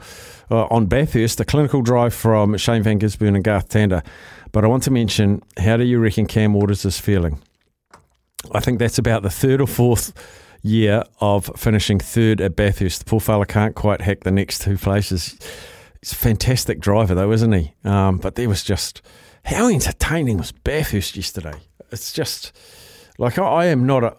uh, 0.50 0.66
on 0.66 0.86
Bathurst, 0.86 1.40
a 1.40 1.44
clinical 1.44 1.82
drive 1.82 2.14
from 2.14 2.56
Shane 2.56 2.82
Van 2.82 2.98
Gisbergen 2.98 3.34
and 3.34 3.44
Garth 3.44 3.68
Tander. 3.68 4.04
But 4.52 4.64
I 4.64 4.68
want 4.68 4.82
to 4.84 4.90
mention, 4.90 5.42
how 5.58 5.76
do 5.76 5.84
you 5.84 5.98
reckon 5.98 6.26
Cam 6.26 6.54
Waters 6.54 6.84
is 6.84 6.98
feeling? 6.98 7.40
I 8.52 8.60
think 8.60 8.78
that's 8.78 8.98
about 8.98 9.22
the 9.22 9.30
third 9.30 9.60
or 9.60 9.66
fourth 9.66 10.12
year 10.62 11.04
of 11.20 11.50
finishing 11.56 11.98
third 11.98 12.40
at 12.40 12.56
Bathurst. 12.56 13.00
The 13.00 13.04
poor 13.04 13.20
fella 13.20 13.46
can't 13.46 13.74
quite 13.74 14.00
hack 14.00 14.24
the 14.24 14.30
next 14.30 14.62
two 14.62 14.76
places. 14.76 15.38
He's 16.00 16.12
a 16.12 16.16
fantastic 16.16 16.80
driver, 16.80 17.14
though, 17.14 17.32
isn't 17.32 17.52
he? 17.52 17.72
Um, 17.84 18.18
but 18.18 18.34
there 18.34 18.48
was 18.48 18.64
just 18.64 19.02
how 19.44 19.68
entertaining 19.68 20.38
was 20.38 20.52
Bathurst 20.52 21.16
yesterday? 21.16 21.54
it's 21.92 22.12
just 22.12 22.56
like 23.18 23.38
I, 23.38 23.44
I 23.44 23.64
am 23.66 23.86
not 23.86 24.04
a 24.04 24.16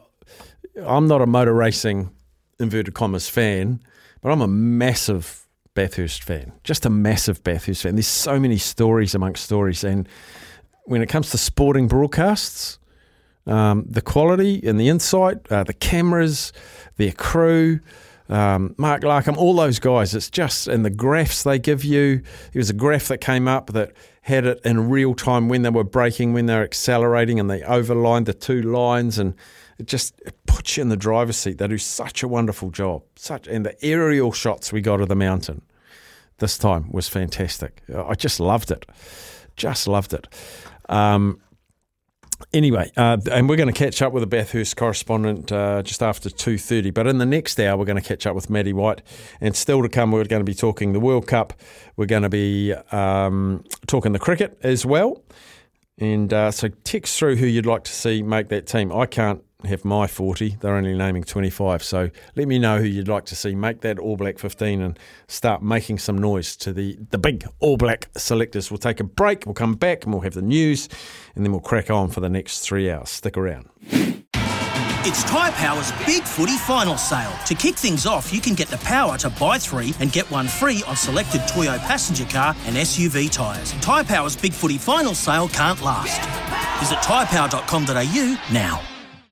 I'm 0.86 1.08
not 1.08 1.22
a 1.22 1.26
motor 1.26 1.54
racing 1.54 2.12
inverted 2.62 2.94
commas 2.94 3.30
fan, 3.30 3.82
but 4.22 4.32
I'm 4.32 4.42
a 4.42 4.48
massive 4.48 5.48
Bathurst 5.74 6.24
fan. 6.24 6.52
Just 6.64 6.86
a 6.86 6.90
massive 6.90 7.44
Bathurst 7.44 7.84
fan. 7.84 7.96
There's 7.96 8.08
so 8.08 8.40
many 8.40 8.58
stories 8.58 9.16
amongst 9.16 9.44
stories, 9.44 9.84
and 9.84 10.08
when 10.86 11.02
it 11.02 11.08
comes 11.08 11.32
to 11.32 11.38
sporting 11.38 11.88
broadcasts, 11.88 12.78
um, 13.48 13.86
the 13.88 14.02
quality 14.02 14.62
and 14.66 14.80
the 14.80 14.90
insight, 14.90 15.38
uh, 15.52 15.64
the 15.64 15.74
cameras, 15.74 16.54
their 16.98 17.12
crew, 17.12 17.80
um, 18.30 18.76
Mark 18.78 19.02
Larkham, 19.02 19.36
all 19.38 19.56
those 19.56 19.80
guys. 19.80 20.16
It's 20.16 20.30
just 20.30 20.68
and 20.68 20.86
the 20.86 20.90
graphs 20.90 21.44
they 21.44 21.60
give 21.60 21.84
you. 21.84 22.18
There 22.54 22.60
was 22.60 22.70
a 22.70 22.74
graph 22.74 23.08
that 23.10 23.20
came 23.20 23.48
up 23.48 23.68
that 23.72 23.92
had 24.22 24.46
it 24.46 24.62
in 24.64 24.90
real 24.90 25.16
time 25.16 25.50
when 25.50 25.64
they 25.64 25.70
were 25.70 25.84
braking, 25.84 26.34
when 26.34 26.46
they 26.46 26.56
were 26.56 26.64
accelerating, 26.64 27.40
and 27.40 27.50
they 27.50 27.62
overlined 27.62 28.26
the 28.26 28.34
two 28.34 28.62
lines, 28.62 29.18
and 29.18 29.34
it 29.82 29.88
just 29.88 30.20
it 30.26 30.36
puts 30.46 30.78
you 30.78 30.82
in 30.82 30.90
the 30.90 30.98
driver's 30.98 31.38
seat. 31.38 31.58
They 31.58 31.68
do 31.68 31.78
such 31.78 32.24
a 32.24 32.28
wonderful 32.28 32.70
job. 32.70 33.04
Such 33.16 33.48
and 33.48 33.66
the 33.66 33.76
aerial 33.84 34.32
shots 34.32 34.72
we 34.72 34.82
got 34.82 35.02
of 35.02 35.10
the 35.10 35.16
mountain 35.16 35.64
this 36.38 36.58
time 36.58 36.92
was 36.92 37.08
fantastic. 37.08 37.82
I 37.94 38.16
just 38.16 38.40
loved 38.40 38.72
it. 38.72 38.86
Just 39.56 39.88
loved 39.88 40.14
it. 40.14 40.28
Um, 40.90 41.42
Anyway, 42.54 42.92
uh, 42.98 43.18
and 43.32 43.48
we're 43.48 43.56
going 43.56 43.72
to 43.72 43.74
catch 43.74 44.02
up 44.02 44.12
with 44.12 44.22
the 44.22 44.28
Bathurst 44.28 44.76
correspondent 44.76 45.52
uh, 45.52 45.84
just 45.84 46.02
after 46.02 46.28
two 46.28 46.58
thirty. 46.58 46.90
But 46.90 47.06
in 47.06 47.20
the 47.20 47.26
next 47.26 47.60
hour, 47.60 47.78
we're 47.78 47.86
going 47.86 48.02
to 48.02 48.08
catch 48.08 48.26
up 48.26 48.34
with 48.34 48.50
Maddie 48.50 48.74
White, 48.74 49.04
and 49.40 49.56
still 49.56 49.84
to 49.84 49.88
come, 49.88 50.12
we're 50.12 50.26
going 50.26 50.40
to 50.40 50.44
be 50.44 50.56
talking 50.56 50.92
the 50.92 51.00
World 51.00 51.28
Cup. 51.28 51.54
We're 51.98 52.08
going 52.08 52.24
to 52.24 52.30
be 52.30 52.74
um, 52.92 53.64
talking 53.86 54.12
the 54.12 54.20
cricket 54.20 54.58
as 54.64 54.86
well. 54.86 55.24
And 56.00 56.34
uh, 56.34 56.50
so, 56.50 56.70
text 56.84 57.18
through 57.18 57.36
who 57.36 57.46
you'd 57.46 57.68
like 57.68 57.84
to 57.84 57.92
see 57.92 58.24
make 58.24 58.50
that 58.50 58.66
team. 58.66 58.92
I 58.92 59.06
can't 59.06 59.44
have 59.66 59.86
my 59.86 60.08
40. 60.08 60.58
They're 60.60 60.76
only 60.76 60.94
naming 60.94 61.24
25. 61.24 61.84
So 61.84 62.10
let 62.36 62.48
me 62.48 62.60
know 62.60 62.80
who 62.80 62.86
you'd 62.86 63.08
like 63.08 63.26
to 63.26 63.36
see 63.36 63.56
make 63.56 63.82
that 63.82 64.00
All 64.00 64.18
Black 64.18 64.40
15 64.40 64.82
and 64.82 65.00
start 65.28 65.62
making 65.62 66.00
some 66.00 66.18
noise 66.18 66.56
to 66.58 66.74
the, 66.74 66.98
the 67.12 67.18
big 67.18 67.46
All 67.60 67.78
Black 67.78 68.10
selectors. 68.16 68.72
We'll 68.72 68.78
take 68.78 69.00
a 69.00 69.04
break, 69.04 69.46
we'll 69.46 69.56
come 69.56 69.76
back 69.76 70.04
and 70.04 70.14
we'll 70.14 70.24
have 70.24 70.34
the 70.34 70.42
news, 70.42 70.90
and 71.36 71.46
then 71.46 71.52
we'll 71.52 71.62
crack 71.62 71.90
on 71.90 72.10
for 72.10 72.20
the 72.20 72.30
next 72.30 72.60
three 72.60 72.90
hours. 72.90 73.10
Stick 73.10 73.38
around. 73.38 73.70
It's 75.04 75.24
Tyre 75.24 75.52
Power's 75.54 75.92
Big 76.06 76.22
Footy 76.22 76.58
Final 76.58 76.96
Sale. 76.96 77.34
To 77.48 77.56
kick 77.56 77.74
things 77.74 78.06
off, 78.06 78.32
you 78.32 78.40
can 78.40 78.54
get 78.54 78.68
the 78.68 78.78
power 78.78 79.18
to 79.18 79.32
buy 79.32 79.58
three 79.58 79.96
and 80.00 80.12
get 80.12 80.30
one 80.30 80.48
free 80.48 80.84
on 80.88 80.96
selected 80.96 81.42
Toyo 81.48 81.80
passenger 81.80 82.26
car 82.26 82.56
and 82.66 82.76
SUV 82.76 83.32
tyres. 83.32 83.72
Tyre 83.82 84.04
Power's 84.04 84.36
Big 84.36 84.54
Footy 84.54 84.78
Final 84.78 85.16
Sale 85.16 85.48
can't 85.48 85.82
last. 85.82 86.22
Visit 86.80 87.00
tyrepower.com.au 87.00 88.54
now. 88.54 89.01